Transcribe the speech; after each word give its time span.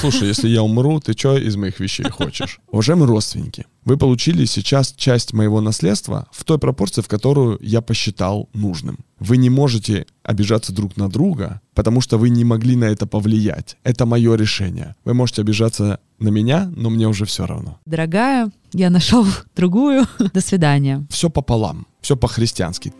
Слушай, 0.00 0.28
если 0.28 0.48
я 0.48 0.62
умру, 0.62 1.00
ты 1.00 1.12
что 1.12 1.36
из 1.36 1.56
моих 1.56 1.80
вещей 1.80 2.08
хочешь? 2.08 2.60
Уважаемые 2.70 3.08
родственники, 3.08 3.66
вы 3.84 3.96
получили 3.96 4.44
сейчас 4.44 4.92
часть 4.96 5.32
моего 5.32 5.60
наследства 5.60 6.28
в 6.30 6.44
той 6.44 6.58
пропорции, 6.58 7.02
в 7.02 7.08
которую 7.08 7.58
я 7.60 7.80
посчитал 7.80 8.48
нужным. 8.52 8.98
Вы 9.18 9.38
не 9.38 9.50
можете 9.50 10.06
обижаться 10.22 10.72
друг 10.72 10.96
на 10.96 11.08
друга, 11.08 11.60
потому 11.74 12.00
что 12.00 12.18
вы 12.18 12.30
не 12.30 12.44
могли 12.44 12.76
на 12.76 12.84
это 12.84 13.06
повлиять. 13.06 13.76
Это 13.82 14.06
мое 14.06 14.36
решение. 14.36 14.94
Вы 15.04 15.14
можете 15.14 15.42
обижаться 15.42 15.98
на 16.20 16.28
меня, 16.28 16.70
но 16.76 16.90
мне 16.90 17.08
уже 17.08 17.24
все 17.24 17.46
равно. 17.46 17.78
Дорогая, 17.86 18.50
я 18.72 18.90
нашел 18.90 19.26
другую. 19.56 20.06
До 20.32 20.40
свидания. 20.40 21.06
Все 21.10 21.28
пополам, 21.28 21.86
все 22.00 22.16
по-христиански. 22.16 22.92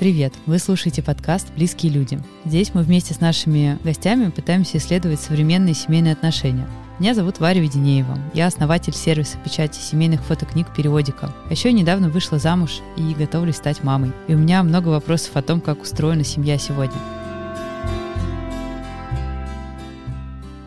Привет! 0.00 0.34
Вы 0.46 0.58
слушаете 0.58 1.04
подкаст 1.04 1.52
«Близкие 1.54 1.92
люди». 1.92 2.18
Здесь 2.44 2.74
мы 2.74 2.82
вместе 2.82 3.14
с 3.14 3.20
нашими 3.20 3.78
гостями 3.84 4.28
пытаемся 4.28 4.78
исследовать 4.78 5.20
современные 5.20 5.72
семейные 5.74 6.14
отношения. 6.14 6.66
Меня 6.98 7.14
зовут 7.14 7.38
Варя 7.38 7.60
Веденеева. 7.60 8.18
Я 8.34 8.48
основатель 8.48 8.92
сервиса 8.92 9.38
печати 9.38 9.78
семейных 9.78 10.24
фотокниг 10.24 10.74
«Периодика». 10.74 11.32
А 11.48 11.52
еще 11.52 11.72
недавно 11.72 12.08
вышла 12.08 12.40
замуж 12.40 12.80
и 12.96 13.14
готовлюсь 13.14 13.56
стать 13.56 13.84
мамой. 13.84 14.10
И 14.26 14.34
у 14.34 14.38
меня 14.38 14.64
много 14.64 14.88
вопросов 14.88 15.36
о 15.36 15.42
том, 15.42 15.60
как 15.60 15.80
устроена 15.82 16.24
семья 16.24 16.58
сегодня. 16.58 16.98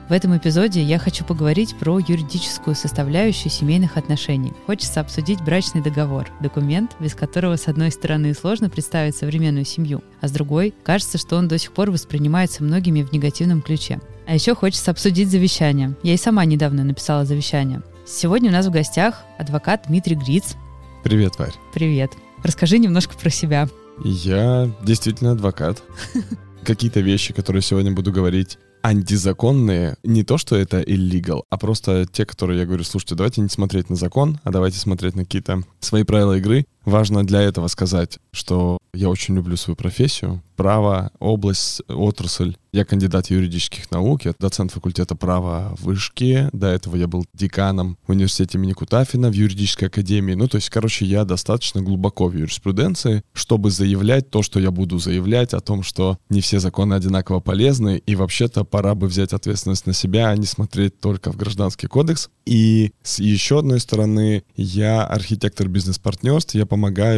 В 0.09 0.13
этом 0.13 0.37
эпизоде 0.37 0.81
я 0.81 0.99
хочу 0.99 1.25
поговорить 1.25 1.75
про 1.75 1.99
юридическую 1.99 2.77
составляющую 2.77 3.51
семейных 3.51 3.97
отношений. 3.97 4.53
Хочется 4.65 5.01
обсудить 5.01 5.41
брачный 5.41 5.81
договор, 5.81 6.29
документ, 6.39 6.95
без 7.01 7.13
которого, 7.13 7.57
с 7.57 7.67
одной 7.67 7.91
стороны, 7.91 8.33
сложно 8.33 8.69
представить 8.69 9.17
современную 9.17 9.65
семью, 9.65 10.01
а 10.21 10.29
с 10.29 10.31
другой, 10.31 10.73
кажется, 10.85 11.17
что 11.17 11.35
он 11.35 11.49
до 11.49 11.57
сих 11.57 11.73
пор 11.73 11.91
воспринимается 11.91 12.63
многими 12.63 13.03
в 13.03 13.11
негативном 13.11 13.61
ключе. 13.61 13.99
А 14.25 14.33
еще 14.33 14.55
хочется 14.55 14.91
обсудить 14.91 15.29
завещание. 15.29 15.93
Я 16.03 16.13
и 16.13 16.17
сама 16.17 16.45
недавно 16.45 16.85
написала 16.85 17.25
завещание. 17.25 17.81
Сегодня 18.05 18.49
у 18.49 18.53
нас 18.53 18.65
в 18.65 18.71
гостях 18.71 19.25
адвокат 19.37 19.87
Дмитрий 19.87 20.15
Гриц. 20.15 20.55
Привет, 21.03 21.37
Варь. 21.37 21.53
Привет. 21.73 22.13
Расскажи 22.43 22.77
немножко 22.77 23.17
про 23.17 23.29
себя. 23.29 23.67
Я 24.05 24.71
действительно 24.81 25.31
адвокат. 25.31 25.83
Какие-то 26.63 27.01
вещи, 27.01 27.33
которые 27.33 27.61
сегодня 27.61 27.91
буду 27.91 28.13
говорить, 28.13 28.57
антизаконные, 28.81 29.97
не 30.03 30.23
то, 30.23 30.37
что 30.37 30.55
это 30.55 30.81
illegal, 30.81 31.41
а 31.49 31.57
просто 31.57 32.05
те, 32.11 32.25
которые 32.25 32.59
я 32.59 32.65
говорю, 32.65 32.83
слушайте, 32.83 33.15
давайте 33.15 33.41
не 33.41 33.49
смотреть 33.49 33.89
на 33.89 33.95
закон, 33.95 34.39
а 34.43 34.51
давайте 34.51 34.77
смотреть 34.77 35.15
на 35.15 35.23
какие-то 35.23 35.63
свои 35.79 36.03
правила 36.03 36.37
игры. 36.37 36.65
Важно 36.87 37.27
для 37.27 37.41
этого 37.41 37.67
сказать, 37.67 38.17
что 38.31 38.77
я 38.93 39.09
очень 39.09 39.35
люблю 39.35 39.57
свою 39.57 39.75
профессию, 39.75 40.41
право, 40.55 41.11
область, 41.19 41.81
отрасль. 41.87 42.55
Я 42.71 42.85
кандидат 42.85 43.29
юридических 43.29 43.91
наук, 43.91 44.25
я 44.25 44.33
доцент 44.39 44.71
факультета 44.71 45.15
права 45.15 45.75
в 45.77 45.83
Вышке. 45.83 46.49
До 46.53 46.67
этого 46.67 46.95
я 46.95 47.07
был 47.07 47.25
деканом 47.33 47.97
в 48.07 48.11
университете 48.11 48.57
имени 48.57 48.71
Кутафина 48.71 49.29
в 49.29 49.33
юридической 49.33 49.85
академии. 49.85 50.33
Ну, 50.33 50.47
то 50.47 50.55
есть, 50.55 50.69
короче, 50.69 51.05
я 51.05 51.25
достаточно 51.25 51.81
глубоко 51.81 52.27
в 52.27 52.35
юриспруденции, 52.35 53.21
чтобы 53.33 53.69
заявлять 53.69 54.29
то, 54.29 54.41
что 54.41 54.59
я 54.59 54.71
буду 54.71 54.97
заявлять, 54.97 55.53
о 55.53 55.59
том, 55.59 55.83
что 55.83 56.17
не 56.29 56.41
все 56.41 56.59
законы 56.59 56.93
одинаково 56.93 57.39
полезны, 57.39 58.01
и 58.05 58.15
вообще-то 58.15 58.63
пора 58.63 58.95
бы 58.95 59.07
взять 59.07 59.33
ответственность 59.33 59.85
на 59.85 59.93
себя, 59.93 60.29
а 60.29 60.37
не 60.37 60.45
смотреть 60.45 60.99
только 60.99 61.31
в 61.31 61.37
гражданский 61.37 61.87
кодекс. 61.87 62.29
И 62.45 62.93
с 63.03 63.19
еще 63.19 63.59
одной 63.59 63.79
стороны, 63.79 64.43
я 64.55 65.03
архитектор 65.03 65.67
бизнес-партнерств, 65.67 66.55
я 66.55 66.65
помогаю 66.65 66.76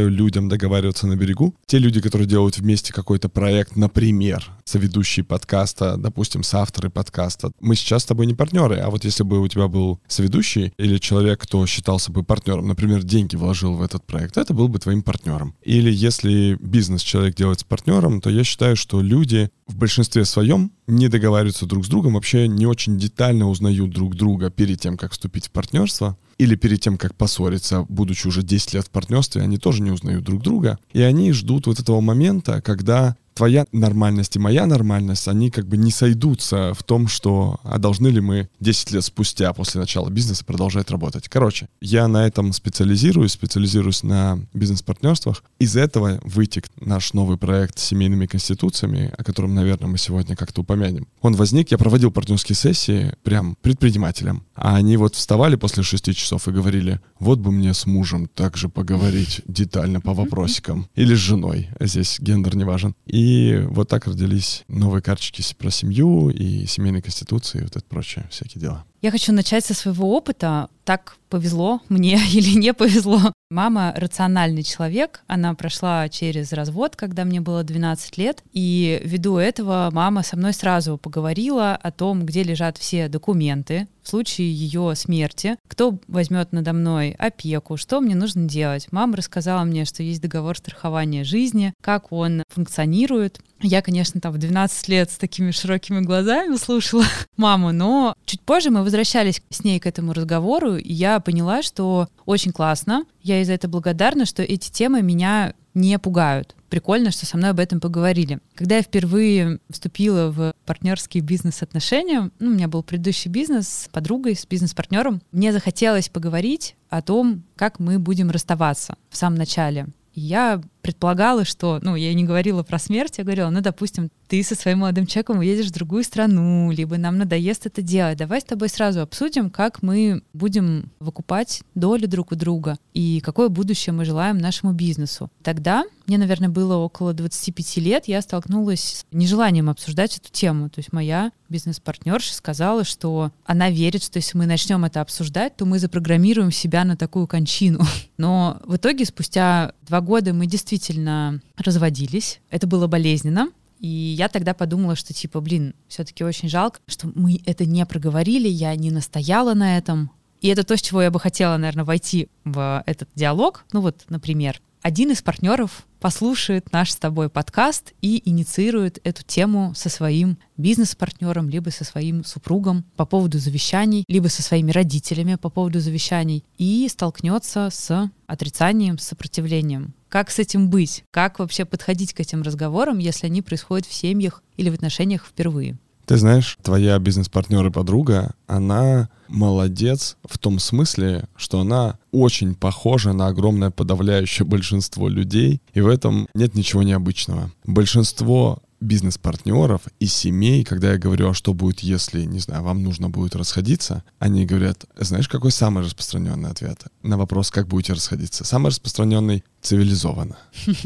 людям 0.10 0.50
договариваться 0.50 1.08
на 1.08 1.16
берегу. 1.16 1.54
Те 1.66 1.80
люди, 1.80 2.02
которые 2.02 2.28
делают 2.28 2.58
вместе 2.58 2.94
какой-то 2.94 3.30
проект, 3.30 3.76
например, 3.76 4.50
соведущий 4.70 5.24
подкаста, 5.24 5.98
допустим, 5.98 6.44
соавторы 6.44 6.90
подкаста, 6.90 7.52
мы 7.60 7.76
сейчас 7.76 8.04
с 8.04 8.06
тобой 8.06 8.28
не 8.28 8.36
партнеры, 8.36 8.78
а 8.78 8.90
вот 8.90 9.04
если 9.04 9.24
бы 9.24 9.40
у 9.40 9.48
тебя 9.48 9.68
был 9.68 10.00
соведущий 10.08 10.74
или 10.78 10.98
человек, 11.00 11.42
кто 11.42 11.66
считался 11.66 12.12
бы 12.12 12.24
партнером, 12.24 12.68
например, 12.68 13.04
деньги 13.04 13.36
вложил 13.36 13.74
в 13.74 13.82
этот 13.82 14.06
проект, 14.06 14.38
это 14.38 14.54
был 14.54 14.68
бы 14.68 14.80
твоим 14.80 15.02
партнером. 15.02 15.56
Или 15.64 15.92
если 15.92 16.58
бизнес 16.62 17.02
человек 17.02 17.36
делает 17.36 17.62
с 17.62 17.64
партнером, 17.64 18.22
то 18.22 18.30
я 18.30 18.44
считаю, 18.44 18.76
что 18.76 19.02
люди 19.02 19.50
в 19.68 19.76
большинстве 19.76 20.24
своем 20.26 20.72
не 20.88 21.08
договариваются 21.08 21.66
друг 21.66 21.86
с 21.86 21.90
другом, 21.90 22.14
вообще 22.14 22.48
не 22.48 22.66
очень 22.66 22.98
детально 22.98 23.50
узнают 23.50 23.92
друг 23.92 24.16
друга 24.16 24.50
перед 24.50 24.80
тем, 24.80 24.98
как 24.98 25.12
вступить 25.12 25.48
в 25.48 25.52
партнерство, 25.52 26.18
или 26.40 26.56
перед 26.56 26.80
тем, 26.80 26.98
как 26.98 27.16
поссориться, 27.16 27.86
будучи 27.90 28.26
уже 28.26 28.44
10 28.44 28.74
лет 28.74 28.86
в 28.86 28.90
партнерстве, 28.90 29.42
они 29.42 29.58
тоже 29.58 29.82
не 29.82 29.92
узнают 29.92 30.24
друг 30.24 30.42
друга. 30.42 30.80
И 30.94 31.02
они 31.02 31.34
ждут 31.34 31.68
вот 31.68 31.80
этого 31.80 32.00
момента, 32.00 32.62
когда 32.62 33.18
твоя 33.40 33.66
нормальность 33.72 34.36
и 34.36 34.40
моя 34.40 34.66
нормальность, 34.66 35.30
они 35.30 35.50
как 35.50 35.66
бы 35.66 35.78
не 35.78 35.92
сойдутся 35.92 36.74
в 36.74 36.84
том, 36.84 37.08
что 37.08 37.58
а 37.64 37.78
должны 37.78 38.10
ли 38.10 38.20
мы 38.20 38.50
10 38.60 38.92
лет 38.92 39.06
спустя 39.06 39.54
после 39.54 39.80
начала 39.80 40.10
бизнеса 40.10 40.44
продолжать 40.44 40.92
работать. 40.92 41.30
Короче, 41.30 41.70
я 41.80 42.10
на 42.10 42.28
этом 42.28 42.52
специализируюсь, 42.52 43.32
специализируюсь 43.32 44.04
на 44.04 44.40
бизнес-партнерствах. 44.54 45.42
Из 45.58 45.78
этого 45.78 46.20
вытек 46.26 46.66
наш 46.82 47.14
новый 47.14 47.38
проект 47.38 47.80
с 47.80 47.84
семейными 47.84 48.26
конституциями, 48.26 49.14
о 49.18 49.24
котором, 49.24 49.56
наверное, 49.56 49.88
мы 49.88 49.98
сегодня 49.98 50.36
как-то 50.36 50.60
упомянем. 50.60 51.08
Он 51.22 51.34
возник, 51.34 51.72
я 51.72 51.78
проводил 51.78 52.12
партнерские 52.12 52.58
сессии 52.58 53.14
прям 53.24 53.56
предпринимателям, 53.62 54.44
а 54.54 54.76
они 54.76 54.98
вот 54.98 55.16
вставали 55.16 55.56
после 55.56 55.82
6 55.84 56.14
часов 56.14 56.46
и 56.50 56.52
говорили, 56.52 57.00
вот 57.20 57.40
бы 57.40 57.54
мне 57.54 57.74
с 57.74 57.86
мужем 57.86 58.28
также 58.28 58.68
поговорить 58.68 59.44
детально 59.48 60.02
по 60.02 60.14
вопросикам. 60.14 60.90
Или 60.96 61.16
с 61.16 61.20
женой, 61.20 61.70
здесь 61.80 62.20
гендер 62.20 62.58
не 62.58 62.66
важен. 62.66 62.96
И 63.06 63.29
и 63.30 63.66
вот 63.70 63.88
так 63.88 64.08
родились 64.08 64.64
новые 64.68 65.02
карточки 65.02 65.44
про 65.58 65.70
семью 65.70 66.30
и 66.30 66.66
семейные 66.66 67.02
конституции 67.02 67.60
и 67.60 67.64
вот 67.64 67.76
это 67.76 67.86
прочее, 67.86 68.28
всякие 68.32 68.62
дела. 68.62 68.86
Я 69.02 69.12
хочу 69.12 69.32
начать 69.32 69.64
со 69.64 69.74
своего 69.74 70.16
опыта. 70.16 70.70
Так 70.84 71.18
повезло 71.30 71.82
мне 71.90 72.20
или 72.34 72.58
не 72.58 72.74
повезло. 72.74 73.32
Мама 73.52 73.94
рациональный 73.96 74.64
человек, 74.64 75.22
она 75.28 75.54
прошла 75.54 76.10
через 76.10 76.52
развод, 76.54 76.96
когда 76.96 77.24
мне 77.24 77.40
было 77.40 77.64
12 77.64 78.18
лет, 78.18 78.44
и 78.52 79.00
ввиду 79.04 79.38
этого 79.38 79.90
мама 79.92 80.24
со 80.24 80.36
мной 80.36 80.54
сразу 80.54 80.98
поговорила 80.98 81.76
о 81.76 81.92
том, 81.92 82.26
где 82.26 82.44
лежат 82.44 82.78
все 82.78 83.08
документы 83.10 83.88
случае 84.10 84.54
ее 84.54 84.94
смерти, 84.96 85.58
кто 85.68 86.00
возьмет 86.08 86.52
надо 86.52 86.74
мной 86.74 87.12
опеку, 87.12 87.78
что 87.78 88.02
мне 88.02 88.16
нужно 88.16 88.48
делать. 88.48 88.88
Мама 88.92 89.18
рассказала 89.18 89.64
мне, 89.64 89.86
что 89.86 90.04
есть 90.04 90.22
договор 90.22 90.58
страхования 90.58 91.24
жизни, 91.24 91.74
как 91.82 92.12
он 92.12 92.44
функционирует. 92.50 93.40
Я, 93.62 93.82
конечно, 93.82 94.22
там 94.22 94.34
в 94.34 94.38
12 94.38 94.88
лет 94.88 95.12
с 95.12 95.18
такими 95.18 95.52
широкими 95.52 96.00
глазами 96.00 96.56
слушала 96.56 97.06
маму, 97.38 97.72
но 97.72 98.14
чуть 98.26 98.42
позже 98.42 98.70
мы 98.70 98.84
возвращались 98.84 99.42
с 99.50 99.64
ней 99.64 99.80
к 99.80 99.86
этому 99.86 100.14
разговору, 100.14 100.76
и 100.76 100.94
я 100.94 101.20
поняла, 101.20 101.62
что 101.62 102.08
очень 102.26 102.52
классно. 102.52 103.06
Я 103.22 103.36
ей 103.36 103.46
за 103.46 103.54
это 103.54 103.68
благодарна, 103.68 104.26
что 104.26 104.44
эти 104.44 104.72
темы 104.72 105.02
меня 105.02 105.54
не 105.74 105.98
пугают. 106.00 106.56
Прикольно, 106.70 107.12
что 107.12 107.26
со 107.26 107.38
мной 107.38 107.52
об 107.52 107.60
этом 107.60 107.80
поговорили. 107.80 108.40
Когда 108.56 108.78
я 108.78 108.82
впервые 108.82 109.60
вступила 109.70 110.30
в 110.32 110.54
партнерские 110.66 111.24
бизнес-отношения, 111.24 112.30
ну, 112.40 112.52
у 112.52 112.54
меня 112.54 112.68
был 112.68 112.84
предыдущий 112.84 113.32
бизнес 113.32 113.68
с 113.68 113.90
подругой, 113.90 114.36
с 114.36 114.46
бизнес-партнером, 114.46 115.22
мне 115.32 115.52
захотелось 115.52 116.10
поговорить 116.10 116.76
о 116.90 117.02
том, 117.02 117.44
как 117.56 117.80
мы 117.80 118.00
будем 118.00 118.30
расставаться 118.30 118.96
в 119.10 119.18
самом 119.18 119.38
начале. 119.38 119.88
И 120.14 120.22
я 120.22 120.62
предполагала, 120.82 121.46
что, 121.46 121.80
ну, 121.82 121.96
я 121.96 122.14
не 122.14 122.24
говорила 122.24 122.64
про 122.64 122.80
смерть, 122.80 123.18
я 123.18 123.24
говорила, 123.24 123.50
ну, 123.50 123.62
допустим, 123.62 124.10
ты 124.28 124.44
со 124.44 124.56
своим 124.56 124.80
молодым 124.80 125.08
человеком 125.08 125.40
уедешь 125.40 125.68
в 125.68 125.74
другую 125.74 126.04
страну, 126.04 126.72
либо 126.72 126.98
нам 126.98 127.18
надоест 127.18 127.66
это 127.66 127.82
делать. 127.82 128.18
Давай 128.18 128.42
с 128.42 128.44
тобой 128.44 128.70
сразу 128.70 129.02
обсудим, 129.02 129.50
как 129.50 129.82
мы 129.82 130.22
будем 130.34 130.92
выкупать 131.00 131.64
долю 131.74 132.08
друг 132.08 132.32
у 132.32 132.36
друга 132.36 132.78
и 132.94 133.22
какое 133.22 133.50
будущее 133.50 133.94
мы 133.94 134.06
желаем 134.06 134.38
нашему 134.38 134.74
бизнесу. 134.74 135.30
Тогда 135.42 135.84
мне, 136.10 136.18
наверное, 136.18 136.50
было 136.50 136.76
около 136.78 137.14
25 137.14 137.78
лет, 137.78 138.08
я 138.08 138.22
столкнулась 138.22 138.82
с 138.82 139.06
нежеланием 139.12 139.70
обсуждать 139.70 140.18
эту 140.18 140.32
тему. 140.32 140.70
То 140.70 140.80
есть 140.80 140.92
моя 140.92 141.32
бизнес-партнерша 141.50 142.34
сказала, 142.34 142.84
что 142.84 143.32
она 143.46 143.70
верит, 143.70 144.04
что 144.04 144.18
если 144.18 144.38
мы 144.38 144.48
начнем 144.48 144.86
это 144.86 145.02
обсуждать, 145.02 145.56
то 145.56 145.66
мы 145.66 145.78
запрограммируем 145.78 146.52
себя 146.52 146.84
на 146.84 146.98
такую 146.98 147.28
кончину. 147.28 147.82
Но 148.18 148.60
в 148.66 148.78
итоге 148.78 149.06
спустя 149.06 149.74
два 149.88 150.02
года 150.02 150.34
мы 150.34 150.48
действительно 150.48 150.69
действительно 150.70 151.42
разводились. 151.58 152.42
Это 152.50 152.68
было 152.68 152.88
болезненно. 152.88 153.50
И 153.80 153.88
я 153.88 154.28
тогда 154.28 154.54
подумала, 154.54 154.96
что 154.96 155.14
типа, 155.14 155.40
блин, 155.40 155.74
все-таки 155.88 156.24
очень 156.24 156.50
жалко, 156.50 156.80
что 156.88 157.10
мы 157.16 157.42
это 157.46 157.66
не 157.66 157.86
проговорили, 157.86 158.48
я 158.48 158.76
не 158.76 158.92
настояла 158.92 159.54
на 159.54 159.78
этом. 159.78 160.12
И 160.42 160.48
это 160.48 160.64
то, 160.64 160.76
с 160.78 160.82
чего 160.82 161.02
я 161.02 161.12
бы 161.12 161.20
хотела, 161.20 161.58
наверное, 161.58 161.86
войти 161.86 162.30
в 162.44 162.84
этот 162.86 163.10
диалог. 163.16 163.66
Ну 163.72 163.82
вот, 163.82 164.04
например, 164.10 164.62
один 164.82 165.12
из 165.12 165.22
партнеров 165.22 165.86
послушает 166.00 166.72
наш 166.72 166.92
с 166.92 166.96
тобой 166.96 167.30
подкаст 167.30 167.94
и 168.02 168.22
инициирует 168.30 169.00
эту 169.04 169.24
тему 169.24 169.74
со 169.76 169.90
своим 169.90 170.38
бизнес-партнером, 170.58 171.50
либо 171.50 171.70
со 171.70 171.84
своим 171.84 172.24
супругом 172.24 172.86
по 172.96 173.06
поводу 173.06 173.40
завещаний, 173.40 174.06
либо 174.08 174.28
со 174.28 174.42
своими 174.42 174.72
родителями 174.72 175.36
по 175.36 175.50
поводу 175.50 175.80
завещаний 175.80 176.44
и 176.58 176.88
столкнется 176.90 177.70
с 177.72 178.12
отрицанием, 178.28 178.98
с 178.98 179.06
сопротивлением. 179.06 179.94
Как 180.08 180.32
с 180.32 180.40
этим 180.40 180.70
быть? 180.70 181.04
Как 181.12 181.40
вообще 181.40 181.66
подходить 181.66 182.14
к 182.14 182.20
этим 182.20 182.42
разговорам, 182.42 182.98
если 182.98 183.28
они 183.28 183.42
происходят 183.42 183.86
в 183.86 183.94
семьях 183.94 184.44
или 184.58 184.70
в 184.70 184.74
отношениях 184.74 185.26
впервые? 185.26 185.78
Ты 186.10 186.18
знаешь, 186.18 186.58
твоя 186.64 186.98
бизнес-партнер 186.98 187.68
и 187.68 187.70
подруга, 187.70 188.34
она 188.48 189.10
молодец 189.28 190.18
в 190.28 190.40
том 190.40 190.58
смысле, 190.58 191.26
что 191.36 191.60
она 191.60 192.00
очень 192.12 192.56
похожа 192.56 193.14
на 193.14 193.28
огромное 193.28 193.70
подавляющее 193.70 194.44
большинство 194.44 195.08
людей, 195.08 195.62
и 195.76 195.82
в 195.82 195.88
этом 195.88 196.28
нет 196.34 196.56
ничего 196.56 196.82
необычного. 196.82 197.52
Большинство 197.64 198.58
бизнес-партнеров 198.80 199.82
и 200.00 200.06
семей, 200.06 200.64
когда 200.64 200.92
я 200.94 200.98
говорю, 200.98 201.30
а 201.30 201.34
что 201.34 201.54
будет, 201.54 201.80
если, 201.82 202.26
не 202.26 202.40
знаю, 202.40 202.64
вам 202.64 202.84
нужно 202.84 203.10
будет 203.10 203.36
расходиться, 203.36 204.04
они 204.20 204.46
говорят, 204.46 204.86
знаешь, 204.98 205.28
какой 205.28 205.52
самый 205.52 205.84
распространенный 205.84 206.50
ответ 206.50 206.84
на 207.04 207.18
вопрос, 207.18 207.52
как 207.52 207.68
будете 207.68 207.94
расходиться? 207.94 208.44
Самый 208.44 208.70
распространенный— 208.70 209.44
цивилизованно. 209.62 210.38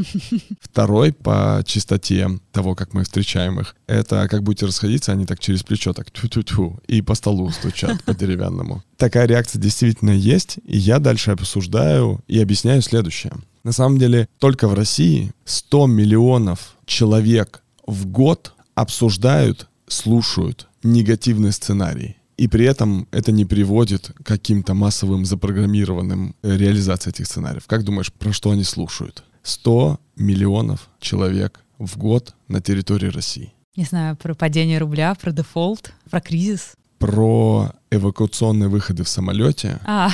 Второй 0.59 1.13
по 1.13 1.61
чистоте 1.65 2.39
того, 2.51 2.75
как 2.75 2.93
мы 2.93 3.03
встречаем 3.03 3.59
их, 3.59 3.75
это 3.87 4.27
как 4.27 4.43
будете 4.43 4.65
расходиться, 4.65 5.11
они 5.11 5.25
так 5.25 5.39
через 5.39 5.63
плечо 5.63 5.93
так 5.93 6.11
тю-тю-тю 6.11 6.79
и 6.87 7.01
по 7.01 7.15
столу 7.15 7.49
стучат 7.51 8.03
по 8.03 8.13
деревянному. 8.13 8.83
Такая 8.97 9.27
реакция 9.27 9.61
действительно 9.61 10.11
есть, 10.11 10.57
и 10.65 10.77
я 10.77 10.99
дальше 10.99 11.31
обсуждаю 11.31 12.23
и 12.27 12.41
объясняю 12.41 12.81
следующее. 12.81 13.33
На 13.63 13.71
самом 13.71 13.97
деле, 13.97 14.27
только 14.39 14.67
в 14.67 14.73
России 14.73 15.31
100 15.45 15.87
миллионов 15.87 16.75
человек 16.85 17.62
в 17.85 18.07
год 18.07 18.53
обсуждают, 18.75 19.67
слушают 19.87 20.67
негативный 20.83 21.51
сценарий. 21.51 22.17
И 22.37 22.47
при 22.47 22.65
этом 22.65 23.07
это 23.11 23.31
не 23.31 23.45
приводит 23.45 24.07
к 24.07 24.25
каким-то 24.25 24.73
массовым 24.73 25.25
запрограммированным 25.25 26.35
э, 26.41 26.57
реализациям 26.57 27.13
этих 27.13 27.27
сценариев. 27.27 27.67
Как 27.67 27.83
думаешь, 27.83 28.11
про 28.11 28.33
что 28.33 28.51
они 28.51 28.63
слушают? 28.63 29.23
100 29.43 29.99
миллионов 30.15 30.89
человек 30.99 31.59
в 31.77 31.97
год 31.97 32.35
на 32.47 32.59
территории 32.61 33.07
России. 33.07 33.53
Не 33.75 33.85
знаю, 33.85 34.15
про 34.15 34.33
падение 34.33 34.79
рубля, 34.79 35.13
про 35.15 35.31
дефолт, 35.31 35.93
про 36.09 36.21
кризис. 36.21 36.73
Про 36.97 37.73
эвакуационные 37.91 38.69
выходы 38.69 39.03
в 39.03 39.09
самолете, 39.09 39.79
а. 39.85 40.09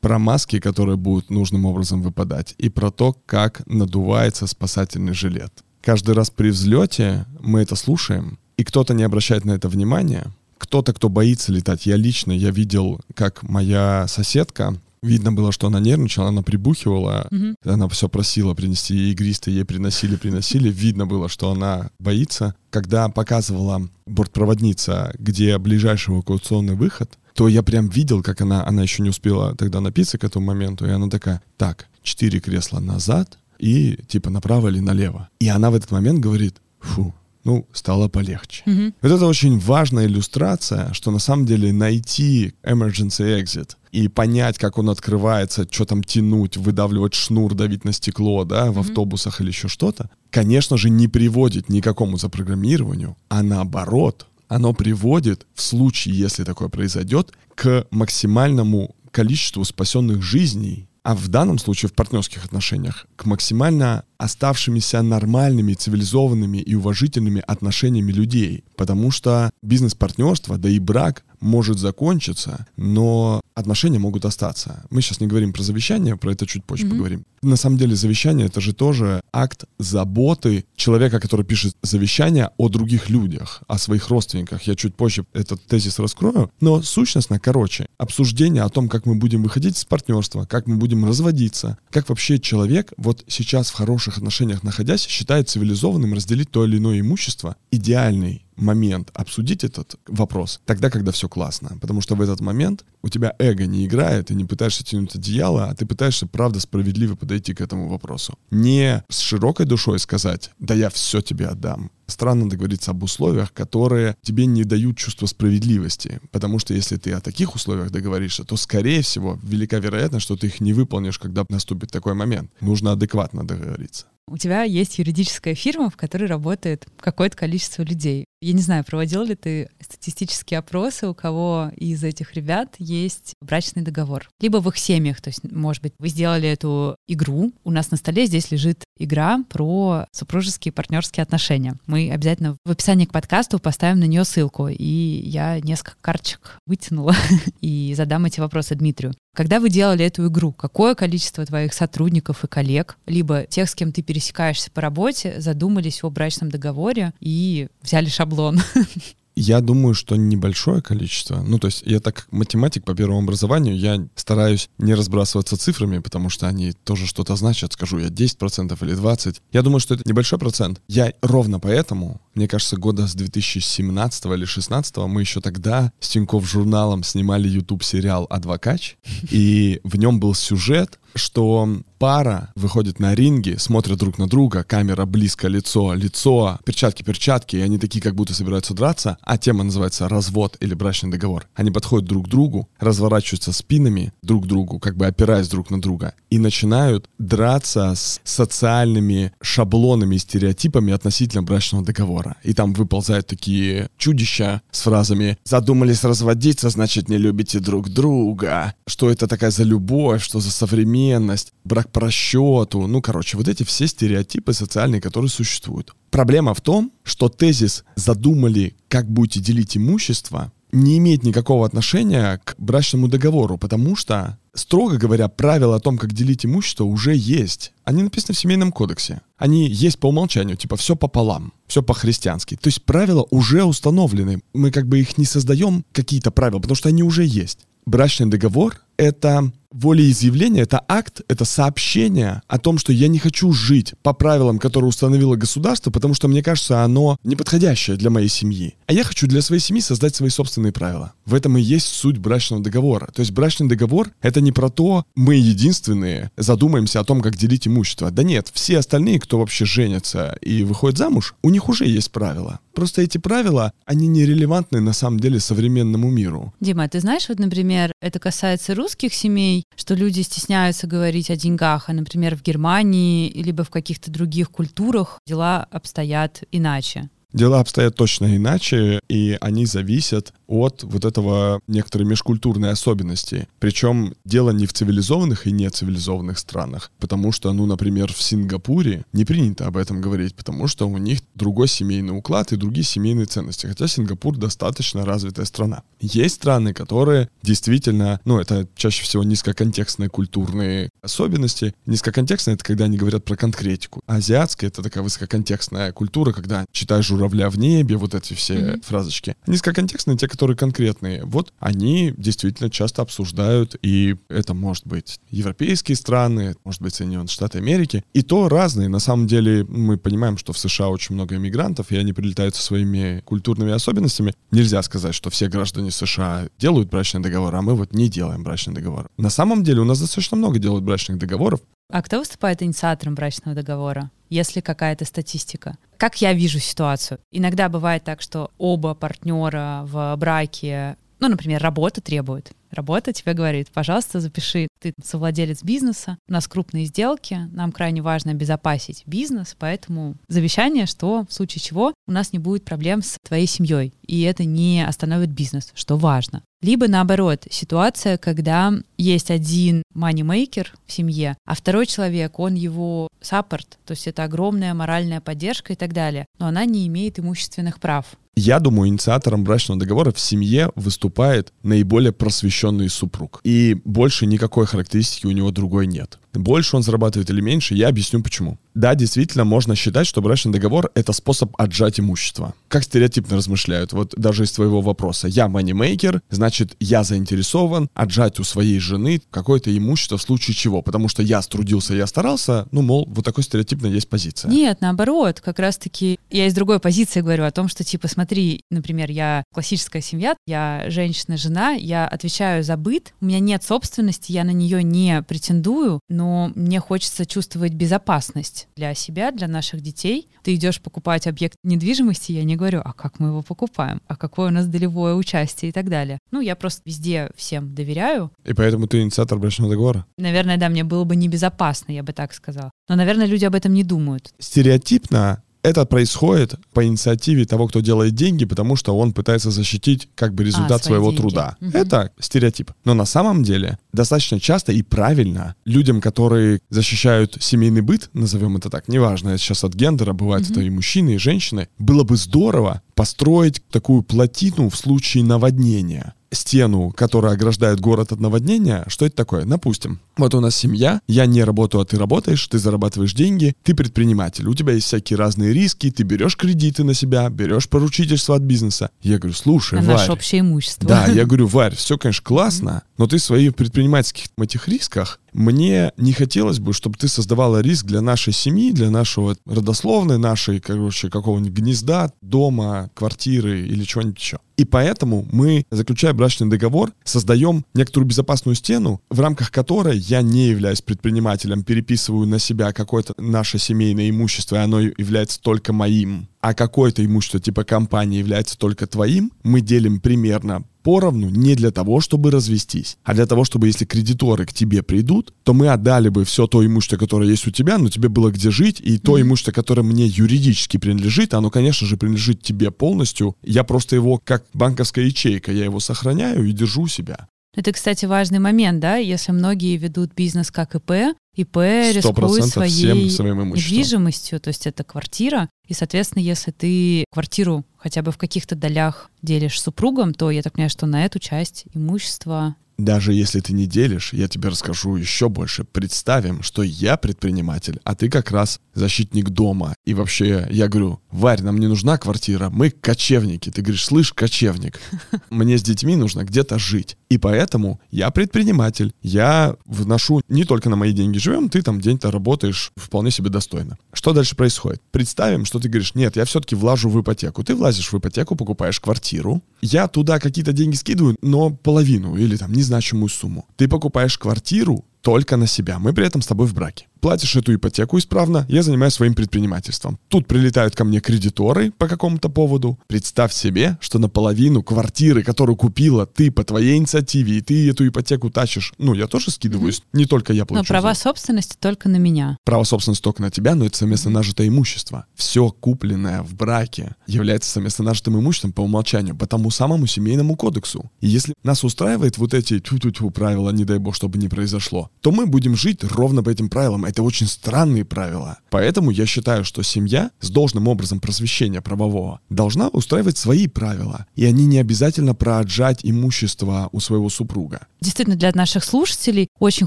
про 0.00 0.18
маски, 0.18 0.60
которые 0.60 0.96
будут 0.96 1.30
нужным 1.30 1.64
образом 1.64 2.02
выпадать, 2.02 2.54
и 2.58 2.68
про 2.68 2.90
то, 2.90 3.16
как 3.26 3.62
надувается 3.66 4.46
спасательный 4.46 5.14
жилет. 5.14 5.64
Каждый 5.82 6.14
раз 6.14 6.30
при 6.30 6.50
взлете 6.50 7.26
мы 7.40 7.60
это 7.60 7.76
слушаем, 7.76 8.38
и 8.56 8.64
кто-то 8.64 8.94
не 8.94 9.02
обращает 9.02 9.44
на 9.44 9.52
это 9.52 9.68
внимания, 9.68 10.26
кто-то, 10.58 10.92
кто 10.92 11.08
боится 11.08 11.52
летать. 11.52 11.86
Я 11.86 11.96
лично, 11.96 12.32
я 12.32 12.50
видел, 12.50 13.00
как 13.14 13.42
моя 13.42 14.06
соседка, 14.06 14.78
видно 15.02 15.32
было, 15.32 15.52
что 15.52 15.68
она 15.68 15.80
нервничала, 15.80 16.28
она 16.28 16.42
прибухивала, 16.42 17.26
mm-hmm. 17.30 17.54
она 17.64 17.88
все 17.88 18.08
просила 18.08 18.54
принести 18.54 18.94
ей 18.94 19.12
игристые, 19.12 19.56
ей 19.56 19.64
приносили, 19.64 20.16
приносили. 20.16 20.70
Видно 20.70 21.06
было, 21.06 21.28
что 21.28 21.50
она 21.50 21.90
боится. 21.98 22.54
Когда 22.70 23.08
показывала 23.08 23.88
бортпроводница, 24.06 25.14
где 25.18 25.56
ближайший 25.58 26.14
эвакуационный 26.14 26.74
выход, 26.74 27.18
то 27.34 27.48
я 27.48 27.62
прям 27.62 27.88
видел, 27.88 28.22
как 28.22 28.42
она, 28.42 28.66
она 28.66 28.82
еще 28.82 29.02
не 29.02 29.10
успела 29.10 29.54
тогда 29.56 29.80
напиться 29.80 30.18
к 30.18 30.24
этому 30.24 30.46
моменту, 30.46 30.86
и 30.86 30.90
она 30.90 31.08
такая, 31.08 31.40
так, 31.56 31.86
четыре 32.02 32.40
кресла 32.40 32.80
назад, 32.80 33.38
и 33.60 33.98
типа 34.08 34.30
направо 34.30 34.68
или 34.68 34.80
налево. 34.80 35.28
И 35.38 35.48
она 35.48 35.70
в 35.70 35.74
этот 35.74 35.90
момент 35.90 36.20
говорит, 36.20 36.56
фу, 36.80 37.14
ну, 37.44 37.66
стало 37.72 38.08
полегче. 38.08 38.62
Mm-hmm. 38.66 38.94
Вот 39.02 39.12
это 39.12 39.26
очень 39.26 39.58
важная 39.58 40.06
иллюстрация, 40.06 40.92
что 40.92 41.10
на 41.10 41.18
самом 41.18 41.46
деле 41.46 41.72
найти 41.72 42.54
emergency 42.62 43.42
exit 43.42 43.76
и 43.92 44.08
понять, 44.08 44.58
как 44.58 44.78
он 44.78 44.90
открывается, 44.90 45.66
что 45.70 45.84
там 45.84 46.04
тянуть, 46.04 46.56
выдавливать 46.56 47.14
шнур, 47.14 47.54
давить 47.54 47.84
на 47.84 47.92
стекло, 47.92 48.44
да, 48.44 48.70
в 48.70 48.78
mm-hmm. 48.78 48.80
автобусах 48.80 49.40
или 49.40 49.48
еще 49.48 49.68
что-то, 49.68 50.10
конечно 50.30 50.76
же, 50.76 50.90
не 50.90 51.08
приводит 51.08 51.68
ни 51.68 51.80
к 51.80 51.84
какому 51.84 52.18
запрограммированию, 52.18 53.16
а 53.28 53.42
наоборот, 53.42 54.26
оно 54.48 54.74
приводит, 54.74 55.46
в 55.54 55.62
случае, 55.62 56.18
если 56.18 56.44
такое 56.44 56.68
произойдет, 56.68 57.32
к 57.54 57.86
максимальному 57.90 58.94
количеству 59.10 59.64
спасенных 59.64 60.22
жизней 60.22 60.89
а 61.02 61.14
в 61.14 61.28
данном 61.28 61.58
случае 61.58 61.88
в 61.88 61.94
партнерских 61.94 62.44
отношениях 62.44 63.06
к 63.16 63.24
максимально 63.24 64.04
оставшимися 64.18 65.02
нормальными, 65.02 65.74
цивилизованными 65.74 66.58
и 66.58 66.74
уважительными 66.74 67.42
отношениями 67.46 68.12
людей. 68.12 68.64
Потому 68.76 69.10
что 69.10 69.50
бизнес-партнерство, 69.62 70.58
да 70.58 70.68
и 70.68 70.78
брак 70.78 71.24
может 71.40 71.78
закончиться, 71.78 72.66
но 72.76 73.40
отношения 73.54 73.98
могут 73.98 74.24
остаться. 74.24 74.84
Мы 74.90 75.02
сейчас 75.02 75.20
не 75.20 75.26
говорим 75.26 75.52
про 75.52 75.62
завещание, 75.62 76.16
про 76.16 76.32
это 76.32 76.46
чуть 76.46 76.64
позже 76.64 76.86
mm-hmm. 76.86 76.90
поговорим. 76.90 77.24
На 77.42 77.56
самом 77.56 77.78
деле 77.78 77.96
завещание 77.96 78.46
это 78.46 78.60
же 78.60 78.74
тоже 78.74 79.22
акт 79.32 79.64
заботы 79.78 80.64
человека, 80.76 81.20
который 81.20 81.44
пишет 81.44 81.76
завещание 81.82 82.50
о 82.58 82.68
других 82.68 83.08
людях, 83.08 83.62
о 83.66 83.78
своих 83.78 84.08
родственниках. 84.08 84.62
Я 84.62 84.74
чуть 84.74 84.94
позже 84.94 85.24
этот 85.32 85.62
тезис 85.64 85.98
раскрою, 85.98 86.50
но 86.60 86.82
сущностно, 86.82 87.38
короче, 87.38 87.86
обсуждение 87.98 88.62
о 88.62 88.68
том, 88.68 88.88
как 88.88 89.06
мы 89.06 89.14
будем 89.14 89.42
выходить 89.42 89.78
из 89.78 89.84
партнерства, 89.84 90.44
как 90.44 90.66
мы 90.66 90.76
будем 90.76 91.04
разводиться, 91.04 91.78
как 91.90 92.08
вообще 92.08 92.38
человек 92.38 92.92
вот 92.96 93.24
сейчас 93.26 93.70
в 93.70 93.74
хороших 93.74 94.18
отношениях 94.18 94.62
находясь 94.62 95.06
считает 95.06 95.48
цивилизованным 95.48 96.14
разделить 96.14 96.50
то 96.50 96.64
или 96.64 96.78
иное 96.78 97.00
имущество, 97.00 97.56
идеальный 97.70 98.44
момент 98.60 99.10
обсудить 99.14 99.64
этот 99.64 99.96
вопрос 100.06 100.60
тогда, 100.64 100.90
когда 100.90 101.12
все 101.12 101.28
классно. 101.28 101.78
Потому 101.80 102.00
что 102.00 102.14
в 102.14 102.20
этот 102.20 102.40
момент 102.40 102.84
у 103.02 103.08
тебя 103.08 103.34
эго 103.38 103.66
не 103.66 103.86
играет, 103.86 104.28
ты 104.28 104.34
не 104.34 104.44
пытаешься 104.44 104.84
тянуть 104.84 105.14
одеяло, 105.14 105.66
а 105.66 105.74
ты 105.74 105.86
пытаешься, 105.86 106.26
правда, 106.26 106.60
справедливо 106.60 107.16
подойти 107.16 107.54
к 107.54 107.60
этому 107.60 107.88
вопросу. 107.88 108.34
Не 108.50 109.02
с 109.08 109.18
широкой 109.18 109.66
душой 109.66 109.98
сказать, 109.98 110.50
да 110.58 110.74
я 110.74 110.90
все 110.90 111.20
тебе 111.20 111.46
отдам. 111.46 111.90
Странно 112.06 112.50
договориться 112.50 112.90
об 112.90 113.04
условиях, 113.04 113.52
которые 113.52 114.16
тебе 114.22 114.46
не 114.46 114.64
дают 114.64 114.98
чувство 114.98 115.26
справедливости. 115.26 116.20
Потому 116.32 116.58
что 116.58 116.74
если 116.74 116.96
ты 116.96 117.12
о 117.12 117.20
таких 117.20 117.54
условиях 117.54 117.90
договоришься, 117.90 118.44
то, 118.44 118.56
скорее 118.56 119.02
всего, 119.02 119.38
велика 119.42 119.78
вероятность, 119.78 120.24
что 120.24 120.36
ты 120.36 120.48
их 120.48 120.60
не 120.60 120.72
выполнишь, 120.72 121.18
когда 121.18 121.44
наступит 121.48 121.92
такой 121.92 122.14
момент. 122.14 122.50
Нужно 122.60 122.92
адекватно 122.92 123.46
договориться 123.46 124.06
у 124.30 124.38
тебя 124.38 124.62
есть 124.62 124.98
юридическая 124.98 125.54
фирма, 125.54 125.90
в 125.90 125.96
которой 125.96 126.26
работает 126.26 126.86
какое-то 126.98 127.36
количество 127.36 127.82
людей. 127.82 128.26
Я 128.40 128.54
не 128.54 128.62
знаю, 128.62 128.84
проводил 128.84 129.22
ли 129.24 129.34
ты 129.34 129.68
статистические 129.80 130.58
опросы, 130.58 131.06
у 131.08 131.14
кого 131.14 131.70
из 131.76 132.02
этих 132.02 132.32
ребят 132.34 132.74
есть 132.78 133.34
брачный 133.42 133.82
договор. 133.82 134.30
Либо 134.40 134.58
в 134.58 134.68
их 134.68 134.78
семьях, 134.78 135.20
то 135.20 135.28
есть, 135.28 135.40
может 135.50 135.82
быть, 135.82 135.92
вы 135.98 136.08
сделали 136.08 136.48
эту 136.48 136.96
игру. 137.06 137.52
У 137.64 137.70
нас 137.70 137.90
на 137.90 137.98
столе 137.98 138.24
здесь 138.24 138.50
лежит 138.50 138.84
игра 138.98 139.44
про 139.50 140.06
супружеские 140.12 140.72
партнерские 140.72 141.22
отношения. 141.22 141.74
Мы 141.86 142.10
обязательно 142.10 142.56
в 142.64 142.70
описании 142.70 143.04
к 143.04 143.12
подкасту 143.12 143.58
поставим 143.58 144.00
на 144.00 144.04
нее 144.04 144.24
ссылку. 144.24 144.68
И 144.68 144.84
я 144.84 145.60
несколько 145.60 145.96
карточек 146.00 146.58
вытянула 146.66 147.14
и 147.60 147.92
задам 147.94 148.24
эти 148.24 148.40
вопросы 148.40 148.74
Дмитрию. 148.74 149.12
Когда 149.34 149.60
вы 149.60 149.70
делали 149.70 150.04
эту 150.04 150.26
игру, 150.28 150.52
какое 150.52 150.94
количество 150.94 151.46
твоих 151.46 151.72
сотрудников 151.72 152.42
и 152.42 152.48
коллег, 152.48 152.98
либо 153.06 153.46
тех, 153.46 153.70
с 153.70 153.74
кем 153.74 153.92
ты 153.92 154.02
пересекаешься 154.02 154.70
по 154.70 154.80
работе, 154.80 155.40
задумались 155.40 156.02
о 156.02 156.10
брачном 156.10 156.50
договоре 156.50 157.12
и 157.20 157.68
взяли 157.82 158.08
шаблон? 158.08 158.60
Я 159.34 159.60
думаю, 159.60 159.94
что 159.94 160.16
небольшое 160.16 160.82
количество. 160.82 161.42
Ну, 161.42 161.58
то 161.58 161.66
есть 161.66 161.82
я 161.86 162.00
так 162.00 162.20
как 162.20 162.32
математик 162.32 162.84
по 162.84 162.94
первому 162.94 163.20
образованию, 163.20 163.76
я 163.76 164.06
стараюсь 164.14 164.68
не 164.78 164.94
разбрасываться 164.94 165.56
цифрами, 165.56 165.98
потому 165.98 166.30
что 166.30 166.46
они 166.46 166.72
тоже 166.72 167.06
что-то 167.06 167.36
значат. 167.36 167.72
Скажу 167.72 167.98
я 167.98 168.08
10% 168.08 168.76
или 168.82 168.96
20%. 168.96 169.36
Я 169.52 169.62
думаю, 169.62 169.80
что 169.80 169.94
это 169.94 170.02
небольшой 170.06 170.38
процент. 170.38 170.80
Я 170.88 171.12
ровно 171.22 171.60
поэтому, 171.60 172.20
мне 172.34 172.48
кажется, 172.48 172.76
года 172.76 173.06
с 173.06 173.14
2017 173.14 174.24
или 174.26 174.36
2016 174.36 174.96
мы 174.98 175.20
еще 175.20 175.40
тогда 175.40 175.92
с 176.00 176.08
Тинькофф 176.08 176.48
журналом 176.48 177.02
снимали 177.02 177.48
YouTube-сериал 177.48 178.26
«Адвокач», 178.30 178.96
и 179.30 179.80
в 179.84 179.96
нем 179.96 180.20
был 180.20 180.34
сюжет, 180.34 180.99
что 181.14 181.68
пара 182.00 182.50
выходит 182.56 182.98
на 182.98 183.14
ринги, 183.14 183.56
смотрят 183.58 183.98
друг 183.98 184.18
на 184.18 184.26
друга, 184.26 184.64
камера 184.64 185.04
близко, 185.04 185.48
лицо, 185.48 185.92
лицо, 185.92 186.58
перчатки, 186.64 187.02
перчатки, 187.02 187.56
и 187.56 187.60
они 187.60 187.78
такие 187.78 188.00
как 188.00 188.14
будто 188.14 188.32
собираются 188.32 188.72
драться, 188.72 189.18
а 189.20 189.36
тема 189.36 189.64
называется 189.64 190.08
развод 190.08 190.56
или 190.60 190.72
брачный 190.72 191.10
договор. 191.10 191.46
Они 191.54 191.70
подходят 191.70 192.08
друг 192.08 192.26
к 192.26 192.28
другу, 192.28 192.68
разворачиваются 192.78 193.52
спинами 193.52 194.14
друг 194.22 194.44
к 194.44 194.46
другу, 194.46 194.78
как 194.78 194.96
бы 194.96 195.06
опираясь 195.06 195.48
друг 195.48 195.70
на 195.70 195.80
друга, 195.80 196.14
и 196.30 196.38
начинают 196.38 197.08
драться 197.18 197.94
с 197.94 198.20
социальными 198.24 199.32
шаблонами 199.42 200.16
и 200.16 200.18
стереотипами 200.18 200.94
относительно 200.94 201.42
брачного 201.42 201.84
договора. 201.84 202.36
И 202.42 202.54
там 202.54 202.72
выползают 202.72 203.26
такие 203.26 203.90
чудища 203.98 204.62
с 204.70 204.80
фразами 204.80 205.36
«задумались 205.44 206.02
разводиться, 206.04 206.70
значит 206.70 207.10
не 207.10 207.18
любите 207.18 207.58
друг 207.60 207.90
друга», 207.90 208.74
что 208.86 209.10
это 209.10 209.26
такая 209.26 209.50
за 209.50 209.64
любовь, 209.64 210.22
что 210.22 210.40
за 210.40 210.50
современность, 210.50 210.99
современность, 211.00 211.52
брак 211.64 211.90
по 211.90 212.00
расчету, 212.00 212.86
ну, 212.86 213.00
короче, 213.00 213.36
вот 213.36 213.48
эти 213.48 213.62
все 213.62 213.86
стереотипы 213.86 214.52
социальные, 214.52 215.00
которые 215.00 215.30
существуют. 215.30 215.94
Проблема 216.10 216.54
в 216.54 216.60
том, 216.60 216.92
что 217.04 217.28
тезис 217.28 217.84
«задумали, 217.96 218.74
как 218.88 219.10
будете 219.10 219.40
делить 219.40 219.76
имущество» 219.76 220.52
не 220.72 220.98
имеет 220.98 221.24
никакого 221.24 221.66
отношения 221.66 222.40
к 222.44 222.54
брачному 222.56 223.08
договору, 223.08 223.58
потому 223.58 223.96
что, 223.96 224.38
строго 224.54 224.98
говоря, 224.98 225.26
правила 225.26 225.74
о 225.74 225.80
том, 225.80 225.98
как 225.98 226.12
делить 226.12 226.46
имущество, 226.46 226.84
уже 226.84 227.12
есть. 227.16 227.72
Они 227.82 228.04
написаны 228.04 228.36
в 228.36 228.38
Семейном 228.38 228.70
кодексе. 228.70 229.20
Они 229.36 229.68
есть 229.68 229.98
по 229.98 230.06
умолчанию, 230.06 230.56
типа 230.56 230.76
все 230.76 230.94
пополам, 230.94 231.52
все 231.66 231.82
по-христиански. 231.82 232.54
То 232.54 232.68
есть 232.68 232.84
правила 232.84 233.26
уже 233.30 233.64
установлены. 233.64 234.42
Мы 234.54 234.70
как 234.70 234.86
бы 234.86 235.00
их 235.00 235.18
не 235.18 235.24
создаем, 235.24 235.84
какие-то 235.90 236.30
правила, 236.30 236.60
потому 236.60 236.76
что 236.76 236.88
они 236.88 237.02
уже 237.02 237.24
есть. 237.24 237.66
Брачный 237.84 238.26
договор— 238.26 238.80
это 238.96 239.50
волеизъявление— 239.70 240.62
это 240.64 240.82
акт, 240.88 241.20
это 241.28 241.44
сообщение 241.44 242.42
о 242.48 242.58
том, 242.58 242.78
что 242.78 242.92
я 242.92 243.08
не 243.08 243.18
хочу 243.18 243.52
жить 243.52 243.94
по 244.02 244.12
правилам, 244.12 244.58
которые 244.58 244.88
установило 244.88 245.36
государство, 245.36 245.90
потому 245.90 246.14
что 246.14 246.28
мне 246.28 246.42
кажется, 246.42 246.82
оно 246.82 247.16
неподходящее 247.24 247.96
для 247.96 248.10
моей 248.10 248.28
семьи. 248.28 248.74
А 248.86 248.92
я 248.92 249.04
хочу 249.04 249.26
для 249.26 249.42
своей 249.42 249.60
семьи 249.60 249.80
создать 249.80 250.14
свои 250.14 250.30
собственные 250.30 250.72
правила. 250.72 251.12
В 251.24 251.34
этом 251.34 251.56
и 251.56 251.62
есть 251.62 251.86
суть 251.86 252.18
брачного 252.18 252.62
договора. 252.62 253.10
То 253.14 253.20
есть 253.20 253.32
брачный 253.32 253.68
договор— 253.68 254.10
это 254.20 254.40
не 254.40 254.52
про 254.52 254.68
то, 254.70 255.04
мы 255.14 255.36
единственные 255.36 256.30
задумаемся 256.36 257.00
о 257.00 257.04
том, 257.04 257.20
как 257.20 257.36
делить 257.36 257.66
имущество. 257.66 258.10
Да 258.10 258.22
нет, 258.22 258.50
все 258.52 258.78
остальные, 258.78 259.20
кто 259.20 259.38
вообще 259.38 259.64
женится 259.64 260.36
и 260.40 260.64
выходит 260.64 260.98
замуж, 260.98 261.34
у 261.42 261.50
них 261.50 261.68
уже 261.68 261.86
есть 261.86 262.10
правила. 262.10 262.60
Просто 262.74 263.02
эти 263.02 263.18
правила, 263.18 263.72
они 263.84 264.06
нерелевантны 264.06 264.80
на 264.80 264.92
самом 264.92 265.20
деле 265.20 265.40
современному 265.40 266.10
миру. 266.10 266.54
Дима, 266.60 266.88
ты 266.88 267.00
знаешь, 267.00 267.28
вот, 267.28 267.38
например, 267.38 267.92
это 268.00 268.18
касается 268.18 268.74
русских 268.74 269.12
семей, 269.12 269.59
что 269.76 269.94
люди 269.94 270.20
стесняются 270.20 270.86
говорить 270.86 271.30
о 271.30 271.36
деньгах, 271.36 271.88
а, 271.88 271.92
например, 271.92 272.36
в 272.36 272.42
Германии 272.42 273.30
либо 273.30 273.64
в 273.64 273.70
каких-то 273.70 274.10
других 274.10 274.50
культурах 274.50 275.18
дела 275.26 275.66
обстоят 275.70 276.42
иначе. 276.52 277.10
Дела 277.32 277.60
обстоят 277.60 277.94
точно 277.94 278.36
иначе, 278.36 279.00
и 279.08 279.36
они 279.40 279.66
зависят 279.66 280.32
от 280.48 280.82
вот 280.82 281.04
этого 281.04 281.60
некоторой 281.68 282.06
межкультурной 282.08 282.70
особенности. 282.70 283.46
Причем 283.60 284.14
дело 284.24 284.50
не 284.50 284.66
в 284.66 284.72
цивилизованных 284.72 285.46
и 285.46 285.52
нецивилизованных 285.52 286.38
странах, 286.38 286.90
потому 286.98 287.30
что, 287.30 287.52
ну, 287.52 287.66
например, 287.66 288.12
в 288.12 288.20
Сингапуре 288.20 289.04
не 289.12 289.24
принято 289.24 289.66
об 289.66 289.76
этом 289.76 290.00
говорить, 290.00 290.34
потому 290.34 290.66
что 290.66 290.88
у 290.88 290.98
них 290.98 291.20
другой 291.36 291.68
семейный 291.68 292.16
уклад 292.16 292.52
и 292.52 292.56
другие 292.56 292.84
семейные 292.84 293.26
ценности, 293.26 293.66
хотя 293.66 293.86
Сингапур 293.86 294.36
достаточно 294.36 295.04
развитая 295.04 295.46
страна. 295.46 295.82
Есть 296.00 296.36
страны, 296.36 296.74
которые 296.74 297.28
действительно, 297.42 298.20
ну, 298.24 298.40
это 298.40 298.66
чаще 298.74 299.04
всего 299.04 299.22
низкоконтекстные 299.22 300.08
культурные 300.08 300.90
особенности. 301.00 301.74
Низкоконтекстные— 301.86 302.54
это 302.56 302.64
когда 302.64 302.86
они 302.86 302.96
говорят 302.96 303.24
про 303.24 303.36
конкретику. 303.36 304.00
Азиатская— 304.06 304.68
это 304.70 304.82
такая 304.82 305.04
высококонтекстная 305.04 305.92
культура, 305.92 306.32
когда 306.32 306.64
читаешь 306.72 307.10
журавля 307.20 307.50
в 307.50 307.58
небе, 307.58 307.96
вот 307.96 308.14
эти 308.14 308.34
все 308.34 308.54
mm-hmm. 308.54 308.84
фразочки. 308.86 309.36
Низкоконтекстные— 309.46 310.16
те, 310.18 310.26
которые 310.26 310.56
конкретные. 310.56 311.24
Вот 311.24 311.52
они 311.58 312.14
действительно 312.16 312.70
часто 312.70 313.02
обсуждают, 313.02 313.76
и 313.82 314.16
это 314.28 314.54
может 314.54 314.86
быть 314.86 315.20
европейские 315.30 315.96
страны, 315.96 316.56
может 316.64 316.80
быть 316.80 316.94
Соединенные 316.94 317.28
Штаты 317.28 317.58
Америки, 317.58 318.04
и 318.14 318.22
то 318.22 318.48
разные. 318.48 318.88
На 318.88 319.00
самом 319.00 319.26
деле 319.26 319.64
мы 319.68 319.98
понимаем, 319.98 320.38
что 320.38 320.52
в 320.52 320.58
США 320.58 320.88
очень 320.88 321.14
много 321.14 321.36
иммигрантов, 321.36 321.92
и 321.92 321.96
они 321.96 322.12
прилетают 322.12 322.54
со 322.54 322.62
своими 322.62 323.22
культурными 323.24 323.72
особенностями. 323.72 324.34
Нельзя 324.50 324.82
сказать, 324.82 325.14
что 325.14 325.30
все 325.30 325.48
граждане 325.48 325.90
США 325.90 326.48
делают 326.58 326.88
брачный 326.88 327.20
договор, 327.20 327.54
а 327.54 327.62
мы 327.62 327.74
вот 327.74 327.92
не 327.92 328.08
делаем 328.08 328.42
брачный 328.42 328.74
договор. 328.74 329.08
На 329.18 329.30
самом 329.30 329.62
деле 329.62 329.80
у 329.80 329.84
нас 329.84 330.00
достаточно 330.00 330.36
много 330.36 330.58
делают 330.58 330.84
брачных 330.84 331.18
договоров. 331.18 331.60
А 331.90 332.02
кто 332.02 332.18
выступает 332.18 332.62
инициатором 332.62 333.14
брачного 333.14 333.54
договора? 333.54 334.10
если 334.30 334.60
какая-то 334.60 335.04
статистика. 335.04 335.76
Как 335.98 336.22
я 336.22 336.32
вижу 336.32 336.60
ситуацию? 336.60 337.18
Иногда 337.30 337.68
бывает 337.68 338.04
так, 338.04 338.22
что 338.22 338.50
оба 338.58 338.94
партнера 338.94 339.82
в 339.84 340.16
браке, 340.16 340.96
ну, 341.18 341.28
например, 341.28 341.60
работа 341.62 342.00
требует. 342.00 342.52
Работа 342.70 343.12
тебе 343.12 343.34
говорит, 343.34 343.68
пожалуйста, 343.74 344.20
запиши, 344.20 344.68
ты 344.80 344.94
совладелец 345.04 345.62
бизнеса, 345.62 346.16
у 346.28 346.32
нас 346.32 346.46
крупные 346.46 346.86
сделки, 346.86 347.48
нам 347.52 347.72
крайне 347.72 348.00
важно 348.00 348.30
обезопасить 348.30 349.02
бизнес, 349.06 349.56
поэтому 349.58 350.14
завещание, 350.28 350.86
что 350.86 351.26
в 351.28 351.32
случае 351.32 351.60
чего 351.60 351.92
у 352.06 352.12
нас 352.12 352.32
не 352.32 352.38
будет 352.38 352.64
проблем 352.64 353.02
с 353.02 353.16
твоей 353.26 353.46
семьей, 353.46 353.92
и 354.06 354.22
это 354.22 354.44
не 354.44 354.86
остановит 354.86 355.30
бизнес, 355.30 355.72
что 355.74 355.96
важно. 355.96 356.42
Либо 356.62 356.88
наоборот, 356.88 357.46
ситуация, 357.50 358.18
когда 358.18 358.72
есть 358.98 359.30
один 359.30 359.82
манимейкер 359.94 360.74
в 360.86 360.92
семье, 360.92 361.38
а 361.46 361.54
второй 361.54 361.86
человек, 361.86 362.38
он 362.38 362.54
его 362.54 363.08
саппорт, 363.22 363.78
то 363.86 363.92
есть 363.92 364.06
это 364.06 364.24
огромная 364.24 364.74
моральная 364.74 365.22
поддержка 365.22 365.72
и 365.72 365.76
так 365.76 365.94
далее, 365.94 366.26
но 366.38 366.46
она 366.46 366.66
не 366.66 366.86
имеет 366.86 367.18
имущественных 367.18 367.80
прав. 367.80 368.04
Я 368.36 368.60
думаю, 368.60 368.88
инициатором 368.88 369.42
брачного 369.42 369.80
договора 369.80 370.12
в 370.12 370.20
семье 370.20 370.70
выступает 370.74 371.52
наиболее 371.62 372.12
просвещенный 372.12 372.88
супруг. 372.88 373.40
И 373.44 373.76
больше 373.84 374.26
никакой 374.26 374.66
характеристики 374.66 375.26
у 375.26 375.32
него 375.32 375.50
другой 375.50 375.86
нет. 375.86 376.18
Больше 376.32 376.76
он 376.76 376.82
зарабатывает 376.82 377.30
или 377.30 377.40
меньше, 377.40 377.74
я 377.74 377.88
объясню 377.88 378.22
почему. 378.22 378.58
Да, 378.74 378.94
действительно, 378.94 379.44
можно 379.44 379.74
считать, 379.74 380.06
что 380.06 380.22
брачный 380.22 380.52
договор— 380.52 380.90
это 380.94 381.12
способ 381.12 381.52
отжать 381.60 381.98
имущество. 381.98 382.54
Как 382.68 382.84
стереотипно 382.84 383.36
размышляют, 383.36 383.92
вот 383.92 384.14
даже 384.16 384.44
из 384.44 384.52
твоего 384.52 384.80
вопроса. 384.80 385.26
Я 385.26 385.48
манимейкер, 385.48 386.22
значит, 386.30 386.76
я 386.78 387.02
заинтересован 387.02 387.88
отжать 387.94 388.38
у 388.38 388.44
своей 388.44 388.78
жены 388.78 389.20
какое-то 389.30 389.76
имущество 389.76 390.18
в 390.18 390.22
случае 390.22 390.54
чего, 390.54 390.82
потому 390.82 391.08
что 391.08 391.22
я 391.22 391.42
струдился, 391.42 391.94
я 391.94 392.06
старался, 392.06 392.68
ну, 392.70 392.82
мол, 392.82 393.08
вот 393.10 393.24
такой 393.24 393.42
стереотипно 393.42 393.88
есть 393.88 394.08
позиция. 394.08 394.50
Нет, 394.50 394.80
наоборот, 394.80 395.40
как 395.40 395.58
раз-таки 395.58 396.18
я 396.30 396.46
из 396.46 396.54
другой 396.54 396.78
позиции 396.78 397.22
говорю 397.22 397.44
о 397.44 397.50
том, 397.50 397.68
что, 397.68 397.82
типа, 397.82 398.06
смотри, 398.06 398.62
например, 398.70 399.10
я 399.10 399.42
классическая 399.52 400.00
семья, 400.00 400.36
я 400.46 400.84
женщина-жена, 400.88 401.72
я 401.72 402.06
отвечаю 402.06 402.62
за 402.62 402.76
быт, 402.76 403.14
у 403.20 403.24
меня 403.24 403.40
нет 403.40 403.64
собственности, 403.64 404.30
я 404.30 404.44
на 404.44 404.52
нее 404.52 404.82
не 404.82 405.22
претендую, 405.22 406.00
но 406.08 406.19
мне 406.54 406.80
хочется 406.80 407.26
чувствовать 407.26 407.74
безопасность 407.74 408.68
для 408.76 408.94
себя, 408.94 409.30
для 409.30 409.48
наших 409.48 409.80
детей. 409.80 410.28
Ты 410.42 410.54
идешь 410.54 410.80
покупать 410.80 411.26
объект 411.26 411.56
недвижимости, 411.62 412.32
я 412.32 412.44
не 412.44 412.56
говорю, 412.56 412.80
а 412.84 412.92
как 412.92 413.18
мы 413.18 413.28
его 413.28 413.42
покупаем, 413.42 414.00
а 414.08 414.16
какое 414.16 414.48
у 414.48 414.52
нас 414.52 414.66
долевое 414.66 415.14
участие 415.14 415.70
и 415.70 415.72
так 415.72 415.88
далее. 415.88 416.18
Ну, 416.30 416.40
я 416.40 416.56
просто 416.56 416.82
везде 416.84 417.30
всем 417.34 417.74
доверяю. 417.74 418.32
И 418.44 418.52
поэтому 418.52 418.86
ты 418.86 419.00
инициатор 419.00 419.38
брачного 419.38 419.70
договора? 419.70 420.06
Наверное, 420.16 420.56
да, 420.56 420.68
мне 420.68 420.84
было 420.84 421.04
бы 421.04 421.16
небезопасно, 421.16 421.92
я 421.92 422.02
бы 422.02 422.12
так 422.12 422.32
сказала. 422.32 422.70
Но, 422.88 422.96
наверное, 422.96 423.26
люди 423.26 423.44
об 423.44 423.54
этом 423.54 423.72
не 423.72 423.84
думают. 423.84 424.32
Стереотипно 424.38 425.42
это 425.62 425.84
происходит 425.84 426.54
по 426.72 426.84
инициативе 426.84 427.44
того, 427.44 427.68
кто 427.68 427.80
делает 427.80 428.14
деньги, 428.14 428.44
потому 428.44 428.76
что 428.76 428.96
он 428.96 429.12
пытается 429.12 429.50
защитить 429.50 430.08
как 430.14 430.34
бы 430.34 430.44
результат 430.44 430.80
а, 430.80 430.84
своего 430.84 431.10
деньги. 431.10 431.20
труда. 431.20 431.56
Угу. 431.60 431.70
Это 431.72 432.12
стереотип. 432.18 432.72
Но 432.84 432.94
на 432.94 433.04
самом 433.04 433.42
деле 433.42 433.78
достаточно 433.92 434.40
часто 434.40 434.72
и 434.72 434.82
правильно 434.82 435.54
людям, 435.64 436.00
которые 436.00 436.60
защищают 436.70 437.36
семейный 437.40 437.82
быт, 437.82 438.10
назовем 438.12 438.56
это 438.56 438.70
так, 438.70 438.88
неважно, 438.88 439.36
сейчас 439.38 439.64
от 439.64 439.74
гендера, 439.74 440.12
бывает 440.12 440.44
угу. 440.44 440.52
это 440.52 440.60
и 440.62 440.70
мужчины, 440.70 441.14
и 441.14 441.18
женщины, 441.18 441.68
было 441.78 442.04
бы 442.04 442.16
здорово 442.16 442.82
построить 442.94 443.62
такую 443.70 444.02
плотину 444.02 444.68
в 444.68 444.76
случае 444.76 445.24
наводнения 445.24 446.14
стену, 446.32 446.92
которая 446.96 447.32
ограждает 447.32 447.80
город 447.80 448.12
от 448.12 448.20
наводнения, 448.20 448.84
что 448.88 449.06
это 449.06 449.16
такое? 449.16 449.44
Допустим, 449.44 450.00
вот 450.16 450.34
у 450.34 450.40
нас 450.40 450.54
семья, 450.54 451.00
я 451.06 451.26
не 451.26 451.42
работаю, 451.44 451.82
а 451.82 451.84
ты 451.84 451.98
работаешь, 451.98 452.46
ты 452.46 452.58
зарабатываешь 452.58 453.14
деньги, 453.14 453.54
ты 453.62 453.74
предприниматель, 453.74 454.46
у 454.46 454.54
тебя 454.54 454.74
есть 454.74 454.86
всякие 454.86 455.16
разные 455.16 455.52
риски, 455.52 455.90
ты 455.90 456.02
берешь 456.02 456.36
кредиты 456.36 456.84
на 456.84 456.94
себя, 456.94 457.28
берешь 457.28 457.68
поручительство 457.68 458.36
от 458.36 458.42
бизнеса. 458.42 458.90
Я 459.02 459.18
говорю, 459.18 459.34
слушай, 459.34 459.78
а 459.78 459.82
Варь. 459.82 459.96
наше 459.96 460.12
общее 460.12 460.40
имущество. 460.40 460.88
Да, 460.88 461.06
я 461.06 461.24
говорю, 461.24 461.46
Варь, 461.46 461.74
все, 461.74 461.98
конечно, 461.98 462.24
классно, 462.24 462.82
но 462.98 463.06
ты 463.06 463.18
в 463.18 463.22
своих 463.22 463.54
предпринимательских 463.54 464.26
этих 464.38 464.68
рисках 464.68 465.20
мне 465.32 465.92
не 465.96 466.12
хотелось 466.12 466.58
бы, 466.58 466.72
чтобы 466.72 466.96
ты 466.96 467.08
создавала 467.08 467.60
риск 467.60 467.86
для 467.86 468.00
нашей 468.00 468.32
семьи, 468.32 468.72
для 468.72 468.90
нашего 468.90 469.36
родословной, 469.46 470.18
нашей, 470.18 470.60
короче, 470.60 471.10
какого-нибудь 471.10 471.52
гнезда, 471.52 472.12
дома, 472.20 472.90
квартиры 472.94 473.60
или 473.60 473.84
чего-нибудь 473.84 474.18
еще. 474.18 474.38
И 474.56 474.66
поэтому 474.66 475.26
мы, 475.32 475.64
заключая 475.70 476.12
брачный 476.12 476.50
договор, 476.50 476.92
создаем 477.02 477.64
некоторую 477.72 478.08
безопасную 478.08 478.54
стену, 478.54 479.00
в 479.08 479.18
рамках 479.18 479.50
которой 479.50 479.96
я 479.96 480.20
не 480.20 480.48
являюсь 480.48 480.82
предпринимателем, 480.82 481.62
переписываю 481.62 482.26
на 482.26 482.38
себя 482.38 482.72
какое-то 482.72 483.14
наше 483.16 483.58
семейное 483.58 484.10
имущество, 484.10 484.56
и 484.56 484.58
оно 484.58 484.80
является 484.80 485.40
только 485.40 485.72
моим, 485.72 486.28
а 486.42 486.52
какое-то 486.52 487.02
имущество 487.02 487.40
типа 487.40 487.64
компании 487.64 488.18
является 488.18 488.58
только 488.58 488.86
твоим, 488.86 489.32
мы 489.42 489.62
делим 489.62 489.98
примерно 489.98 490.64
поровну 490.82 491.28
не 491.28 491.54
для 491.54 491.70
того, 491.70 492.00
чтобы 492.00 492.30
развестись, 492.30 492.96
а 493.04 493.14
для 493.14 493.26
того, 493.26 493.44
чтобы 493.44 493.66
если 493.66 493.84
кредиторы 493.84 494.46
к 494.46 494.52
тебе 494.52 494.82
придут, 494.82 495.32
то 495.42 495.54
мы 495.54 495.68
отдали 495.68 496.08
бы 496.08 496.24
все 496.24 496.46
то 496.46 496.64
имущество, 496.64 496.96
которое 496.96 497.30
есть 497.30 497.46
у 497.46 497.50
тебя, 497.50 497.78
но 497.78 497.88
тебе 497.88 498.08
было 498.08 498.30
где 498.30 498.50
жить, 498.50 498.80
и 498.80 498.98
то 498.98 499.16
mm-hmm. 499.16 499.22
имущество, 499.22 499.52
которое 499.52 499.82
мне 499.82 500.06
юридически 500.06 500.76
принадлежит, 500.76 501.34
оно, 501.34 501.50
конечно 501.50 501.86
же, 501.86 501.96
принадлежит 501.96 502.42
тебе 502.42 502.70
полностью. 502.70 503.36
Я 503.42 503.64
просто 503.64 503.96
его 503.96 504.20
как 504.22 504.44
банковская 504.54 505.06
ячейка, 505.06 505.52
я 505.52 505.64
его 505.64 505.80
сохраняю 505.80 506.46
и 506.46 506.52
держу 506.52 506.82
у 506.82 506.88
себя. 506.88 507.26
Это, 507.56 507.72
кстати, 507.72 508.04
важный 508.06 508.38
момент, 508.38 508.78
да, 508.78 508.96
если 508.96 509.32
многие 509.32 509.76
ведут 509.76 510.14
бизнес 510.14 510.52
как 510.52 510.76
ИП, 510.76 511.16
ИП 511.36 511.56
рискует 511.56 512.44
своей 512.46 513.04
недвижимостью, 513.04 514.40
то 514.40 514.48
есть 514.48 514.66
это 514.66 514.84
квартира, 514.84 515.48
и, 515.66 515.74
соответственно, 515.74 516.22
если 516.22 516.50
ты 516.50 517.04
квартиру 517.12 517.64
хотя 517.76 518.02
бы 518.02 518.10
в 518.10 518.18
каких-то 518.18 518.56
долях 518.56 519.10
делишь 519.22 519.60
с 519.60 519.64
супругом, 519.64 520.12
то 520.12 520.30
я 520.30 520.42
так 520.42 520.54
понимаю, 520.54 520.70
что 520.70 520.86
на 520.86 521.04
эту 521.04 521.18
часть 521.18 521.64
имущества 521.72 522.56
даже 522.84 523.12
если 523.12 523.40
ты 523.40 523.52
не 523.52 523.66
делишь, 523.66 524.12
я 524.12 524.28
тебе 524.28 524.48
расскажу 524.48 524.96
еще 524.96 525.28
больше. 525.28 525.64
Представим, 525.64 526.42
что 526.42 526.62
я 526.62 526.96
предприниматель, 526.96 527.80
а 527.84 527.94
ты 527.94 528.08
как 528.08 528.30
раз 528.30 528.60
защитник 528.74 529.30
дома. 529.30 529.74
И 529.84 529.94
вообще, 529.94 530.46
я 530.50 530.68
говорю, 530.68 531.00
Варь, 531.10 531.42
нам 531.42 531.58
не 531.58 531.66
нужна 531.66 531.98
квартира, 531.98 532.50
мы 532.50 532.70
кочевники. 532.70 533.50
Ты 533.50 533.62
говоришь, 533.62 533.84
слышь, 533.84 534.12
кочевник, 534.12 534.80
мне 535.30 535.58
с 535.58 535.62
детьми 535.62 535.96
нужно 535.96 536.24
где-то 536.24 536.58
жить. 536.58 536.96
И 537.08 537.18
поэтому 537.18 537.80
я 537.90 538.10
предприниматель. 538.10 538.92
Я 539.02 539.56
вношу 539.64 540.20
не 540.28 540.44
только 540.44 540.70
на 540.70 540.76
мои 540.76 540.92
деньги 540.92 541.18
живем, 541.18 541.48
ты 541.48 541.62
там 541.62 541.80
день-то 541.80 542.10
работаешь 542.10 542.70
вполне 542.76 543.10
себе 543.10 543.28
достойно. 543.28 543.76
Что 543.92 544.12
дальше 544.12 544.36
происходит? 544.36 544.80
Представим, 544.92 545.44
что 545.44 545.58
ты 545.58 545.68
говоришь, 545.68 545.94
нет, 545.94 546.16
я 546.16 546.24
все-таки 546.24 546.54
влажу 546.54 546.88
в 546.88 547.00
ипотеку. 547.00 547.42
Ты 547.42 547.54
влазишь 547.54 547.92
в 547.92 547.98
ипотеку, 547.98 548.36
покупаешь 548.36 548.78
квартиру. 548.78 549.42
Я 549.60 549.88
туда 549.88 550.20
какие-то 550.20 550.52
деньги 550.52 550.76
скидываю, 550.76 551.16
но 551.22 551.50
половину 551.50 552.16
или 552.16 552.36
там 552.36 552.52
незначимую 552.70 553.08
сумму. 553.08 553.46
Ты 553.56 553.68
покупаешь 553.68 554.16
квартиру, 554.18 554.84
только 555.00 555.36
на 555.36 555.46
себя. 555.46 555.78
Мы 555.78 555.92
при 555.92 556.06
этом 556.06 556.22
с 556.22 556.26
тобой 556.26 556.46
в 556.46 556.54
браке. 556.54 556.86
Платишь 557.00 557.34
эту 557.36 557.54
ипотеку 557.54 557.98
исправно, 557.98 558.46
я 558.48 558.62
занимаюсь 558.62 558.94
своим 558.94 559.14
предпринимательством. 559.14 559.98
Тут 560.08 560.26
прилетают 560.26 560.76
ко 560.76 560.84
мне 560.84 561.00
кредиторы 561.00 561.70
по 561.72 561.88
какому-то 561.88 562.28
поводу. 562.28 562.78
Представь 562.86 563.32
себе, 563.32 563.78
что 563.80 563.98
наполовину 563.98 564.62
квартиры, 564.62 565.22
которую 565.22 565.56
купила 565.56 566.06
ты 566.06 566.30
по 566.30 566.44
твоей 566.44 566.76
инициативе, 566.76 567.38
и 567.38 567.40
ты 567.40 567.70
эту 567.70 567.88
ипотеку 567.88 568.30
тащишь, 568.30 568.74
ну, 568.78 568.92
я 568.94 569.06
тоже 569.06 569.30
скидываюсь, 569.30 569.82
не 569.92 570.04
только 570.04 570.32
я 570.32 570.44
получу. 570.44 570.62
Но 570.62 570.66
права 570.66 570.94
за... 570.94 571.00
собственности 571.00 571.56
только 571.58 571.88
на 571.88 571.96
меня. 571.96 572.36
Право 572.44 572.64
собственности 572.64 573.02
только 573.02 573.22
на 573.22 573.30
тебя, 573.30 573.54
но 573.54 573.64
это 573.64 573.76
совместно 573.76 574.10
нажитое 574.10 574.48
имущество. 574.48 575.06
Все 575.14 575.50
купленное 575.50 576.22
в 576.22 576.34
браке 576.34 576.96
является 577.06 577.50
совместно 577.50 577.84
нажитым 577.84 578.18
имуществом 578.18 578.52
по 578.52 578.60
умолчанию, 578.60 579.16
по 579.16 579.26
тому 579.26 579.50
самому 579.50 579.86
семейному 579.86 580.36
кодексу. 580.36 580.90
И 581.00 581.08
если 581.08 581.34
нас 581.42 581.64
устраивает 581.64 582.18
вот 582.18 582.34
эти 582.34 582.60
тю-тю-тю 582.60 583.10
правила, 583.10 583.50
не 583.50 583.64
дай 583.64 583.78
бог, 583.78 583.94
чтобы 583.94 584.18
не 584.18 584.28
произошло, 584.28 584.90
то 585.00 585.12
мы 585.12 585.26
будем 585.26 585.56
жить 585.56 585.82
ровно 585.84 586.22
по 586.22 586.28
этим 586.28 586.48
правилам. 586.48 586.84
Это 586.90 587.04
очень 587.04 587.28
странные 587.28 587.84
правила. 587.84 588.38
Поэтому 588.50 588.90
я 588.90 589.06
считаю, 589.06 589.44
что 589.44 589.62
семья 589.62 590.10
с 590.18 590.28
должным 590.28 590.66
образом 590.66 590.98
просвещения 590.98 591.60
правового 591.60 592.18
должна 592.30 592.66
устраивать 592.66 593.16
свои 593.16 593.46
правила. 593.46 594.06
И 594.16 594.24
они 594.24 594.44
не 594.44 594.58
обязательно 594.58 595.14
про 595.14 595.38
отжать 595.38 595.80
имущество 595.84 596.68
у 596.72 596.80
своего 596.80 597.08
супруга. 597.08 597.68
Действительно, 597.80 598.16
для 598.16 598.32
наших 598.34 598.64
слушателей 598.64 599.28
очень 599.38 599.66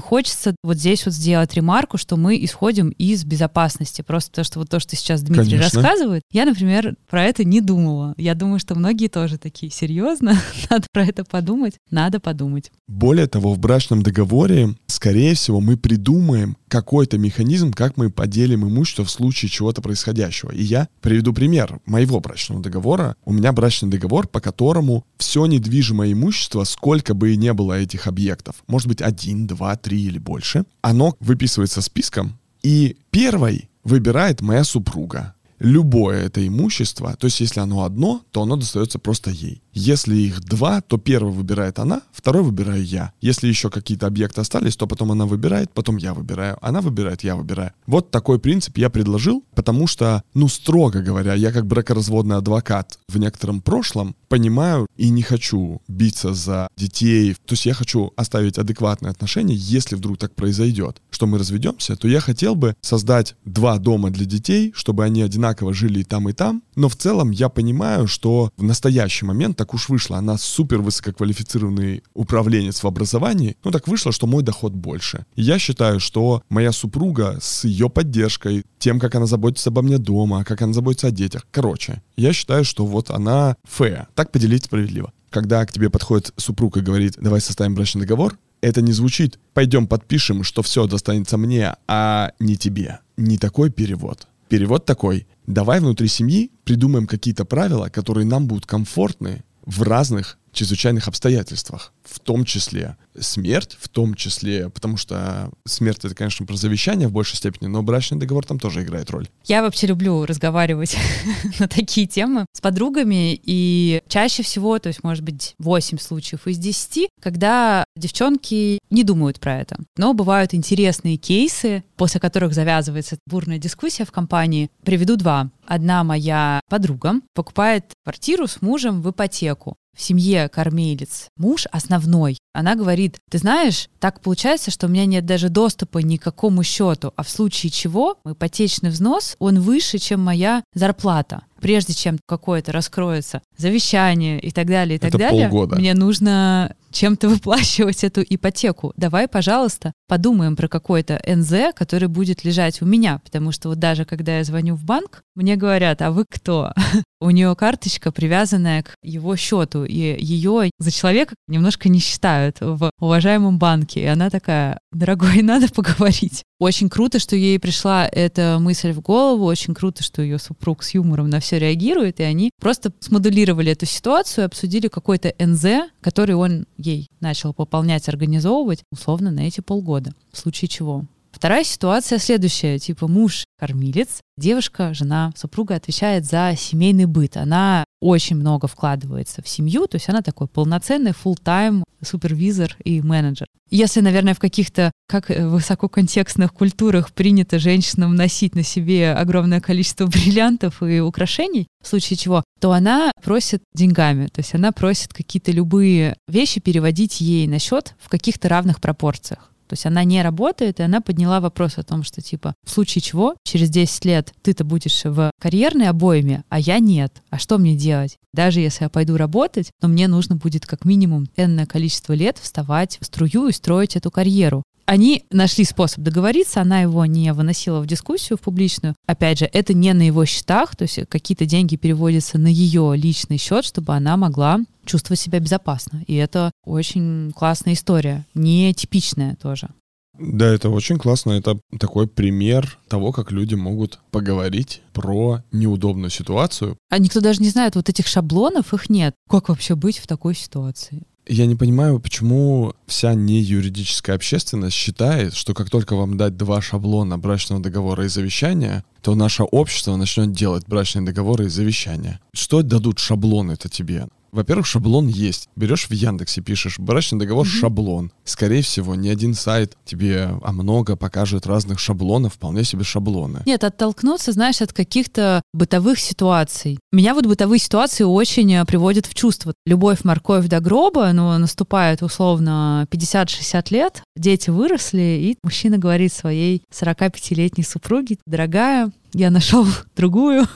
хочется 0.00 0.54
вот 0.62 0.76
здесь 0.76 1.06
вот 1.06 1.14
сделать 1.14 1.54
ремарку, 1.54 1.96
что 1.96 2.18
мы 2.18 2.44
исходим 2.44 2.90
из 2.90 3.24
безопасности. 3.24 4.02
Просто 4.02 4.30
то, 4.30 4.44
что 4.44 4.58
вот 4.58 4.68
то, 4.68 4.78
что 4.78 4.94
сейчас 4.94 5.22
Дмитрий 5.22 5.56
Конечно. 5.56 5.80
рассказывает, 5.80 6.22
я, 6.30 6.44
например, 6.44 6.94
про 7.08 7.24
это 7.24 7.42
не 7.42 7.62
думала. 7.62 8.12
Я 8.18 8.34
думаю, 8.34 8.58
что 8.58 8.74
многие 8.74 9.08
тоже 9.08 9.38
такие, 9.38 9.72
серьезно, 9.72 10.38
надо 10.70 10.86
про 10.92 11.06
это 11.06 11.24
подумать, 11.24 11.76
надо 11.90 12.20
подумать. 12.20 12.70
Более 12.86 13.28
того, 13.28 13.54
в 13.54 13.58
брачном 13.58 14.02
договоре, 14.02 14.76
скорее 14.88 15.34
всего, 15.34 15.62
мы 15.62 15.78
придумаем 15.78 16.58
какой-то 16.68 17.13
механизм, 17.18 17.72
как 17.72 17.96
мы 17.96 18.10
поделим 18.10 18.66
имущество 18.66 19.04
в 19.04 19.10
случае 19.10 19.48
чего-то 19.48 19.82
происходящего. 19.82 20.50
И 20.50 20.62
я 20.62 20.88
приведу 21.00 21.32
пример 21.32 21.80
моего 21.86 22.20
брачного 22.20 22.62
договора. 22.62 23.16
У 23.24 23.32
меня 23.32 23.52
брачный 23.52 23.90
договор, 23.90 24.26
по 24.28 24.40
которому 24.40 25.04
все 25.18 25.46
недвижимое 25.46 26.12
имущество, 26.12 26.64
сколько 26.64 27.14
бы 27.14 27.32
и 27.32 27.36
не 27.36 27.52
было 27.52 27.78
этих 27.80 28.06
объектов, 28.06 28.56
может 28.66 28.88
быть 28.88 29.02
один, 29.02 29.46
два, 29.46 29.76
три 29.76 30.02
или 30.02 30.18
больше, 30.18 30.64
оно 30.82 31.16
выписывается 31.20 31.82
списком, 31.82 32.38
и 32.62 32.96
первой 33.10 33.68
выбирает 33.84 34.40
моя 34.40 34.64
супруга 34.64 35.34
любое 35.58 36.26
это 36.26 36.46
имущество, 36.46 37.16
то 37.16 37.26
есть 37.26 37.40
если 37.40 37.60
оно 37.60 37.84
одно, 37.84 38.22
то 38.30 38.42
оно 38.42 38.56
достается 38.56 38.98
просто 38.98 39.30
ей. 39.30 39.62
Если 39.74 40.16
их 40.16 40.40
два, 40.40 40.80
то 40.80 40.98
первый 40.98 41.32
выбирает 41.32 41.78
она, 41.78 42.02
второй 42.12 42.44
выбираю 42.44 42.84
я. 42.84 43.12
Если 43.20 43.48
еще 43.48 43.70
какие-то 43.70 44.06
объекты 44.06 44.40
остались, 44.40 44.76
то 44.76 44.86
потом 44.86 45.12
она 45.12 45.26
выбирает, 45.26 45.72
потом 45.72 45.96
я 45.96 46.14
выбираю, 46.14 46.56
она 46.62 46.80
выбирает, 46.80 47.24
я 47.24 47.34
выбираю. 47.36 47.72
Вот 47.86 48.10
такой 48.10 48.38
принцип 48.38 48.78
я 48.78 48.88
предложил, 48.88 49.44
потому 49.54 49.86
что, 49.86 50.22
ну, 50.32 50.48
строго 50.48 51.02
говоря, 51.02 51.34
я 51.34 51.52
как 51.52 51.66
бракоразводный 51.66 52.36
адвокат 52.36 52.98
в 53.08 53.18
некотором 53.18 53.60
прошлом 53.60 54.14
понимаю 54.28 54.86
и 54.96 55.10
не 55.10 55.22
хочу 55.22 55.80
биться 55.88 56.34
за 56.34 56.68
детей. 56.76 57.34
То 57.34 57.52
есть 57.52 57.66
я 57.66 57.74
хочу 57.74 58.12
оставить 58.16 58.58
адекватные 58.58 59.10
отношения, 59.10 59.54
если 59.54 59.96
вдруг 59.96 60.18
так 60.18 60.34
произойдет, 60.34 61.00
что 61.10 61.26
мы 61.26 61.38
разведемся, 61.38 61.96
то 61.96 62.08
я 62.08 62.20
хотел 62.20 62.54
бы 62.54 62.74
создать 62.80 63.36
два 63.44 63.78
дома 63.78 64.10
для 64.10 64.24
детей, 64.24 64.72
чтобы 64.74 65.04
они 65.04 65.22
одинаково 65.22 65.72
жили 65.72 66.00
и 66.00 66.04
там, 66.04 66.28
и 66.28 66.32
там. 66.32 66.62
Но 66.76 66.88
в 66.88 66.96
целом 66.96 67.30
я 67.30 67.48
понимаю, 67.48 68.06
что 68.06 68.50
в 68.56 68.62
настоящий 68.62 69.24
момент 69.24 69.56
так 69.56 69.74
уж 69.74 69.88
вышло. 69.88 70.18
Она 70.18 70.38
супер 70.38 70.80
высококвалифицированный 70.80 72.02
управленец 72.14 72.82
в 72.82 72.86
образовании. 72.86 73.56
Ну 73.64 73.70
так 73.70 73.88
вышло, 73.88 74.12
что 74.12 74.26
мой 74.26 74.42
доход 74.42 74.72
больше. 74.72 75.26
И 75.34 75.42
я 75.42 75.58
считаю, 75.58 76.00
что 76.00 76.42
моя 76.48 76.72
супруга 76.72 77.38
с 77.40 77.64
ее 77.64 77.88
поддержкой, 77.88 78.64
тем, 78.78 79.00
как 79.00 79.14
она 79.14 79.26
заботится 79.26 79.70
обо 79.70 79.82
мне 79.82 79.98
дома, 79.98 80.44
как 80.44 80.62
она 80.62 80.72
заботится 80.72 81.08
о 81.08 81.10
детях. 81.10 81.46
Короче, 81.50 82.02
я 82.16 82.32
считаю, 82.32 82.64
что 82.64 82.86
вот 82.86 83.10
она 83.10 83.56
фея. 83.66 84.08
Так 84.14 84.32
поделить 84.32 84.64
справедливо. 84.64 85.12
Когда 85.30 85.64
к 85.66 85.72
тебе 85.72 85.90
подходит 85.90 86.32
супруг 86.36 86.76
и 86.76 86.80
говорит, 86.80 87.14
давай 87.18 87.40
составим 87.40 87.74
брачный 87.74 88.02
договор, 88.02 88.38
это 88.60 88.80
не 88.80 88.92
звучит 88.92 89.38
«пойдем 89.52 89.86
подпишем, 89.86 90.42
что 90.42 90.62
все 90.62 90.86
достанется 90.86 91.36
мне, 91.36 91.74
а 91.86 92.32
не 92.38 92.56
тебе». 92.56 93.00
Не 93.16 93.36
такой 93.36 93.70
перевод. 93.70 94.26
Перевод 94.48 94.86
такой 94.86 95.26
«давай 95.46 95.80
внутри 95.80 96.08
семьи 96.08 96.50
придумаем 96.64 97.06
какие-то 97.06 97.44
правила, 97.44 97.88
которые 97.88 98.26
нам 98.26 98.46
будут 98.46 98.66
комфортны, 98.66 99.44
в 99.64 99.82
разных 99.82 100.38
чрезвычайных 100.54 101.08
обстоятельствах, 101.08 101.92
в 102.02 102.20
том 102.20 102.44
числе 102.44 102.96
смерть, 103.18 103.76
в 103.80 103.88
том 103.88 104.14
числе, 104.14 104.70
потому 104.70 104.96
что 104.96 105.50
смерть 105.66 106.04
это, 106.04 106.14
конечно, 106.14 106.46
про 106.46 106.56
завещание 106.56 107.08
в 107.08 107.12
большей 107.12 107.36
степени, 107.36 107.68
но 107.68 107.82
брачный 107.82 108.18
договор 108.18 108.46
там 108.46 108.58
тоже 108.58 108.82
играет 108.82 109.10
роль. 109.10 109.28
Я 109.44 109.62
вообще 109.62 109.86
люблю 109.86 110.24
разговаривать 110.24 110.96
на 111.58 111.68
такие 111.68 112.06
темы 112.06 112.46
с 112.52 112.60
подругами, 112.60 113.38
и 113.42 114.02
чаще 114.08 114.42
всего, 114.42 114.78
то 114.78 114.88
есть, 114.88 115.04
может 115.04 115.22
быть, 115.22 115.54
8 115.58 115.98
случаев 115.98 116.46
из 116.46 116.58
10, 116.58 117.08
когда 117.20 117.84
девчонки 117.96 118.78
не 118.90 119.04
думают 119.04 119.40
про 119.40 119.60
это. 119.60 119.76
Но 119.96 120.14
бывают 120.14 120.54
интересные 120.54 121.16
кейсы, 121.16 121.84
после 121.96 122.20
которых 122.20 122.54
завязывается 122.54 123.18
бурная 123.26 123.58
дискуссия 123.58 124.04
в 124.04 124.12
компании. 124.12 124.70
Приведу 124.84 125.16
два. 125.16 125.50
Одна 125.66 126.04
моя 126.04 126.60
подруга 126.68 127.14
покупает 127.34 127.86
квартиру 128.04 128.46
с 128.46 128.60
мужем 128.60 129.02
в 129.02 129.10
ипотеку 129.10 129.76
в 129.94 130.02
семье 130.02 130.48
кормилец, 130.48 131.28
муж 131.36 131.66
основной, 131.70 132.38
она 132.52 132.74
говорит, 132.74 133.18
ты 133.30 133.38
знаешь, 133.38 133.88
так 133.98 134.20
получается, 134.20 134.70
что 134.70 134.86
у 134.86 134.90
меня 134.90 135.06
нет 135.06 135.26
даже 135.26 135.48
доступа 135.48 135.98
ни 135.98 136.16
к 136.16 136.22
какому 136.22 136.62
счету, 136.62 137.12
а 137.16 137.22
в 137.22 137.28
случае 137.30 137.70
чего 137.70 138.18
ипотечный 138.24 138.90
взнос, 138.90 139.36
он 139.38 139.60
выше, 139.60 139.98
чем 139.98 140.20
моя 140.20 140.62
зарплата 140.74 141.42
прежде 141.64 141.94
чем 141.94 142.18
какое-то 142.26 142.72
раскроется 142.72 143.40
завещание 143.56 144.38
и 144.38 144.50
так 144.50 144.66
далее, 144.66 144.96
и 144.96 144.98
так 144.98 145.08
Это 145.08 145.18
далее, 145.18 145.48
полгода. 145.48 145.76
мне 145.76 145.94
нужно 145.94 146.76
чем-то 146.92 147.26
выплачивать 147.30 148.04
эту 148.04 148.22
ипотеку. 148.22 148.92
Давай, 148.98 149.28
пожалуйста, 149.28 149.94
подумаем 150.06 150.56
про 150.56 150.68
какой-то 150.68 151.20
НЗ, 151.26 151.74
который 151.74 152.08
будет 152.08 152.44
лежать 152.44 152.82
у 152.82 152.86
меня, 152.86 153.20
потому 153.24 153.52
что 153.52 153.68
вот 153.68 153.78
даже 153.78 154.04
когда 154.04 154.38
я 154.38 154.44
звоню 154.44 154.74
в 154.74 154.84
банк, 154.84 155.22
мне 155.34 155.56
говорят, 155.56 156.02
а 156.02 156.10
вы 156.10 156.24
кто? 156.28 156.72
у 157.24 157.30
нее 157.30 157.54
карточка, 157.56 158.12
привязанная 158.12 158.82
к 158.82 158.94
его 159.02 159.34
счету, 159.36 159.84
и 159.84 160.16
ее 160.22 160.70
за 160.78 160.90
человека 160.90 161.34
немножко 161.48 161.88
не 161.88 161.98
считают 161.98 162.58
в 162.60 162.90
уважаемом 163.00 163.58
банке. 163.58 164.02
И 164.02 164.06
она 164.06 164.28
такая, 164.28 164.78
дорогой, 164.92 165.40
надо 165.42 165.68
поговорить. 165.68 166.42
Очень 166.60 166.90
круто, 166.90 167.18
что 167.18 167.34
ей 167.34 167.58
пришла 167.58 168.06
эта 168.06 168.58
мысль 168.60 168.92
в 168.92 169.00
голову, 169.00 169.46
очень 169.46 169.74
круто, 169.74 170.02
что 170.02 170.22
ее 170.22 170.38
супруг 170.38 170.82
с 170.82 170.94
юмором 170.94 171.30
на 171.30 171.40
все 171.40 171.58
реагирует, 171.58 172.20
и 172.20 172.24
они 172.24 172.50
просто 172.60 172.92
смоделировали 173.00 173.72
эту 173.72 173.86
ситуацию, 173.86 174.44
обсудили 174.44 174.88
какой-то 174.88 175.34
НЗ, 175.38 175.90
который 176.00 176.34
он 176.34 176.66
ей 176.76 177.08
начал 177.20 177.54
пополнять, 177.54 178.08
организовывать, 178.08 178.82
условно, 178.92 179.30
на 179.30 179.40
эти 179.40 179.60
полгода. 179.62 179.93
В 180.32 180.38
случае 180.38 180.68
чего 180.68 181.04
Вторая 181.34 181.64
ситуация 181.64 182.20
следующая, 182.20 182.78
типа 182.78 183.08
муж 183.08 183.44
кормилец, 183.58 184.20
девушка, 184.38 184.94
жена, 184.94 185.32
супруга 185.36 185.74
отвечает 185.74 186.24
за 186.24 186.54
семейный 186.56 187.06
быт. 187.06 187.36
Она 187.36 187.84
очень 188.00 188.36
много 188.36 188.68
вкладывается 188.68 189.42
в 189.42 189.48
семью, 189.48 189.88
то 189.88 189.96
есть 189.96 190.08
она 190.08 190.22
такой 190.22 190.46
полноценный 190.46 191.10
full-time 191.10 191.82
супервизор 192.02 192.76
и 192.84 193.02
менеджер. 193.02 193.48
Если, 193.68 194.00
наверное, 194.00 194.34
в 194.34 194.38
каких-то, 194.38 194.92
как 195.08 195.28
высококонтекстных 195.28 196.52
культурах 196.52 197.12
принято 197.12 197.58
женщинам 197.58 198.14
носить 198.14 198.54
на 198.54 198.62
себе 198.62 199.12
огромное 199.12 199.60
количество 199.60 200.06
бриллиантов 200.06 200.84
и 200.84 201.00
украшений, 201.00 201.66
в 201.82 201.88
случае 201.88 202.16
чего, 202.16 202.44
то 202.60 202.70
она 202.70 203.10
просит 203.24 203.62
деньгами, 203.74 204.28
то 204.28 204.38
есть 204.38 204.54
она 204.54 204.70
просит 204.70 205.12
какие-то 205.12 205.50
любые 205.50 206.16
вещи 206.28 206.60
переводить 206.60 207.20
ей 207.20 207.48
на 207.48 207.58
счет 207.58 207.96
в 207.98 208.08
каких-то 208.08 208.48
равных 208.48 208.80
пропорциях. 208.80 209.50
То 209.68 209.74
есть 209.74 209.86
она 209.86 210.04
не 210.04 210.22
работает, 210.22 210.80
и 210.80 210.82
она 210.82 211.00
подняла 211.00 211.40
вопрос 211.40 211.78
о 211.78 211.82
том, 211.82 212.02
что 212.02 212.20
типа 212.20 212.54
в 212.64 212.70
случае 212.70 213.02
чего 213.02 213.34
через 213.44 213.70
10 213.70 214.04
лет 214.04 214.32
ты-то 214.42 214.64
будешь 214.64 215.04
в 215.04 215.30
карьерной 215.40 215.88
обойме, 215.88 216.44
а 216.48 216.58
я 216.58 216.78
нет. 216.78 217.22
А 217.30 217.38
что 217.38 217.58
мне 217.58 217.76
делать? 217.76 218.18
Даже 218.32 218.60
если 218.60 218.84
я 218.84 218.90
пойду 218.90 219.16
работать, 219.16 219.70
то 219.80 219.88
мне 219.88 220.08
нужно 220.08 220.36
будет 220.36 220.66
как 220.66 220.84
минимум 220.84 221.28
энное 221.36 221.66
количество 221.66 222.12
лет 222.12 222.38
вставать 222.38 222.98
в 223.00 223.06
струю 223.06 223.48
и 223.48 223.52
строить 223.52 223.96
эту 223.96 224.10
карьеру. 224.10 224.64
Они 224.86 225.24
нашли 225.30 225.64
способ 225.64 226.02
договориться, 226.02 226.60
она 226.60 226.80
его 226.80 227.06
не 227.06 227.32
выносила 227.32 227.80
в 227.80 227.86
дискуссию, 227.86 228.36
в 228.38 228.42
публичную. 228.42 228.94
Опять 229.06 229.38
же, 229.38 229.46
это 229.46 229.72
не 229.72 229.92
на 229.94 230.02
его 230.02 230.24
счетах, 230.24 230.76
то 230.76 230.82
есть 230.82 231.00
какие-то 231.08 231.46
деньги 231.46 231.76
переводятся 231.76 232.38
на 232.38 232.48
ее 232.48 232.94
личный 232.96 233.38
счет, 233.38 233.64
чтобы 233.64 233.94
она 233.94 234.16
могла 234.16 234.60
чувствовать 234.84 235.20
себя 235.20 235.40
безопасно. 235.40 236.04
И 236.06 236.14
это 236.14 236.50
очень 236.64 237.32
классная 237.32 237.72
история, 237.72 238.26
нетипичная 238.34 239.36
тоже. 239.36 239.70
Да, 240.18 240.46
это 240.46 240.70
очень 240.70 240.98
классно. 240.98 241.32
Это 241.32 241.58
такой 241.78 242.06
пример 242.06 242.78
того, 242.88 243.10
как 243.10 243.32
люди 243.32 243.54
могут 243.54 243.98
поговорить 244.10 244.82
про 244.92 245.42
неудобную 245.50 246.10
ситуацию. 246.10 246.76
А 246.88 246.98
никто 246.98 247.20
даже 247.20 247.42
не 247.42 247.48
знает, 247.48 247.74
вот 247.74 247.88
этих 247.88 248.06
шаблонов, 248.06 248.72
их 248.74 248.88
нет. 248.88 249.14
Как 249.28 249.48
вообще 249.48 249.74
быть 249.74 249.98
в 249.98 250.06
такой 250.06 250.34
ситуации? 250.34 251.02
Я 251.26 251.46
не 251.46 251.54
понимаю, 251.54 252.00
почему 252.00 252.74
вся 252.86 253.14
неюридическая 253.14 254.14
общественность 254.14 254.76
считает, 254.76 255.34
что 255.34 255.54
как 255.54 255.70
только 255.70 255.96
вам 255.96 256.18
дать 256.18 256.36
два 256.36 256.60
шаблона 256.60 257.18
брачного 257.18 257.62
договора 257.62 258.04
и 258.04 258.08
завещания, 258.08 258.84
то 259.00 259.14
наше 259.14 259.42
общество 259.44 259.96
начнет 259.96 260.32
делать 260.32 260.64
брачные 260.66 261.06
договоры 261.06 261.46
и 261.46 261.48
завещания. 261.48 262.20
Что 262.34 262.62
дадут 262.62 262.98
шаблоны-то 262.98 263.70
тебе? 263.70 264.08
Во-первых, 264.34 264.66
шаблон 264.66 265.06
есть. 265.06 265.48
Берешь 265.54 265.88
в 265.88 265.92
Яндексе, 265.92 266.42
пишешь 266.42 266.80
брачный 266.80 267.20
договор 267.20 267.46
mm-hmm. 267.46 267.60
шаблон. 267.60 268.12
Скорее 268.24 268.62
всего, 268.62 268.96
ни 268.96 269.08
один 269.08 269.34
сайт 269.34 269.76
тебе 269.84 270.30
а 270.42 270.52
много 270.52 270.96
покажет 270.96 271.46
разных 271.46 271.78
шаблонов, 271.78 272.34
вполне 272.34 272.64
себе 272.64 272.82
шаблоны. 272.82 273.42
Нет, 273.46 273.62
оттолкнуться, 273.62 274.32
знаешь, 274.32 274.60
от 274.60 274.72
каких-то 274.72 275.40
бытовых 275.52 276.00
ситуаций. 276.00 276.80
Меня 276.90 277.14
вот 277.14 277.26
бытовые 277.26 277.60
ситуации 277.60 278.02
очень 278.02 278.52
э, 278.52 278.64
приводят 278.64 279.06
в 279.06 279.14
чувство. 279.14 279.54
Любовь, 279.66 280.02
морковь 280.02 280.48
до 280.48 280.58
гроба, 280.58 281.12
ну, 281.12 281.38
наступает 281.38 282.02
условно 282.02 282.88
50-60 282.90 283.66
лет, 283.70 284.02
дети 284.16 284.50
выросли, 284.50 285.18
и 285.20 285.38
мужчина 285.44 285.78
говорит 285.78 286.12
своей 286.12 286.62
45-летней 286.72 287.62
супруге, 287.62 288.18
дорогая, 288.26 288.90
я 289.14 289.30
нашел 289.30 289.66
другую, 289.96 290.46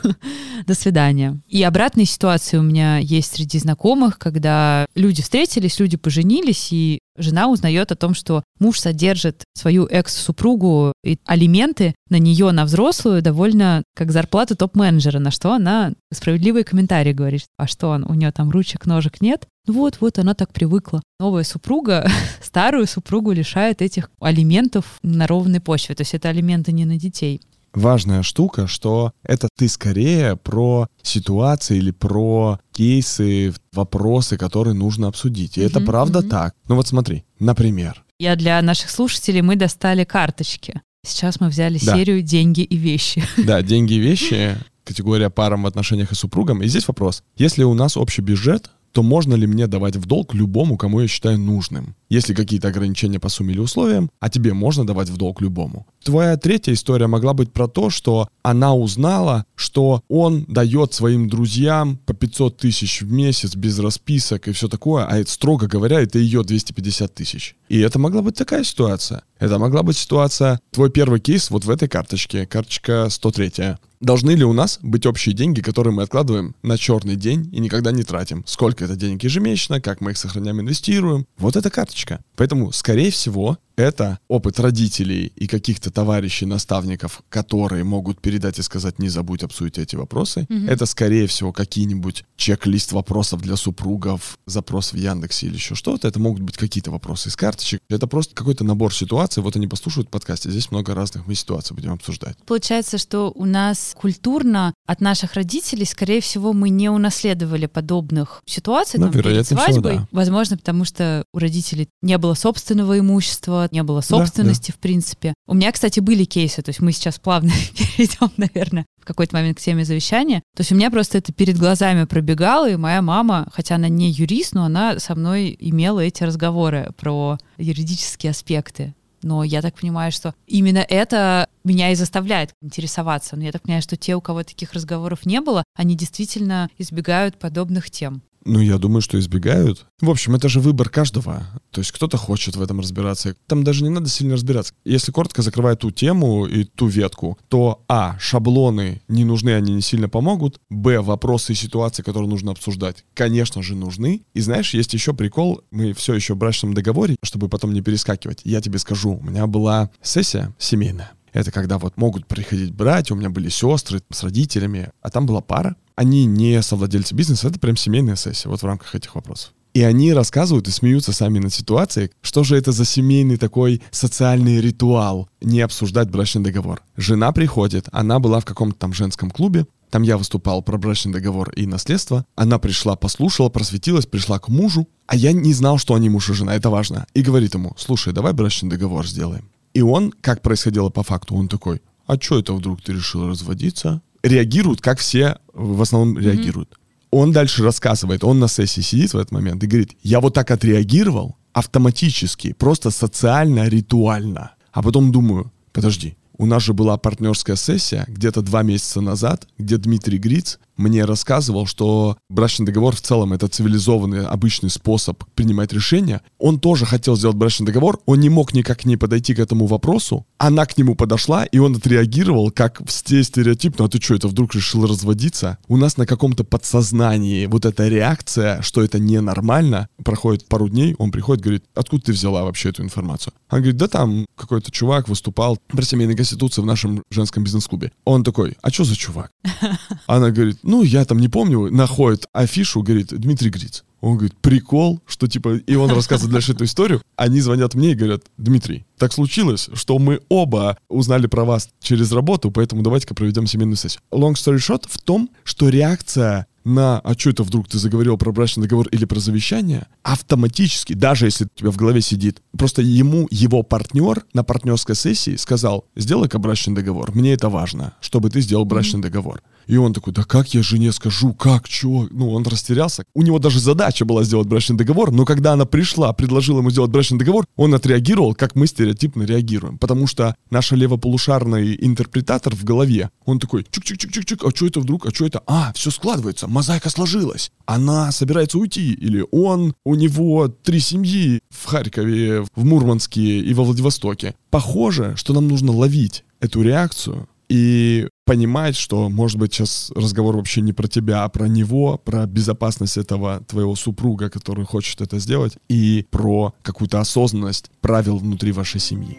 до 0.67 0.75
свидания. 0.75 1.41
И 1.49 1.63
обратные 1.63 2.07
ситуации 2.07 2.59
у 2.59 2.63
меня 2.63 2.99
есть 2.99 3.35
среди 3.35 3.59
знакомых, 3.59 4.19
когда 4.19 4.87
люди 4.95 5.23
встретились, 5.23 5.79
люди 5.79 5.97
поженились, 5.97 6.73
и 6.73 6.99
жена 7.17 7.49
узнает 7.49 7.93
о 7.93 7.97
том, 7.97 8.15
что 8.15 8.43
муж 8.59 8.81
содержит 8.81 9.45
свою 9.57 9.87
экс-супругу 9.87 10.93
и 11.05 11.19
алименты 11.25 11.95
на 12.11 12.19
нее, 12.19 12.51
на 12.51 12.65
взрослую, 12.65 13.23
довольно 13.23 13.83
как 13.95 14.11
зарплату 14.13 14.57
топ-менеджера, 14.57 15.19
на 15.19 15.31
что 15.31 15.53
она 15.53 15.93
справедливые 16.13 16.65
комментарии 16.65 17.13
говорит. 17.13 17.47
А 17.57 17.67
что, 17.67 17.89
он, 17.89 18.05
у 18.05 18.15
нее 18.15 18.33
там 18.33 18.51
ручек, 18.51 18.87
ножек 18.87 19.21
нет? 19.21 19.47
Ну 19.67 19.75
вот, 19.75 19.99
вот, 20.01 20.19
она 20.19 20.35
так 20.35 20.53
привыкла. 20.53 21.03
Новая 21.21 21.45
супруга 21.45 22.09
старую 22.43 22.87
супругу 22.87 23.33
лишает 23.33 23.83
этих 23.83 24.11
алиментов 24.21 24.99
на 25.03 25.27
ровной 25.27 25.61
почве. 25.61 25.95
То 25.95 26.03
есть 26.03 26.15
это 26.15 26.29
алименты 26.29 26.73
не 26.73 26.85
на 26.85 26.97
детей 26.97 27.41
важная 27.75 28.23
штука, 28.23 28.67
что 28.67 29.13
это 29.23 29.49
ты 29.57 29.69
скорее 29.69 30.37
про 30.37 30.89
ситуации 31.03 31.79
или 31.79 31.91
про 31.91 32.59
кейсы, 32.73 33.55
вопросы, 33.73 34.37
которые 34.37 34.75
нужно 34.75 35.09
обсудить. 35.09 35.59
И 35.59 35.61
mm-hmm, 35.61 35.67
это 35.67 35.81
правда 35.81 36.21
mm-hmm. 36.21 36.29
так. 36.29 36.55
Ну 36.69 36.77
вот 36.77 36.89
смотри, 36.89 37.25
например. 37.39 38.05
Я 38.19 38.37
для 38.37 38.61
наших 38.63 38.91
слушателей, 38.91 39.43
мы 39.43 39.57
достали 39.57 40.05
карточки. 40.05 40.83
Сейчас 41.07 41.41
мы 41.41 41.49
взяли 41.49 41.79
да. 41.83 41.97
серию 41.97 42.23
«Деньги 42.23 42.63
и 42.63 42.77
вещи». 42.77 43.23
Да, 43.37 43.63
«Деньги 43.63 43.95
и 43.95 43.99
вещи» 43.99 44.59
категория 44.89 45.29
парам 45.29 45.65
в 45.65 45.67
отношениях 45.67 46.13
и 46.13 46.15
супругам. 46.15 46.63
И 46.63 46.67
здесь 46.67 46.89
вопрос. 46.89 47.23
Если 47.37 47.63
у 47.63 47.75
нас 47.75 47.97
общий 47.99 48.23
бюджет, 48.23 48.71
то 48.93 49.03
можно 49.03 49.35
ли 49.35 49.47
мне 49.47 49.67
давать 49.67 49.97
в 49.97 50.07
долг 50.07 50.35
любому, 50.35 50.77
кому 50.77 51.01
я 51.01 51.09
считаю 51.09 51.39
нужным? 51.39 51.95
Если 52.09 52.35
какие-то 52.35 52.69
ограничения 52.69 53.21
по 53.21 53.29
сумме 53.29 53.53
или 53.53 53.61
условиям, 53.61 54.11
а 54.19 54.31
тебе 54.31 54.55
можно 54.55 54.87
давать 54.87 55.11
в 55.11 55.17
долг 55.17 55.43
любому. 55.43 55.87
Твоя 56.09 56.39
третья 56.39 56.73
история 56.73 57.07
могла 57.07 57.35
быть 57.35 57.53
про 57.53 57.69
то, 57.69 57.91
что 57.91 58.29
она 58.43 58.75
узнала, 58.75 59.45
что 59.57 60.03
он 60.09 60.47
дает 60.49 60.95
своим 60.95 61.29
друзьям 61.29 61.99
по 62.07 62.15
500 62.15 62.57
тысяч 62.57 63.03
в 63.03 63.13
месяц 63.13 63.55
без 63.55 63.79
расписок 63.79 64.49
и 64.49 64.53
все 64.53 64.69
такое, 64.69 65.05
а 65.05 65.19
это, 65.19 65.31
строго 65.31 65.67
говоря, 65.67 66.01
это 66.01 66.19
ее 66.19 66.43
250 66.43 67.15
тысяч. 67.15 67.57
И 67.69 67.79
это 67.81 67.99
могла 67.99 68.23
быть 68.23 68.37
такая 68.37 68.65
ситуация. 68.65 69.23
Это 69.39 69.59
могла 69.59 69.83
быть 69.83 69.99
ситуация, 69.99 70.61
твой 70.71 70.91
первый 70.91 71.21
кейс 71.21 71.51
вот 71.51 71.67
в 71.67 71.71
этой 71.71 71.89
карточке, 71.89 72.47
карточка 72.47 73.09
103. 73.11 73.77
Должны 74.01 74.31
ли 74.31 74.45
у 74.45 74.53
нас 74.53 74.79
быть 74.81 75.07
общие 75.07 75.35
деньги, 75.35 75.61
которые 75.61 75.93
мы 75.93 76.05
откладываем 76.05 76.55
на 76.63 76.79
черный 76.79 77.17
день 77.17 77.49
и 77.53 77.59
никогда 77.59 77.91
не 77.91 78.05
тратим? 78.05 78.45
Сколько 78.47 78.85
это 78.85 78.95
денег 78.95 79.25
ежемесячно, 79.25 79.81
как 79.81 80.01
мы 80.01 80.13
их 80.13 80.19
сохраняем, 80.19 80.61
инвестируем? 80.61 81.27
Вот 81.37 81.57
эта 81.57 81.69
карточка. 81.69 82.21
Поэтому, 82.37 82.71
скорее 82.71 83.11
всего, 83.11 83.59
это 83.77 84.19
опыт 84.29 84.61
родителей 84.61 85.33
и 85.35 85.47
каких-то 85.49 85.91
товарищей, 85.99 86.47
наставников, 86.47 87.23
которые 87.29 87.83
могут 87.83 88.21
передать 88.21 88.61
и 88.61 88.63
сказать, 88.63 89.01
не 89.01 89.09
забудь 89.09 89.43
обсудить 89.43 89.79
эти 89.79 89.97
вопросы. 89.97 90.47
Mm-hmm. 90.49 90.71
Это, 90.71 90.87
скорее 90.87 91.27
всего, 91.27 91.53
какие-нибудь 91.53 92.25
чек-лист 92.37 92.93
вопросов 92.93 93.43
для 93.43 93.57
супругов, 93.57 94.39
запрос 94.47 94.93
в 94.93 94.97
Яндексе 94.97 95.49
или 95.49 95.55
еще 95.55 95.75
что-то. 95.75 96.07
Это 96.07 96.21
могут 96.21 96.43
быть 96.43 96.57
какие-то 96.57 96.93
вопросы 96.93 97.31
из 97.31 97.37
карточек. 97.37 97.81
Это 97.91 98.07
просто 98.07 98.33
какой-то 98.37 98.63
набор 98.63 98.95
ситуаций. 98.95 99.43
Вот 99.43 99.57
они 99.57 99.67
послушают 99.67 100.09
подкасте. 100.09 100.53
Здесь 100.53 100.71
много 100.71 100.95
разных 100.95 101.27
мы 101.27 101.35
ситуаций 101.35 101.75
будем 101.75 101.95
обсуждать. 101.95 102.37
Получается, 102.47 102.97
что 102.97 103.33
у 103.35 103.45
нас 103.45 103.97
культурно 103.97 104.75
от 104.87 105.01
наших 105.01 105.35
родителей, 105.35 105.85
скорее 105.85 106.21
всего, 106.21 106.53
мы 106.53 106.69
не 106.69 106.89
унаследовали 106.91 107.67
подобных 107.67 108.41
ситуаций. 108.47 109.01
Ну, 109.01 109.07
там, 109.07 109.17
вероятно, 109.17 109.57
свадьбой. 109.57 109.93
Всего, 109.93 110.03
да. 110.03 110.09
Возможно, 110.13 110.57
потому 110.57 110.85
что 110.85 111.25
у 111.35 111.39
родителей 111.41 111.89
не 112.03 112.17
было 112.19 112.35
собственного 112.35 113.01
имущества, 113.01 113.67
не 113.73 113.83
было 113.83 114.01
собственности, 114.01 114.69
да, 114.69 114.75
да. 114.75 114.77
в 114.77 114.81
принципе. 114.81 115.35
У 115.49 115.55
меня, 115.55 115.73
кстати, 115.79 116.01
были 116.01 116.25
кейсы, 116.25 116.61
то 116.61 116.71
есть 116.71 116.81
мы 116.81 116.91
сейчас 116.91 117.21
плавно 117.21 117.53
перейдем, 117.97 118.33
наверное, 118.37 118.85
в 119.01 119.05
какой-то 119.05 119.37
момент 119.37 119.59
к 119.59 119.61
теме 119.61 119.85
завещания. 119.85 120.41
То 120.57 120.63
есть 120.63 120.73
у 120.73 120.75
меня 120.75 120.91
просто 120.91 121.19
это 121.19 121.33
перед 121.33 121.57
глазами 121.57 122.03
пробегало, 122.03 122.69
и 122.69 122.75
моя 122.75 123.01
мама, 123.01 123.47
хотя 123.53 123.77
она 123.77 123.89
не 123.89 124.11
юрист, 124.11 124.55
но 124.55 124.65
она 124.65 124.99
со 124.99 125.15
мной 125.15 125.57
имела 125.57 126.01
эти 126.01 126.25
разговоры 126.25 126.91
про 126.97 127.39
юридические 127.59 128.31
аспекты. 128.31 128.97
Но 129.23 129.45
я 129.45 129.63
так 129.63 129.79
понимаю, 129.79 130.11
что 130.11 130.35
именно 130.49 130.79
это 130.79 131.47
меня 131.63 131.93
и 131.93 131.95
заставляет 131.95 132.51
интересоваться. 132.61 133.37
Но 133.37 133.45
я 133.45 133.53
так 133.53 133.63
понимаю, 133.63 133.83
что 133.83 133.97
те, 133.97 134.17
у 134.17 134.21
кого 134.21 134.43
таких 134.43 134.73
разговоров 134.73 135.27
не 135.27 135.41
было, 135.41 135.63
они 135.77 135.95
действительно 135.95 136.71
избегают 136.77 137.39
подобных 137.39 137.89
тем. 137.89 138.23
Ну, 138.49 138.61
я 138.61 138.79
думаю, 138.79 139.03
что 139.03 139.19
избегают. 139.19 139.85
В 140.01 140.09
общем, 140.09 140.35
это 140.35 140.49
же 140.49 140.61
выбор 140.61 140.89
каждого. 140.89 141.47
То 141.71 141.81
есть 141.81 141.93
кто-то 141.93 142.17
хочет 142.17 142.57
в 142.57 142.63
этом 142.63 142.81
разбираться. 142.81 143.37
Там 143.47 143.63
даже 143.63 143.85
не 143.85 143.91
надо 143.91 144.09
сильно 144.09 144.35
разбираться. 144.35 144.73
Если 144.87 145.13
коротко 145.13 145.43
закрывая 145.43 145.77
ту 145.77 145.91
тему 145.91 146.47
и 146.47 146.65
ту 146.65 146.87
ветку, 146.87 147.39
то 147.49 147.85
а, 147.89 148.17
шаблоны 148.19 149.03
не 149.07 149.27
нужны, 149.27 149.51
они 149.51 149.75
не 149.75 149.83
сильно 149.83 150.09
помогут. 150.09 150.61
Б, 150.71 151.03
вопросы 151.03 151.53
и 151.53 151.57
ситуации, 151.57 152.03
которые 152.03 152.31
нужно 152.31 152.53
обсуждать, 152.53 153.05
конечно 153.13 153.63
же, 153.63 153.77
нужны. 153.77 154.23
И 154.33 154.41
знаешь, 154.41 154.73
есть 154.73 154.95
еще 154.95 155.13
прикол, 155.13 155.61
мы 155.71 155.93
все 155.93 156.15
еще 156.15 156.33
в 156.33 156.39
брачном 156.39 156.73
договоре, 156.73 157.17
чтобы 157.23 157.51
потом 157.51 157.75
не 157.75 157.83
перескакивать. 157.83 158.41
Я 158.45 158.63
тебе 158.63 158.79
скажу, 158.79 159.21
у 159.23 159.23
меня 159.23 159.47
была 159.47 159.91
сессия 160.01 160.55
семейная. 160.59 161.13
Это 161.35 161.53
когда 161.53 161.77
вот 161.77 161.99
могут 161.99 162.27
приходить 162.27 162.73
братья, 162.73 163.15
у 163.15 163.19
меня 163.19 163.29
были 163.29 163.51
сестры 163.51 164.01
с 164.11 164.23
родителями, 164.23 164.91
а 165.03 165.11
там 165.11 165.27
была 165.27 165.43
пара. 165.43 165.77
Они 165.99 166.27
не 166.27 166.63
совладельцы 166.63 167.13
бизнеса, 167.13 167.49
это 167.49 167.59
прям 167.59 167.77
семейная 167.77 168.15
сессия, 168.15 168.49
вот 168.49 168.63
в 168.63 168.65
рамках 168.65 168.95
этих 168.95 169.17
вопросов. 169.17 169.53
И 169.75 169.83
они 169.83 170.13
рассказывают 170.13 170.69
и 170.69 170.71
смеются 170.71 171.13
сами 171.13 171.41
над 171.41 171.53
ситуацией, 171.53 172.13
что 172.21 172.45
же 172.45 172.57
это 172.57 172.71
за 172.71 172.85
семейный 172.85 173.37
такой 173.37 173.83
социальный 173.91 174.61
ритуал, 174.61 175.29
не 175.41 175.61
обсуждать 175.61 176.09
брачный 176.09 176.45
договор. 176.45 176.83
Жена 176.97 177.33
приходит, 177.33 177.89
она 177.91 178.21
была 178.21 178.39
в 178.39 178.45
каком-то 178.45 178.79
там 178.79 178.93
женском 178.93 179.29
клубе, 179.29 179.67
там 179.91 180.03
я 180.05 180.17
выступал 180.17 180.63
про 180.63 180.79
брачный 180.79 181.13
договор 181.13 181.51
и 181.51 181.67
наследство. 181.67 182.25
Она 182.37 182.61
пришла, 182.61 182.95
послушала, 182.95 183.49
просветилась, 183.49 184.07
пришла 184.07 184.39
к 184.39 184.47
мужу. 184.47 184.87
А 185.09 185.17
я 185.17 185.33
не 185.33 185.53
знал, 185.53 185.79
что 185.79 185.95
они 185.95 186.09
муж 186.09 186.31
и 186.31 186.33
жена, 186.33 186.55
это 186.55 186.71
важно. 186.71 187.07
И 187.15 187.23
говорит 187.23 187.55
ему, 187.55 187.73
слушай, 187.77 188.13
давай 188.13 188.35
брачный 188.35 188.71
договор 188.71 189.05
сделаем. 189.05 189.51
И 189.75 189.83
он, 189.83 190.13
как 190.21 190.43
происходило 190.43 190.91
по 190.91 191.03
факту, 191.03 191.35
он 191.35 191.49
такой, 191.49 191.81
а 192.09 192.19
что 192.21 192.39
это 192.39 192.55
вдруг 192.55 192.83
ты 192.83 192.95
решил 192.95 193.29
разводиться? 193.29 194.01
Реагируют, 194.23 194.81
как 194.81 194.99
все 194.99 195.39
в 195.53 195.83
основном 195.83 196.19
реагируют. 196.19 196.71
Mm-hmm. 196.71 197.09
он 197.11 197.33
дальше 197.33 197.63
рассказывает, 197.63 198.25
он 198.25 198.39
на 198.39 198.49
сессии 198.49 198.81
сидит 198.81 199.15
в 199.15 199.19
этот 199.19 199.33
момент 199.33 199.63
и 199.63 199.67
говорит, 199.67 199.93
я 200.03 200.21
вот 200.21 200.35
так 200.35 200.51
отреагировал 200.51 201.37
автоматически, 201.53 202.53
просто 202.53 202.91
социально, 202.91 203.69
ритуально. 203.69 204.53
А 204.73 204.83
потом 204.83 205.11
думаю, 205.13 205.53
подожди, 205.73 206.17
у 206.37 206.47
нас 206.47 206.63
же 206.63 206.73
была 206.73 206.97
партнерская 206.97 207.57
сессия 207.57 208.05
где-то 208.07 208.43
два 208.43 208.63
месяца 208.63 209.01
назад, 209.01 209.49
где 209.59 209.77
Дмитрий 209.77 210.19
Гриц 210.19 210.59
мне 210.79 211.05
рассказывал, 211.05 211.67
что 211.67 212.17
брачный 212.31 212.67
договор 212.67 212.95
в 212.95 213.01
целом 213.01 213.33
это 213.33 213.49
цивилизованный, 213.49 214.25
обычный 214.25 214.71
способ 214.71 215.25
принимать 215.35 215.73
решения. 215.73 216.23
Он 216.39 216.59
тоже 216.59 216.87
хотел 216.87 217.17
сделать 217.17 217.37
брачный 217.37 217.67
договор, 217.67 218.01
он 218.07 218.21
не 218.21 218.29
мог 218.29 218.55
никак 218.55 218.85
не 218.85 218.97
подойти 218.97 219.35
к 219.35 219.41
этому 219.41 219.67
вопросу. 219.67 220.27
Она 220.39 220.65
к 220.67 220.79
нему 220.79 220.95
подошла, 220.95 221.45
и 221.45 221.59
он 221.59 221.77
отреагировал 221.77 222.51
как 222.51 222.81
в 222.81 222.91
стереотип, 222.91 223.79
ну 223.79 223.85
а 223.85 223.89
ты 223.89 224.01
что, 224.01 224.15
это 224.15 224.29
вдруг 224.29 224.55
решил 224.55 224.87
разводиться? 224.87 225.59
У 225.67 225.77
нас 225.77 225.97
на 225.97 226.07
каком-то 226.07 226.45
подсознании 226.45 227.47
вот 227.47 227.67
эта 227.67 227.89
реакция, 227.89 228.63
что 228.63 228.83
это 228.83 228.99
ненормально, 228.99 229.89
проходит 230.05 230.47
пару 230.47 230.69
дней, 230.69 230.95
он 230.99 231.11
приходит, 231.11 231.43
говорит, 231.43 231.65
откуда 231.75 232.05
ты 232.05 232.13
взяла 232.13 232.45
вообще 232.45 232.71
эту 232.71 232.83
информацию? 232.83 233.33
Он 233.51 233.59
говорит, 233.59 233.77
да 233.77 233.89
там 233.89 234.27
какой-то 234.37 234.71
чувак 234.71 235.09
выступал 235.09 235.59
про 235.69 235.83
семейные 235.83 236.17
конституции 236.17 236.63
в 236.63 236.67
нашем 236.67 237.03
женском 237.11 237.45
бизнес-клубе. 237.45 237.93
Он 238.05 238.23
такой, 238.23 238.57
а 238.63 238.71
что 238.71 238.85
за 238.85 238.97
чувак? 238.97 239.33
Она 240.07 240.31
говорит, 240.31 240.59
ну, 240.69 240.83
я 240.83 241.07
там 241.07 241.19
не 241.19 241.29
помню, 241.29 241.71
находит 241.71 242.27
афишу, 242.35 242.83
говорит, 242.83 243.09
Дмитрий 243.09 243.49
Гриц. 243.49 243.85
Он 244.03 244.17
говорит, 244.17 244.37
прикол, 244.37 245.01
что 245.07 245.27
типа, 245.27 245.57
и 245.57 245.75
он 245.75 245.91
рассказывает 245.91 246.33
дальше 246.33 246.53
эту 246.53 246.65
историю. 246.65 247.01
Они 247.17 247.41
звонят 247.41 247.75
мне 247.75 247.93
и 247.93 247.95
говорят, 247.95 248.25
Дмитрий, 248.37 248.85
так 248.99 249.15
случилось, 249.15 249.71
что 249.73 249.99
мы 249.99 250.21
оба 250.29 250.77
узнали 250.91 251.27
про 251.27 251.45
вас 251.45 251.71
через 251.81 252.13
работу, 252.13 252.51
поэтому 252.51 252.83
давайте-ка 252.83 253.15
проведем 253.15 253.47
семейную 253.47 253.77
сессию. 253.77 254.03
Long 254.13 254.35
story 254.35 254.59
short 254.59 254.85
в 254.89 254.99
том, 254.99 255.31
что 255.43 255.71
реакция 255.71 256.47
на 256.65 256.99
«а 256.99 257.15
что 257.15 257.31
это 257.31 257.45
вдруг 257.45 257.67
ты 257.67 257.79
заговорил 257.79 258.19
про 258.19 258.31
брачный 258.31 258.65
договор 258.65 258.89
или 258.89 259.07
про 259.07 259.19
завещание?» 259.21 259.87
автоматически, 260.03 260.93
даже 260.93 261.25
если 261.25 261.47
у 261.47 261.49
тебя 261.55 261.71
в 261.71 261.77
голове 261.77 262.03
сидит, 262.03 262.43
просто 262.57 262.83
ему 262.83 263.27
его 263.31 263.63
партнер 263.63 264.23
на 264.35 264.45
партнерской 264.45 264.95
сессии 264.95 265.37
сказал 265.37 265.87
«сделай-ка 265.97 266.39
брачный 266.39 266.75
договор, 266.75 267.15
мне 267.15 267.33
это 267.33 267.49
важно, 267.49 267.95
чтобы 268.01 268.29
ты 268.29 268.43
сделал 268.43 268.67
брачный 268.67 269.01
договор». 269.01 269.43
И 269.69 269.77
он 269.77 269.93
такой, 269.93 270.15
да 270.15 270.25
как 270.25 270.55
я 270.55 270.63
жене 270.63 270.93
скажу, 270.93 271.35
как, 271.35 271.69
чего? 271.69 272.09
Ну, 272.11 272.33
он 272.33 272.43
растерялся. 272.45 273.05
У 273.15 273.23
него 273.23 273.39
даже 273.39 273.61
задача 273.61 274.05
была 274.07 274.25
сделать 274.25 274.49
брачный 274.49 274.77
договор, 274.77 275.13
но 275.13 275.27
когда 275.27 275.53
она 275.53 275.67
пришла, 275.67 276.13
предложила 276.15 276.59
ему 276.59 276.71
сделать 276.71 276.91
брачный 276.91 277.19
договор, 277.19 277.47
он 277.55 277.75
отреагировал, 277.75 278.35
как 278.35 278.55
мы 278.55 278.67
стереотипно 278.67 279.25
реагируем. 279.25 279.79
Потому 279.79 280.07
что 280.07 280.35
наш 280.51 280.73
левополушарный 280.73 281.77
интерпретатор 281.81 282.57
в 282.57 282.65
голове, 282.65 283.11
он 283.27 283.39
такой, 283.39 283.63
чик-чик-чик-чик-чик, 283.63 284.47
а 284.47 284.57
что 284.57 284.67
это 284.67 284.81
вдруг, 284.81 285.07
а 285.07 285.15
что 285.15 285.27
это? 285.27 285.43
А, 285.47 285.73
все 285.75 285.91
складывается, 285.91 286.49
мозаика 286.49 286.89
сложилась. 286.89 287.53
Она 287.67 288.11
собирается 288.11 288.57
уйти, 288.59 288.95
или 288.95 289.25
он, 289.31 289.75
у 289.85 289.95
него 289.95 290.49
три 290.49 290.81
семьи 290.81 291.41
в 291.51 291.67
Харькове, 291.67 292.43
в 292.55 292.65
Мурманске 292.65 293.41
и 293.41 293.53
во 293.53 293.65
Владивостоке. 293.65 294.35
Похоже, 294.49 295.13
что 295.17 295.35
нам 295.35 295.47
нужно 295.47 295.73
ловить 295.73 296.25
эту 296.41 296.63
реакцию, 296.63 297.29
и 297.49 298.09
понимать, 298.27 298.77
что, 298.77 299.09
может 299.09 299.39
быть, 299.39 299.55
сейчас 299.55 299.91
разговор 299.95 300.37
вообще 300.37 300.61
не 300.61 300.73
про 300.73 300.87
тебя, 300.87 301.25
а 301.25 301.29
про 301.29 301.47
него, 301.47 301.99
про 301.99 302.27
безопасность 302.27 302.99
этого 302.99 303.41
твоего 303.49 303.75
супруга, 303.75 304.29
который 304.29 304.65
хочет 304.67 305.01
это 305.01 305.19
сделать, 305.19 305.57
и 305.69 306.07
про 306.11 306.55
какую-то 306.63 307.01
осознанность 307.01 307.71
правил 307.81 308.19
внутри 308.19 308.53
вашей 308.53 308.81
семьи. 308.81 309.19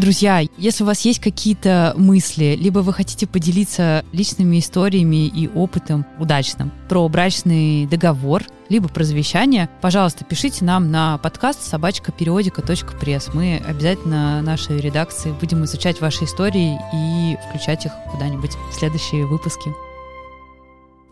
Друзья, 0.00 0.40
если 0.56 0.82
у 0.82 0.86
вас 0.86 1.02
есть 1.02 1.20
какие-то 1.20 1.92
мысли, 1.94 2.56
либо 2.58 2.78
вы 2.78 2.94
хотите 2.94 3.26
поделиться 3.26 4.02
личными 4.12 4.58
историями 4.58 5.26
и 5.26 5.46
опытом 5.46 6.06
удачным 6.18 6.72
про 6.88 7.06
брачный 7.10 7.84
договор, 7.84 8.44
либо 8.70 8.88
про 8.88 9.04
завещание, 9.04 9.68
пожалуйста, 9.82 10.24
пишите 10.24 10.64
нам 10.64 10.90
на 10.90 11.18
подкаст 11.18 11.62
собачка 11.62 12.12
периодика.пресс. 12.12 13.34
Мы 13.34 13.62
обязательно 13.68 14.40
нашей 14.40 14.80
редакции 14.80 15.34
будем 15.38 15.66
изучать 15.66 16.00
ваши 16.00 16.24
истории 16.24 16.78
и 16.94 17.36
включать 17.46 17.84
их 17.84 17.92
куда-нибудь 18.10 18.52
в 18.70 18.74
следующие 18.74 19.26
выпуски. 19.26 19.70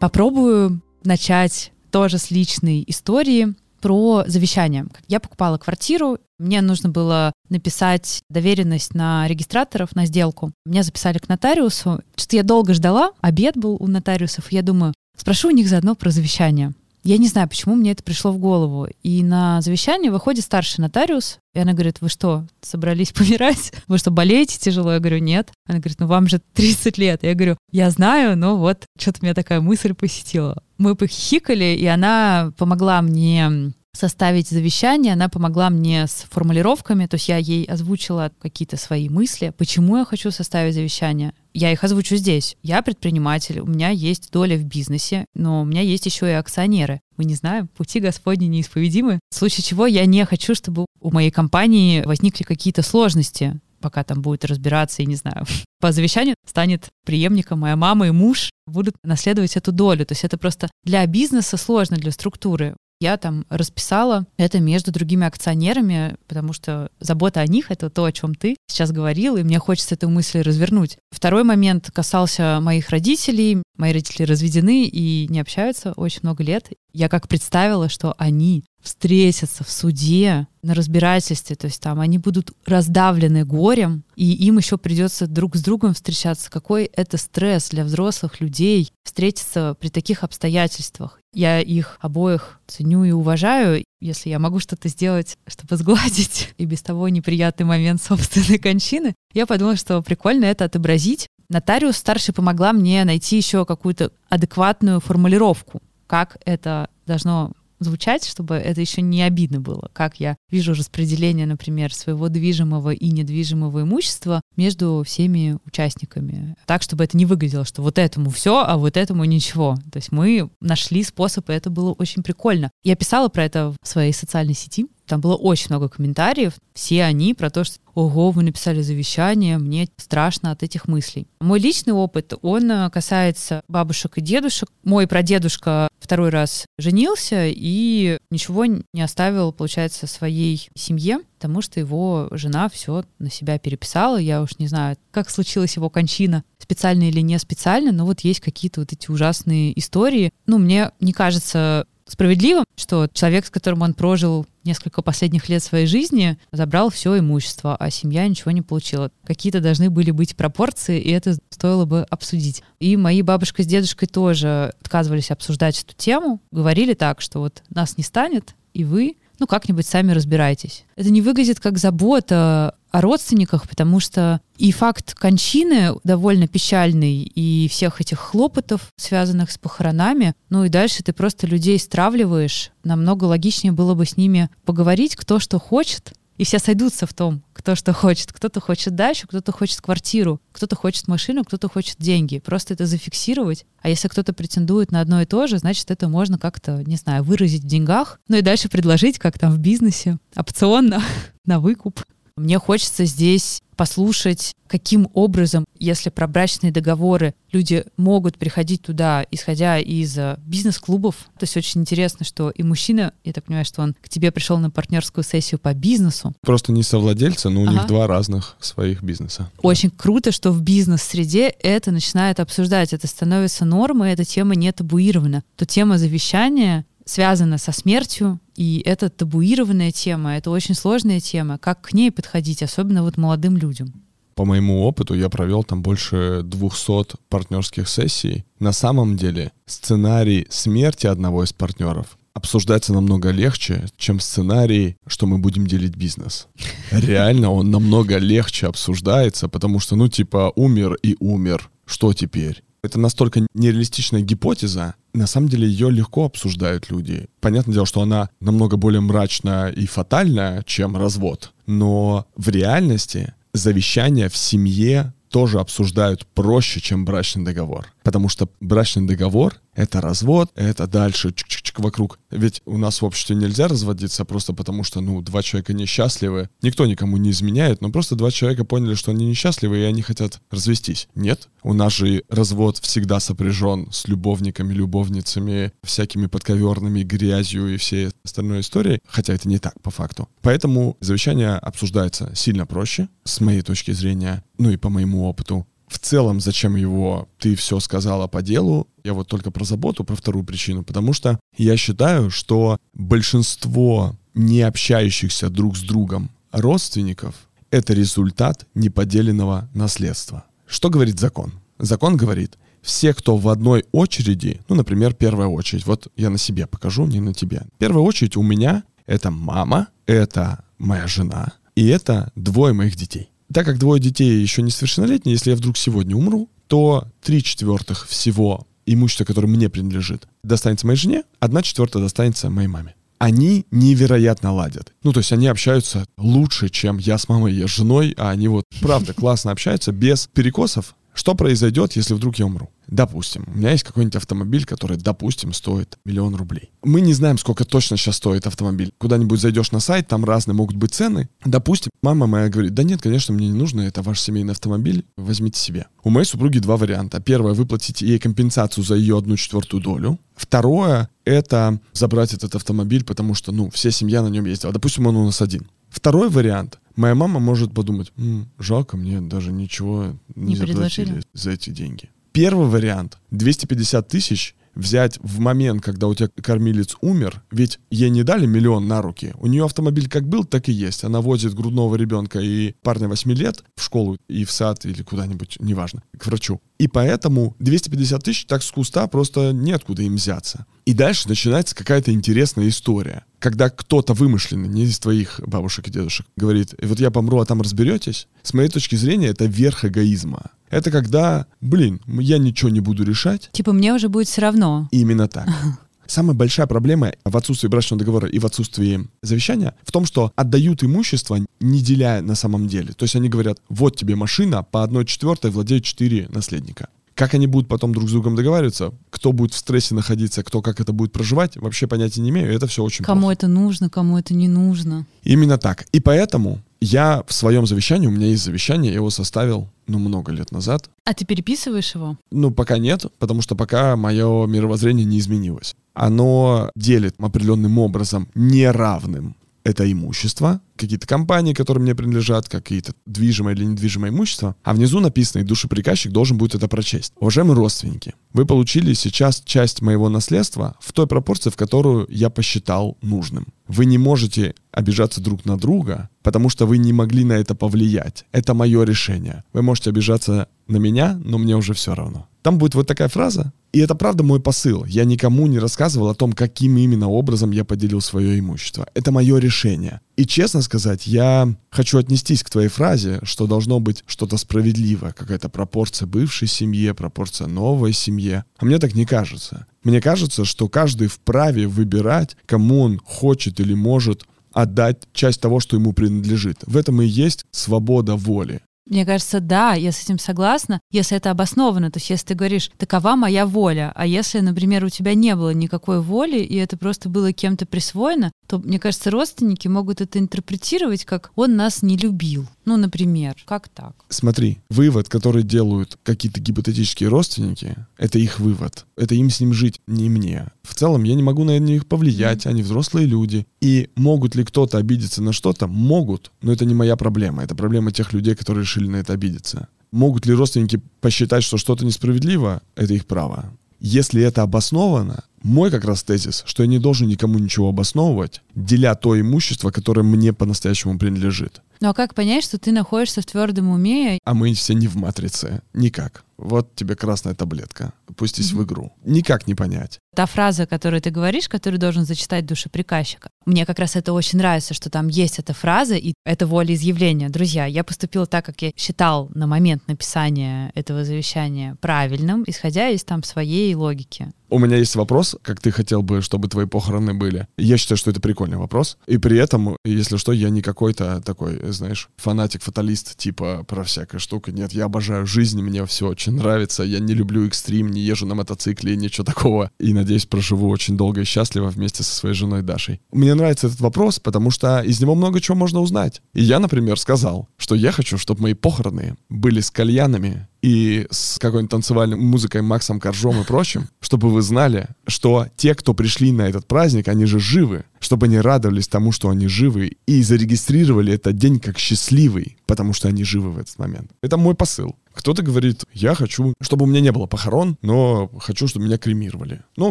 Попробую 0.00 0.80
начать 1.04 1.72
тоже 1.90 2.16
с 2.16 2.30
личной 2.30 2.84
истории 2.86 3.54
про 3.80 4.24
завещание. 4.26 4.86
Я 5.06 5.20
покупала 5.20 5.58
квартиру, 5.58 6.18
мне 6.38 6.60
нужно 6.60 6.88
было 6.88 7.32
написать 7.48 8.22
доверенность 8.30 8.94
на 8.94 9.26
регистраторов 9.26 9.94
на 9.96 10.06
сделку. 10.06 10.52
Меня 10.64 10.82
записали 10.82 11.18
к 11.18 11.28
нотариусу. 11.28 12.00
Что-то 12.16 12.36
я 12.36 12.42
долго 12.42 12.74
ждала, 12.74 13.12
обед 13.20 13.56
был 13.56 13.76
у 13.80 13.86
нотариусов, 13.86 14.52
и 14.52 14.56
я 14.56 14.62
думаю, 14.62 14.94
спрошу 15.16 15.48
у 15.48 15.52
них 15.52 15.68
заодно 15.68 15.94
про 15.94 16.10
завещание. 16.10 16.72
Я 17.04 17.18
не 17.18 17.28
знаю, 17.28 17.48
почему 17.48 17.74
мне 17.74 17.92
это 17.92 18.02
пришло 18.02 18.32
в 18.32 18.38
голову. 18.38 18.88
И 19.02 19.22
на 19.22 19.60
завещание 19.60 20.10
выходит 20.10 20.44
старший 20.44 20.82
нотариус, 20.82 21.38
и 21.54 21.58
она 21.58 21.72
говорит, 21.72 22.00
вы 22.00 22.08
что, 22.08 22.46
собрались 22.60 23.12
помирать? 23.14 23.72
Вы 23.86 23.98
что, 23.98 24.10
болеете 24.10 24.58
тяжело? 24.58 24.92
Я 24.92 24.98
говорю, 24.98 25.18
нет. 25.18 25.50
Она 25.66 25.78
говорит, 25.78 26.00
ну 26.00 26.06
вам 26.06 26.28
же 26.28 26.40
30 26.54 26.98
лет. 26.98 27.22
Я 27.22 27.34
говорю, 27.34 27.56
я 27.70 27.90
знаю, 27.90 28.36
но 28.36 28.56
вот 28.56 28.84
что-то 28.98 29.20
меня 29.22 29.34
такая 29.34 29.60
мысль 29.60 29.94
посетила. 29.94 30.62
Мы 30.76 30.94
похихикали, 30.94 31.76
и 31.76 31.86
она 31.86 32.52
помогла 32.56 33.02
мне 33.02 33.72
составить 33.98 34.48
завещание, 34.48 35.12
она 35.12 35.28
помогла 35.28 35.70
мне 35.70 36.06
с 36.06 36.24
формулировками, 36.30 37.06
то 37.06 37.16
есть 37.16 37.28
я 37.28 37.36
ей 37.36 37.64
озвучила 37.64 38.30
какие-то 38.38 38.76
свои 38.76 39.08
мысли, 39.08 39.52
почему 39.56 39.96
я 39.96 40.04
хочу 40.04 40.30
составить 40.30 40.74
завещание. 40.74 41.34
Я 41.52 41.72
их 41.72 41.82
озвучу 41.82 42.16
здесь. 42.16 42.56
Я 42.62 42.82
предприниматель, 42.82 43.58
у 43.58 43.66
меня 43.66 43.90
есть 43.90 44.30
доля 44.30 44.56
в 44.56 44.64
бизнесе, 44.64 45.24
но 45.34 45.62
у 45.62 45.64
меня 45.64 45.80
есть 45.80 46.06
еще 46.06 46.26
и 46.26 46.34
акционеры. 46.34 47.00
Мы 47.16 47.24
не 47.24 47.34
знаем, 47.34 47.66
пути 47.66 47.98
Господни 47.98 48.46
неисповедимы. 48.46 49.18
В 49.30 49.34
случае 49.34 49.64
чего 49.64 49.86
я 49.86 50.06
не 50.06 50.24
хочу, 50.24 50.54
чтобы 50.54 50.86
у 51.00 51.10
моей 51.10 51.32
компании 51.32 52.02
возникли 52.02 52.44
какие-то 52.44 52.82
сложности 52.82 53.58
пока 53.80 54.02
там 54.02 54.22
будет 54.22 54.44
разбираться, 54.44 55.02
и 55.02 55.06
не 55.06 55.14
знаю, 55.14 55.46
по 55.80 55.92
завещанию 55.92 56.34
станет 56.44 56.88
преемником 57.04 57.60
моя 57.60 57.76
мама 57.76 58.08
и 58.08 58.10
муж 58.10 58.50
будут 58.66 58.96
наследовать 59.04 59.56
эту 59.56 59.70
долю. 59.70 60.04
То 60.04 60.12
есть 60.12 60.24
это 60.24 60.36
просто 60.36 60.68
для 60.84 61.06
бизнеса 61.06 61.56
сложно, 61.56 61.96
для 61.96 62.10
структуры. 62.10 62.74
Я 63.00 63.16
там 63.16 63.46
расписала 63.48 64.26
это 64.36 64.58
между 64.58 64.90
другими 64.90 65.24
акционерами, 65.24 66.16
потому 66.26 66.52
что 66.52 66.90
забота 66.98 67.40
о 67.40 67.46
них— 67.46 67.66
это 67.70 67.90
то, 67.90 68.04
о 68.04 68.12
чем 68.12 68.34
ты 68.34 68.56
сейчас 68.66 68.90
говорил, 68.90 69.36
и 69.36 69.44
мне 69.44 69.60
хочется 69.60 69.94
эту 69.94 70.08
мысль 70.08 70.40
развернуть. 70.40 70.98
Второй 71.10 71.44
момент 71.44 71.90
касался 71.92 72.58
моих 72.60 72.90
родителей. 72.90 73.62
Мои 73.76 73.92
родители 73.92 74.24
разведены 74.24 74.86
и 74.86 75.28
не 75.28 75.38
общаются 75.38 75.92
очень 75.92 76.20
много 76.24 76.42
лет. 76.42 76.70
Я 76.92 77.08
как 77.08 77.28
представила, 77.28 77.88
что 77.88 78.16
они 78.18 78.64
встретятся 78.82 79.62
в 79.62 79.70
суде 79.70 80.48
на 80.62 80.74
разбирательстве, 80.74 81.54
то 81.54 81.66
есть 81.66 81.80
там 81.80 82.00
они 82.00 82.18
будут 82.18 82.52
раздавлены 82.66 83.44
горем, 83.44 84.02
и 84.16 84.32
им 84.32 84.58
еще 84.58 84.78
придется 84.78 85.28
друг 85.28 85.54
с 85.56 85.62
другом 85.62 85.94
встречаться. 85.94 86.50
Какой 86.50 86.84
это 86.86 87.16
стресс 87.16 87.68
для 87.68 87.84
взрослых 87.84 88.40
людей 88.40 88.90
встретиться 89.04 89.76
при 89.78 89.88
таких 89.88 90.24
обстоятельствах. 90.24 91.17
Я 91.34 91.60
их 91.60 91.98
обоих 92.00 92.60
ценю 92.66 93.04
и 93.04 93.10
уважаю. 93.10 93.84
Если 94.00 94.30
я 94.30 94.38
могу 94.38 94.60
что-то 94.60 94.88
сделать, 94.88 95.36
чтобы 95.46 95.76
сгладить 95.76 96.54
и 96.58 96.64
без 96.64 96.82
того 96.82 97.08
неприятный 97.08 97.66
момент 97.66 98.02
собственной 98.02 98.58
кончины, 98.58 99.14
я 99.34 99.46
подумала, 99.46 99.76
что 99.76 100.02
прикольно 100.02 100.46
это 100.46 100.64
отобразить. 100.64 101.26
Нотариус 101.48 101.96
старший 101.96 102.34
помогла 102.34 102.72
мне 102.72 103.04
найти 103.04 103.36
еще 103.36 103.64
какую-то 103.64 104.12
адекватную 104.28 105.00
формулировку, 105.00 105.80
как 106.06 106.38
это 106.44 106.90
должно 107.06 107.52
звучать, 107.80 108.24
чтобы 108.24 108.54
это 108.56 108.80
еще 108.80 109.02
не 109.02 109.22
обидно 109.22 109.60
было, 109.60 109.90
как 109.92 110.20
я 110.20 110.36
вижу 110.50 110.74
распределение, 110.74 111.46
например, 111.46 111.94
своего 111.94 112.28
движимого 112.28 112.92
и 112.92 113.10
недвижимого 113.10 113.82
имущества 113.82 114.40
между 114.56 115.02
всеми 115.06 115.58
участниками. 115.64 116.54
Так, 116.66 116.82
чтобы 116.82 117.04
это 117.04 117.16
не 117.16 117.26
выглядело, 117.26 117.64
что 117.64 117.82
вот 117.82 117.98
этому 117.98 118.30
все, 118.30 118.64
а 118.64 118.76
вот 118.76 118.96
этому 118.96 119.24
ничего. 119.24 119.76
То 119.90 119.98
есть 119.98 120.12
мы 120.12 120.50
нашли 120.60 121.02
способ, 121.02 121.48
и 121.50 121.52
это 121.52 121.70
было 121.70 121.92
очень 121.92 122.22
прикольно. 122.22 122.70
Я 122.82 122.96
писала 122.96 123.28
про 123.28 123.44
это 123.44 123.74
в 123.82 123.88
своей 123.88 124.12
социальной 124.12 124.54
сети, 124.54 124.86
там 125.08 125.20
было 125.20 125.34
очень 125.34 125.66
много 125.70 125.88
комментариев, 125.88 126.54
все 126.74 127.04
они 127.04 127.34
про 127.34 127.50
то, 127.50 127.64
что 127.64 127.78
«Ого, 127.94 128.30
вы 128.30 128.44
написали 128.44 128.80
завещание, 128.80 129.58
мне 129.58 129.88
страшно 129.96 130.52
от 130.52 130.62
этих 130.62 130.86
мыслей». 130.86 131.26
Мой 131.40 131.58
личный 131.58 131.92
опыт, 131.92 132.32
он 132.42 132.70
э, 132.70 132.90
касается 132.90 133.62
бабушек 133.66 134.18
и 134.18 134.20
дедушек. 134.20 134.68
Мой 134.84 135.08
прадедушка 135.08 135.88
второй 135.98 136.30
раз 136.30 136.64
женился 136.78 137.46
и 137.48 138.18
ничего 138.30 138.66
не 138.66 139.02
оставил, 139.02 139.52
получается, 139.52 140.06
своей 140.06 140.70
семье, 140.76 141.18
потому 141.38 141.60
что 141.60 141.80
его 141.80 142.28
жена 142.30 142.68
все 142.68 143.04
на 143.18 143.30
себя 143.30 143.58
переписала. 143.58 144.16
Я 144.16 144.42
уж 144.42 144.58
не 144.58 144.68
знаю, 144.68 144.96
как 145.10 145.28
случилась 145.28 145.74
его 145.74 145.90
кончина, 145.90 146.44
специально 146.58 147.08
или 147.08 147.20
не 147.20 147.38
специально, 147.38 147.90
но 147.90 148.06
вот 148.06 148.20
есть 148.20 148.40
какие-то 148.40 148.80
вот 148.80 148.92
эти 148.92 149.10
ужасные 149.10 149.76
истории. 149.78 150.32
Ну, 150.46 150.58
мне 150.58 150.92
не 151.00 151.12
кажется 151.12 151.86
справедливым, 152.08 152.64
что 152.76 153.08
человек, 153.12 153.46
с 153.46 153.50
которым 153.50 153.82
он 153.82 153.94
прожил 153.94 154.46
несколько 154.64 155.02
последних 155.02 155.48
лет 155.48 155.62
своей 155.62 155.86
жизни, 155.86 156.38
забрал 156.52 156.90
все 156.90 157.18
имущество, 157.18 157.76
а 157.76 157.90
семья 157.90 158.26
ничего 158.26 158.50
не 158.50 158.62
получила. 158.62 159.10
Какие-то 159.24 159.60
должны 159.60 159.90
были 159.90 160.10
быть 160.10 160.36
пропорции, 160.36 161.00
и 161.00 161.10
это 161.10 161.36
стоило 161.50 161.84
бы 161.84 162.06
обсудить. 162.10 162.62
И 162.80 162.96
мои 162.96 163.22
бабушка 163.22 163.62
с 163.62 163.66
дедушкой 163.66 164.08
тоже 164.08 164.72
отказывались 164.80 165.30
обсуждать 165.30 165.82
эту 165.82 165.94
тему, 165.94 166.40
говорили 166.50 166.94
так, 166.94 167.20
что 167.20 167.40
вот 167.40 167.62
нас 167.70 167.96
не 167.96 168.04
станет, 168.04 168.54
и 168.74 168.84
вы 168.84 169.16
ну, 169.38 169.46
как-нибудь 169.46 169.86
сами 169.86 170.12
разбирайтесь. 170.12 170.84
Это 170.96 171.10
не 171.10 171.22
выглядит 171.22 171.60
как 171.60 171.78
забота 171.78 172.74
о 172.90 173.00
родственниках, 173.00 173.68
потому 173.68 174.00
что 174.00 174.40
и 174.56 174.72
факт 174.72 175.14
кончины 175.14 175.94
довольно 176.04 176.48
печальный, 176.48 177.22
и 177.22 177.68
всех 177.68 178.00
этих 178.00 178.18
хлопотов, 178.18 178.92
связанных 178.96 179.50
с 179.50 179.58
похоронами, 179.58 180.34
ну 180.50 180.64
и 180.64 180.68
дальше 180.68 181.02
ты 181.02 181.12
просто 181.12 181.46
людей 181.46 181.78
стравливаешь. 181.78 182.70
Намного 182.84 183.24
логичнее 183.24 183.72
было 183.72 183.94
бы 183.94 184.06
с 184.06 184.16
ними 184.16 184.50
поговорить, 184.64 185.16
кто 185.16 185.38
что 185.38 185.58
хочет, 185.58 186.12
и 186.38 186.44
все 186.44 186.60
сойдутся 186.60 187.06
в 187.06 187.12
том, 187.12 187.42
кто 187.52 187.74
что 187.74 187.92
хочет. 187.92 188.32
Кто-то 188.32 188.60
хочет 188.60 188.94
дачу, 188.94 189.26
кто-то 189.26 189.50
хочет 189.52 189.80
квартиру, 189.80 190.40
кто-то 190.52 190.76
хочет 190.76 191.08
машину, 191.08 191.44
кто-то 191.44 191.68
хочет 191.68 191.96
деньги. 191.98 192.38
Просто 192.38 192.74
это 192.74 192.86
зафиксировать. 192.86 193.66
А 193.82 193.88
если 193.88 194.06
кто-то 194.08 194.32
претендует 194.32 194.92
на 194.92 195.00
одно 195.00 195.20
и 195.20 195.26
то 195.26 195.48
же, 195.48 195.58
значит, 195.58 195.90
это 195.90 196.08
можно 196.08 196.38
как-то, 196.38 196.82
не 196.84 196.96
знаю, 196.96 197.24
выразить 197.24 197.64
в 197.64 197.66
деньгах, 197.66 198.20
ну 198.28 198.36
и 198.36 198.42
дальше 198.42 198.68
предложить, 198.68 199.18
как 199.18 199.38
там 199.38 199.52
в 199.52 199.58
бизнесе, 199.58 200.18
опционно, 200.36 201.02
на 201.44 201.58
выкуп. 201.58 202.04
Мне 202.38 202.58
хочется 202.58 203.04
здесь 203.04 203.60
послушать, 203.78 204.54
каким 204.66 205.08
образом, 205.14 205.64
если 205.78 206.10
про 206.10 206.26
брачные 206.26 206.72
договоры 206.72 207.32
люди 207.52 207.84
могут 207.96 208.36
приходить 208.36 208.82
туда, 208.82 209.24
исходя 209.30 209.78
из 209.78 210.18
э, 210.18 210.36
бизнес-клубов. 210.44 211.14
То 211.38 211.44
есть 211.44 211.56
очень 211.56 211.82
интересно, 211.82 212.26
что 212.26 212.50
и 212.50 212.64
мужчина, 212.64 213.12
я 213.22 213.32
так 213.32 213.44
понимаю, 213.44 213.64
что 213.64 213.82
он 213.82 213.94
к 214.02 214.08
тебе 214.08 214.32
пришел 214.32 214.58
на 214.58 214.70
партнерскую 214.70 215.22
сессию 215.22 215.60
по 215.60 215.72
бизнесу. 215.74 216.34
Просто 216.42 216.72
не 216.72 216.82
совладельцы, 216.82 217.50
но 217.50 217.62
у 217.62 217.64
ага. 217.66 217.72
них 217.72 217.86
два 217.86 218.08
разных 218.08 218.56
своих 218.58 219.02
бизнеса. 219.02 219.48
Очень 219.62 219.90
круто, 219.90 220.32
что 220.32 220.50
в 220.50 220.60
бизнес-среде 220.60 221.48
это 221.48 221.92
начинает 221.92 222.40
обсуждать, 222.40 222.92
это 222.92 223.06
становится 223.06 223.64
нормой, 223.64 224.12
эта 224.12 224.24
тема 224.24 224.56
не 224.56 224.72
табуирована. 224.72 225.44
То 225.54 225.64
тема 225.66 225.98
завещания 225.98 226.84
связана 227.08 227.58
со 227.58 227.72
смертью, 227.72 228.38
и 228.54 228.82
это 228.84 229.08
табуированная 229.08 229.90
тема, 229.92 230.36
это 230.36 230.50
очень 230.50 230.74
сложная 230.74 231.20
тема. 231.20 231.58
Как 231.58 231.80
к 231.80 231.92
ней 231.92 232.10
подходить, 232.10 232.62
особенно 232.62 233.02
вот 233.02 233.16
молодым 233.16 233.56
людям? 233.56 233.92
По 234.34 234.44
моему 234.44 234.82
опыту 234.82 235.14
я 235.14 235.28
провел 235.28 235.64
там 235.64 235.82
больше 235.82 236.42
200 236.44 237.16
партнерских 237.28 237.88
сессий. 237.88 238.44
На 238.60 238.72
самом 238.72 239.16
деле 239.16 239.50
сценарий 239.66 240.46
смерти 240.48 241.08
одного 241.08 241.42
из 241.42 241.52
партнеров 241.52 242.16
обсуждается 242.34 242.92
намного 242.92 243.30
легче, 243.30 243.86
чем 243.96 244.20
сценарий, 244.20 244.96
что 245.08 245.26
мы 245.26 245.38
будем 245.38 245.66
делить 245.66 245.96
бизнес. 245.96 246.46
Реально 246.92 247.50
он 247.50 247.70
намного 247.70 248.18
легче 248.18 248.68
обсуждается, 248.68 249.48
потому 249.48 249.80
что, 249.80 249.96
ну, 249.96 250.08
типа, 250.08 250.52
умер 250.54 250.96
и 251.02 251.16
умер. 251.18 251.68
Что 251.84 252.12
теперь? 252.12 252.62
Это 252.82 252.98
настолько 252.98 253.46
нереалистичная 253.54 254.20
гипотеза, 254.20 254.94
на 255.12 255.26
самом 255.26 255.48
деле 255.48 255.66
ее 255.68 255.90
легко 255.90 256.24
обсуждают 256.26 256.90
люди. 256.90 257.26
Понятное 257.40 257.74
дело, 257.74 257.86
что 257.86 258.02
она 258.02 258.30
намного 258.40 258.76
более 258.76 259.00
мрачная 259.00 259.70
и 259.70 259.86
фатальная, 259.86 260.62
чем 260.64 260.96
развод. 260.96 261.52
Но 261.66 262.26
в 262.36 262.48
реальности 262.48 263.34
завещание 263.52 264.28
в 264.28 264.36
семье 264.36 265.12
тоже 265.28 265.60
обсуждают 265.60 266.26
проще, 266.26 266.80
чем 266.80 267.04
брачный 267.04 267.44
договор. 267.44 267.86
Потому 268.02 268.28
что 268.28 268.48
брачный 268.60 269.06
договор— 269.06 269.54
это 269.78 270.00
развод, 270.00 270.50
это 270.56 270.88
дальше 270.88 271.28
чик-чик-чик 271.28 271.80
вокруг. 271.80 272.18
Ведь 272.30 272.62
у 272.66 272.76
нас 272.78 273.00
в 273.00 273.04
обществе 273.04 273.36
нельзя 273.36 273.68
разводиться 273.68 274.24
просто 274.24 274.52
потому, 274.52 274.82
что, 274.82 275.00
ну, 275.00 275.22
два 275.22 275.40
человека 275.40 275.72
несчастливы. 275.72 276.50
Никто 276.62 276.84
никому 276.84 277.16
не 277.16 277.30
изменяет, 277.30 277.80
но 277.80 277.90
просто 277.90 278.16
два 278.16 278.32
человека 278.32 278.64
поняли, 278.64 278.94
что 278.94 279.12
они 279.12 279.26
несчастливы, 279.26 279.78
и 279.78 279.82
они 279.82 280.02
хотят 280.02 280.40
развестись. 280.50 281.06
Нет. 281.14 281.48
У 281.62 281.74
нас 281.74 281.92
же 281.92 282.24
развод 282.28 282.78
всегда 282.78 283.20
сопряжен 283.20 283.88
с 283.92 284.08
любовниками, 284.08 284.74
любовницами, 284.74 285.72
всякими 285.84 286.26
подковерными, 286.26 287.04
грязью 287.04 287.72
и 287.72 287.76
всей 287.76 288.10
остальной 288.24 288.60
историей, 288.60 288.98
хотя 289.06 289.32
это 289.32 289.48
не 289.48 289.58
так 289.58 289.80
по 289.80 289.92
факту. 289.92 290.28
Поэтому 290.42 290.96
завещание 291.00 291.50
обсуждается 291.50 292.32
сильно 292.34 292.66
проще, 292.66 293.08
с 293.22 293.40
моей 293.40 293.62
точки 293.62 293.92
зрения, 293.92 294.42
ну 294.58 294.70
и 294.70 294.76
по 294.76 294.88
моему 294.88 295.28
опыту 295.28 295.68
в 295.88 295.98
целом, 295.98 296.40
зачем 296.40 296.76
его 296.76 297.28
ты 297.38 297.54
все 297.54 297.80
сказала 297.80 298.26
по 298.26 298.42
делу, 298.42 298.86
я 299.04 299.14
вот 299.14 299.28
только 299.28 299.50
про 299.50 299.64
заботу, 299.64 300.04
про 300.04 300.14
вторую 300.14 300.44
причину, 300.44 300.84
потому 300.84 301.12
что 301.12 301.38
я 301.56 301.76
считаю, 301.76 302.30
что 302.30 302.78
большинство 302.94 304.16
не 304.34 304.62
общающихся 304.62 305.48
друг 305.48 305.76
с 305.76 305.82
другом 305.82 306.30
родственников— 306.52 307.34
это 307.70 307.92
результат 307.92 308.66
неподеленного 308.74 309.68
наследства. 309.74 310.44
Что 310.66 310.90
говорит 310.90 311.18
закон? 311.18 311.52
Закон 311.78 312.16
говорит, 312.16 312.58
все, 312.82 313.14
кто 313.14 313.36
в 313.36 313.48
одной 313.48 313.84
очереди, 313.92 314.60
ну, 314.68 314.76
например, 314.76 315.14
первая 315.14 315.48
очередь, 315.48 315.86
вот 315.86 316.08
я 316.16 316.30
на 316.30 316.38
себе 316.38 316.66
покажу, 316.66 317.06
не 317.06 317.20
на 317.20 317.34
тебе. 317.34 317.62
Первая 317.78 318.02
очередь 318.02 318.36
у 318.36 318.42
меня— 318.42 318.84
это 319.06 319.30
мама, 319.30 319.88
это 320.06 320.64
моя 320.78 321.06
жена, 321.06 321.52
и 321.74 321.86
это 321.86 322.32
двое 322.34 322.72
моих 322.72 322.96
детей. 322.96 323.30
Так 323.52 323.64
как 323.64 323.78
двое 323.78 324.00
детей 324.00 324.40
еще 324.40 324.62
не 324.62 324.70
совершеннолетние, 324.70 325.34
если 325.34 325.50
я 325.50 325.56
вдруг 325.56 325.76
сегодня 325.76 326.14
умру, 326.14 326.50
то 326.66 327.08
три 327.22 327.42
четвертых 327.42 328.06
всего 328.06 328.66
имущества, 328.84 329.24
которое 329.24 329.48
мне 329.48 329.68
принадлежит, 329.68 330.28
достанется 330.42 330.86
моей 330.86 330.98
жене, 330.98 331.22
одна 331.40 331.62
четвертая 331.62 332.02
достанется 332.02 332.50
моей 332.50 332.68
маме. 332.68 332.94
Они 333.18 333.66
невероятно 333.70 334.52
ладят. 334.52 334.92
Ну, 335.02 335.12
то 335.12 335.18
есть 335.18 335.32
они 335.32 335.48
общаются 335.48 336.06
лучше, 336.16 336.68
чем 336.68 336.98
я 336.98 337.18
с 337.18 337.28
мамой 337.28 337.52
и 337.52 337.66
с 337.66 337.70
женой, 337.70 338.14
а 338.16 338.30
они 338.30 338.46
вот 338.48 338.64
правда 338.80 339.12
классно 339.12 339.50
общаются 339.50 339.90
без 339.90 340.28
перекосов, 340.32 340.94
что 341.18 341.34
произойдет, 341.34 341.96
если 341.96 342.14
вдруг 342.14 342.36
я 342.38 342.46
умру? 342.46 342.70
Допустим, 342.86 343.42
у 343.48 343.58
меня 343.58 343.72
есть 343.72 343.82
какой-нибудь 343.82 344.14
автомобиль, 344.14 344.64
который, 344.64 344.96
допустим, 344.96 345.52
стоит 345.52 345.98
миллион 346.04 346.36
рублей. 346.36 346.70
Мы 346.84 347.00
не 347.00 347.12
знаем, 347.12 347.38
сколько 347.38 347.64
точно 347.64 347.96
сейчас 347.96 348.18
стоит 348.18 348.46
автомобиль. 348.46 348.92
Куда-нибудь 348.98 349.40
зайдешь 349.40 349.72
на 349.72 349.80
сайт, 349.80 350.06
там 350.06 350.24
разные 350.24 350.54
могут 350.54 350.76
быть 350.76 350.94
цены. 350.94 351.28
Допустим, 351.44 351.90
мама 352.02 352.28
моя 352.28 352.48
говорит, 352.48 352.72
да 352.74 352.84
нет, 352.84 353.02
конечно, 353.02 353.34
мне 353.34 353.48
не 353.48 353.58
нужно, 353.58 353.80
это 353.80 354.00
ваш 354.00 354.20
семейный 354.20 354.52
автомобиль, 354.52 355.04
возьмите 355.16 355.58
себе. 355.58 355.86
У 356.04 356.10
моей 356.10 356.24
супруги 356.24 356.60
два 356.60 356.76
варианта. 356.76 357.20
Первое, 357.20 357.52
выплатить 357.52 358.00
ей 358.00 358.20
компенсацию 358.20 358.84
за 358.84 358.94
ее 358.94 359.18
одну 359.18 359.36
четвертую 359.36 359.82
долю. 359.82 360.20
Второе, 360.36 361.08
это 361.24 361.80
забрать 361.94 362.32
этот 362.32 362.54
автомобиль, 362.54 363.04
потому 363.04 363.34
что, 363.34 363.50
ну, 363.50 363.70
вся 363.70 363.90
семья 363.90 364.22
на 364.22 364.28
нем 364.28 364.44
ездила. 364.44 364.72
Допустим, 364.72 365.08
он 365.08 365.16
у 365.16 365.24
нас 365.24 365.42
один. 365.42 365.68
Второй 365.98 366.28
вариант. 366.28 366.78
Моя 366.94 367.16
мама 367.16 367.40
может 367.40 367.74
подумать, 367.74 368.12
М, 368.16 368.48
жалко, 368.56 368.96
мне 368.96 369.20
даже 369.20 369.50
ничего 369.50 370.14
не, 370.36 370.50
Не 370.50 370.56
заплатили 370.56 371.22
за 371.32 371.50
эти 371.50 371.70
деньги. 371.70 372.08
Первый 372.30 372.68
вариант. 372.68 373.18
250 373.32 374.06
тысяч 374.06 374.54
взять 374.78 375.18
в 375.20 375.40
момент, 375.40 375.82
когда 375.82 376.06
у 376.06 376.14
тебя 376.14 376.28
кормилец 376.40 376.96
умер, 377.02 377.42
ведь 377.50 377.80
ей 377.90 378.08
не 378.08 378.22
дали 378.22 378.46
миллион 378.46 378.86
на 378.88 379.02
руки. 379.02 379.34
У 379.38 379.46
нее 379.48 379.64
автомобиль 379.64 380.08
как 380.08 380.26
был, 380.26 380.44
так 380.44 380.68
и 380.68 380.72
есть. 380.72 381.04
Она 381.04 381.20
возит 381.20 381.54
грудного 381.54 381.96
ребенка 381.96 382.38
и 382.38 382.74
парня 382.82 383.08
8 383.08 383.32
лет 383.32 383.64
в 383.76 383.82
школу 383.82 384.16
и 384.28 384.44
в 384.44 384.50
сад 384.50 384.86
или 384.86 385.02
куда-нибудь, 385.02 385.56
неважно, 385.60 386.02
к 386.16 386.26
врачу. 386.26 386.60
И 386.78 386.86
поэтому 386.86 387.56
250 387.58 388.22
тысяч 388.22 388.46
так 388.46 388.62
с 388.62 388.70
куста 388.70 389.06
просто 389.08 389.52
неоткуда 389.52 390.02
им 390.02 390.14
взяться. 390.14 390.64
И 390.86 390.94
дальше 390.94 391.28
начинается 391.28 391.74
какая-то 391.74 392.12
интересная 392.12 392.68
история. 392.68 393.24
Когда 393.40 393.68
кто-то 393.68 394.14
вымышленный, 394.14 394.68
не 394.68 394.84
из 394.84 394.98
твоих 394.98 395.40
бабушек 395.44 395.88
и 395.88 395.90
дедушек, 395.90 396.26
говорит, 396.36 396.74
вот 396.80 397.00
я 397.00 397.10
помру, 397.10 397.40
а 397.40 397.46
там 397.46 397.60
разберетесь, 397.60 398.28
с 398.42 398.54
моей 398.54 398.68
точки 398.68 398.94
зрения, 398.94 399.26
это 399.26 399.44
верх 399.44 399.84
эгоизма. 399.84 400.52
Это 400.70 400.90
когда, 400.90 401.46
блин, 401.60 402.00
я 402.06 402.38
ничего 402.38 402.70
не 402.70 402.80
буду 402.80 403.04
решать. 403.04 403.50
Типа 403.52 403.72
мне 403.72 403.92
уже 403.94 404.08
будет 404.08 404.28
все 404.28 404.42
равно. 404.42 404.88
Именно 404.90 405.28
так. 405.28 405.48
Самая 406.06 406.34
большая 406.34 406.66
проблема 406.66 407.12
в 407.24 407.36
отсутствии 407.36 407.68
брачного 407.68 407.98
договора 407.98 408.28
и 408.28 408.38
в 408.38 408.46
отсутствии 408.46 409.06
завещания 409.22 409.74
в 409.84 409.92
том, 409.92 410.06
что 410.06 410.32
отдают 410.36 410.82
имущество, 410.82 411.38
не 411.60 411.82
деляя 411.82 412.22
на 412.22 412.34
самом 412.34 412.66
деле. 412.66 412.94
То 412.94 413.04
есть 413.04 413.14
они 413.14 413.28
говорят, 413.28 413.58
вот 413.68 413.96
тебе 413.96 414.16
машина, 414.16 414.62
по 414.62 414.82
одной 414.82 415.04
четвертой 415.04 415.50
владеют 415.50 415.84
четыре 415.84 416.26
наследника. 416.30 416.88
Как 417.14 417.34
они 417.34 417.46
будут 417.46 417.68
потом 417.68 417.92
друг 417.92 418.08
с 418.08 418.12
другом 418.12 418.36
договариваться, 418.36 418.92
кто 419.10 419.32
будет 419.32 419.52
в 419.52 419.56
стрессе 419.56 419.94
находиться, 419.94 420.42
кто 420.44 420.62
как 420.62 420.80
это 420.80 420.92
будет 420.92 421.12
проживать, 421.12 421.56
вообще 421.56 421.86
понятия 421.86 422.20
не 422.22 422.30
имею. 422.30 422.54
Это 422.54 422.66
все 422.68 422.82
очень 422.82 423.04
Кому 423.04 423.22
плохо. 423.22 423.32
это 423.34 423.48
нужно, 423.48 423.90
кому 423.90 424.16
это 424.16 424.34
не 424.34 424.48
нужно. 424.48 425.04
Именно 425.24 425.58
так. 425.58 425.86
И 425.92 426.00
поэтому 426.00 426.60
я 426.80 427.24
в 427.26 427.32
своем 427.32 427.66
завещании, 427.66 428.06
у 428.06 428.10
меня 428.10 428.28
есть 428.28 428.44
завещание, 428.44 428.92
я 428.92 428.96
его 428.96 429.10
составил, 429.10 429.68
ну, 429.86 429.98
много 429.98 430.32
лет 430.32 430.52
назад. 430.52 430.90
А 431.04 431.14
ты 431.14 431.24
переписываешь 431.24 431.94
его? 431.94 432.16
Ну, 432.30 432.50
пока 432.50 432.78
нет, 432.78 433.06
потому 433.18 433.42
что 433.42 433.56
пока 433.56 433.96
мое 433.96 434.46
мировоззрение 434.46 435.04
не 435.04 435.18
изменилось. 435.18 435.74
Оно 435.94 436.70
делит 436.76 437.16
определенным 437.18 437.78
образом 437.78 438.28
неравным 438.34 439.34
это 439.68 439.90
имущество, 439.90 440.60
какие-то 440.76 441.06
компании, 441.06 441.52
которые 441.52 441.82
мне 441.82 441.94
принадлежат, 441.94 442.48
какие-то 442.48 442.92
движимое 443.06 443.54
или 443.54 443.64
недвижимое 443.64 444.10
имущество, 444.10 444.56
а 444.64 444.72
внизу 444.72 445.00
написано, 445.00 445.42
и 445.42 445.44
душеприказчик 445.44 446.12
должен 446.12 446.38
будет 446.38 446.54
это 446.54 446.68
прочесть. 446.68 447.12
Уважаемые 447.20 447.56
родственники, 447.56 448.14
вы 448.32 448.46
получили 448.46 448.94
сейчас 448.94 449.42
часть 449.44 449.82
моего 449.82 450.08
наследства 450.08 450.76
в 450.80 450.92
той 450.92 451.06
пропорции, 451.06 451.50
в 451.50 451.56
которую 451.56 452.06
я 452.08 452.30
посчитал 452.30 452.96
нужным. 453.02 453.48
Вы 453.66 453.84
не 453.84 453.98
можете 453.98 454.54
обижаться 454.72 455.20
друг 455.20 455.44
на 455.44 455.58
друга, 455.58 456.08
потому 456.22 456.48
что 456.48 456.66
вы 456.66 456.78
не 456.78 456.92
могли 456.92 457.24
на 457.24 457.34
это 457.34 457.54
повлиять. 457.54 458.24
Это 458.32 458.54
мое 458.54 458.84
решение. 458.84 459.44
Вы 459.52 459.62
можете 459.62 459.90
обижаться 459.90 460.48
на 460.66 460.76
меня, 460.76 461.20
но 461.24 461.38
мне 461.38 461.56
уже 461.56 461.74
все 461.74 461.94
равно. 461.94 462.27
Там 462.42 462.58
будет 462.58 462.74
вот 462.74 462.86
такая 462.86 463.08
фраза, 463.08 463.52
и 463.72 463.80
это 463.80 463.94
правда 463.94 464.22
мой 464.22 464.40
посыл. 464.40 464.84
Я 464.84 465.04
никому 465.04 465.46
не 465.46 465.58
рассказывал 465.58 466.08
о 466.08 466.14
том, 466.14 466.32
каким 466.32 466.76
именно 466.78 467.08
образом 467.08 467.50
я 467.50 467.64
поделил 467.64 468.00
свое 468.00 468.38
имущество. 468.38 468.86
Это 468.94 469.12
мое 469.12 469.38
решение. 469.38 470.00
И 470.16 470.24
честно 470.24 470.62
сказать, 470.62 471.06
я 471.06 471.54
хочу 471.70 471.98
отнестись 471.98 472.42
к 472.42 472.50
твоей 472.50 472.68
фразе, 472.68 473.20
что 473.24 473.46
должно 473.46 473.80
быть 473.80 474.04
что-то 474.06 474.36
справедливое, 474.36 475.12
какая-то 475.12 475.48
пропорция 475.48 476.06
бывшей 476.06 476.48
семье, 476.48 476.94
пропорция 476.94 477.46
новой 477.46 477.92
семье. 477.92 478.44
А 478.56 478.64
мне 478.64 478.78
так 478.78 478.94
не 478.94 479.04
кажется. 479.04 479.66
Мне 479.84 480.00
кажется, 480.00 480.44
что 480.44 480.68
каждый 480.68 481.08
вправе 481.08 481.66
выбирать, 481.66 482.36
кому 482.46 482.80
он 482.80 483.00
хочет 483.04 483.60
или 483.60 483.74
может 483.74 484.24
отдать 484.52 485.02
часть 485.12 485.40
того, 485.40 485.60
что 485.60 485.76
ему 485.76 485.92
принадлежит. 485.92 486.58
В 486.66 486.76
этом 486.76 487.02
и 487.02 487.06
есть 487.06 487.44
свобода 487.50 488.16
воли. 488.16 488.60
Мне 488.88 489.04
кажется, 489.04 489.40
да, 489.40 489.74
я 489.74 489.92
с 489.92 490.02
этим 490.02 490.18
согласна, 490.18 490.80
если 490.90 491.16
это 491.16 491.30
обосновано. 491.30 491.90
То 491.90 491.98
есть 491.98 492.08
если 492.08 492.28
ты 492.28 492.34
говоришь, 492.34 492.70
такова 492.78 493.16
моя 493.16 493.46
воля, 493.46 493.92
а 493.94 494.06
если, 494.06 494.40
например, 494.40 494.84
у 494.84 494.88
тебя 494.88 495.14
не 495.14 495.36
было 495.36 495.52
никакой 495.52 496.00
воли, 496.00 496.38
и 496.38 496.56
это 496.56 496.78
просто 496.78 497.10
было 497.10 497.32
кем-то 497.32 497.66
присвоено, 497.66 498.32
то, 498.46 498.58
мне 498.58 498.78
кажется, 498.78 499.10
родственники 499.10 499.68
могут 499.68 500.00
это 500.00 500.18
интерпретировать 500.18 501.04
как 501.04 501.32
«он 501.36 501.56
нас 501.56 501.82
не 501.82 501.96
любил». 501.98 502.46
Ну, 502.68 502.76
например, 502.76 503.34
как 503.46 503.70
так? 503.70 503.94
Смотри, 504.10 504.58
вывод, 504.68 505.08
который 505.08 505.42
делают 505.42 505.96
какие-то 506.02 506.38
гипотетические 506.38 507.08
родственники, 507.08 507.76
это 507.96 508.18
их 508.18 508.40
вывод. 508.40 508.84
Это 508.94 509.14
им 509.14 509.30
с 509.30 509.40
ним 509.40 509.54
жить, 509.54 509.80
не 509.86 510.10
мне. 510.10 510.48
В 510.62 510.74
целом, 510.74 511.04
я 511.04 511.14
не 511.14 511.22
могу 511.22 511.44
на 511.44 511.58
них 511.58 511.86
повлиять, 511.86 512.44
они 512.44 512.62
взрослые 512.62 513.06
люди. 513.06 513.46
И 513.62 513.88
могут 513.96 514.34
ли 514.34 514.44
кто-то 514.44 514.76
обидеться 514.76 515.22
на 515.22 515.32
что-то? 515.32 515.66
Могут, 515.66 516.30
но 516.42 516.52
это 516.52 516.66
не 516.66 516.74
моя 516.74 516.96
проблема. 516.96 517.42
Это 517.42 517.54
проблема 517.54 517.90
тех 517.90 518.12
людей, 518.12 518.34
которые 518.34 518.64
решили 518.64 518.86
на 518.86 518.96
это 518.96 519.14
обидеться. 519.14 519.68
Могут 519.90 520.26
ли 520.26 520.34
родственники 520.34 520.78
посчитать, 521.00 521.44
что 521.44 521.56
что-то 521.56 521.86
несправедливо? 521.86 522.60
Это 522.76 522.92
их 522.92 523.06
право. 523.06 523.50
Если 523.80 524.20
это 524.20 524.42
обосновано, 524.42 525.24
мой 525.42 525.70
как 525.70 525.84
раз 525.84 526.02
тезис, 526.02 526.42
что 526.46 526.64
я 526.64 526.66
не 526.68 526.78
должен 526.78 527.08
никому 527.08 527.38
ничего 527.38 527.68
обосновывать, 527.68 528.42
деля 528.54 528.94
то 528.94 529.18
имущество, 529.18 529.70
которое 529.70 530.02
мне 530.02 530.32
по-настоящему 530.32 530.98
принадлежит. 530.98 531.62
Ну 531.80 531.88
а 531.88 531.94
как 531.94 532.14
понять, 532.14 532.44
что 532.44 532.58
ты 532.58 532.72
находишься 532.72 533.22
в 533.22 533.26
твердом 533.26 533.70
уме? 533.70 534.18
А 534.24 534.34
мы 534.34 534.52
все 534.54 534.74
не 534.74 534.88
в 534.88 534.96
матрице. 534.96 535.62
Никак. 535.74 536.24
Вот 536.38 536.74
тебе 536.76 536.94
красная 536.94 537.34
таблетка. 537.34 537.92
Пустись 538.16 538.52
mm-hmm. 538.52 538.56
в 538.56 538.64
игру. 538.64 538.92
Никак 539.04 539.46
не 539.46 539.54
понять. 539.54 539.98
Та 540.14 540.26
фраза, 540.26 540.66
которую 540.66 541.00
ты 541.02 541.10
говоришь, 541.10 541.48
которую 541.48 541.78
должен 541.78 542.04
зачитать 542.04 542.46
душеприказчика. 542.46 543.28
Мне 543.44 543.66
как 543.66 543.78
раз 543.78 543.96
это 543.96 544.12
очень 544.12 544.38
нравится, 544.38 544.74
что 544.74 544.90
там 544.90 545.08
есть 545.08 545.38
эта 545.38 545.52
фраза 545.52 545.96
и 545.96 546.14
это 546.24 546.46
волеизъявление. 546.46 547.28
Друзья, 547.28 547.66
я 547.66 547.84
поступила 547.84 548.26
так, 548.26 548.44
как 548.44 548.62
я 548.62 548.72
считал 548.76 549.30
на 549.34 549.46
момент 549.46 549.86
написания 549.88 550.70
этого 550.74 551.04
завещания 551.04 551.76
правильным, 551.80 552.44
исходя 552.46 552.88
из 552.88 553.04
там 553.04 553.22
своей 553.22 553.74
логики. 553.74 554.32
У 554.50 554.58
меня 554.58 554.78
есть 554.78 554.96
вопрос, 554.96 555.36
как 555.42 555.60
ты 555.60 555.70
хотел 555.70 556.02
бы, 556.02 556.22
чтобы 556.22 556.48
твои 556.48 556.64
похороны 556.64 557.12
были. 557.12 557.46
Я 557.58 557.76
считаю, 557.76 557.98
что 557.98 558.10
это 558.10 558.20
прикольный 558.20 558.56
вопрос. 558.56 558.96
И 559.06 559.18
при 559.18 559.36
этом, 559.36 559.76
если 559.84 560.16
что, 560.16 560.32
я 560.32 560.48
не 560.48 560.62
какой-то 560.62 561.20
такой, 561.20 561.60
знаешь, 561.70 562.08
фанатик-фаталист, 562.16 563.16
типа 563.16 563.64
про 563.68 563.84
всякая 563.84 564.18
штука. 564.18 564.50
Нет, 564.50 564.72
я 564.72 564.86
обожаю 564.86 565.26
жизнь, 565.26 565.60
мне 565.60 565.84
все 565.84 566.08
очень 566.08 566.27
нравится. 566.30 566.82
Я 566.82 566.98
не 567.00 567.14
люблю 567.14 567.46
экстрим, 567.46 567.90
не 567.90 568.00
езжу 568.00 568.26
на 568.26 568.34
мотоцикле, 568.34 568.96
ничего 568.96 569.24
такого. 569.24 569.70
И, 569.78 569.92
надеюсь, 569.92 570.26
проживу 570.26 570.68
очень 570.68 570.96
долго 570.96 571.22
и 571.22 571.24
счастливо 571.24 571.68
вместе 571.68 572.02
со 572.02 572.14
своей 572.14 572.34
женой 572.34 572.62
Дашей. 572.62 573.00
Мне 573.12 573.34
нравится 573.34 573.66
этот 573.66 573.80
вопрос, 573.80 574.18
потому 574.18 574.50
что 574.50 574.80
из 574.80 575.00
него 575.00 575.14
много 575.14 575.40
чего 575.40 575.56
можно 575.56 575.80
узнать. 575.80 576.22
И 576.34 576.42
я, 576.42 576.58
например, 576.58 576.98
сказал, 576.98 577.48
что 577.56 577.74
я 577.74 577.92
хочу, 577.92 578.18
чтобы 578.18 578.42
мои 578.42 578.54
похороны 578.54 579.16
были 579.28 579.60
с 579.60 579.70
кальянами 579.70 580.48
и 580.62 581.06
с 581.10 581.38
какой-нибудь 581.38 581.70
танцевальной 581.70 582.16
музыкой 582.16 582.62
Максом 582.62 583.00
Коржом 583.00 583.40
и 583.40 583.44
прочим, 583.44 583.88
чтобы 584.00 584.30
вы 584.30 584.42
знали, 584.42 584.88
что 585.06 585.46
те, 585.56 585.74
кто 585.74 585.94
пришли 585.94 586.32
на 586.32 586.48
этот 586.48 586.66
праздник, 586.66 587.08
они 587.08 587.26
же 587.26 587.38
живы, 587.38 587.84
чтобы 588.00 588.26
они 588.26 588.38
радовались 588.38 588.88
тому, 588.88 589.12
что 589.12 589.30
они 589.30 589.46
живы, 589.46 589.92
и 590.06 590.22
зарегистрировали 590.22 591.14
этот 591.14 591.36
день 591.36 591.60
как 591.60 591.78
счастливый, 591.78 592.57
потому 592.68 592.92
что 592.92 593.08
они 593.08 593.24
живы 593.24 593.50
в 593.50 593.58
этот 593.58 593.76
момент. 593.78 594.12
Это 594.22 594.36
мой 594.36 594.54
посыл. 594.54 594.94
Кто-то 595.12 595.42
говорит, 595.42 595.84
я 595.92 596.14
хочу, 596.14 596.54
чтобы 596.60 596.84
у 596.84 596.86
меня 596.86 597.00
не 597.00 597.10
было 597.10 597.26
похорон, 597.26 597.76
но 597.82 598.28
хочу, 598.38 598.68
чтобы 598.68 598.84
меня 598.84 598.98
кремировали. 598.98 599.62
Ну 599.76 599.90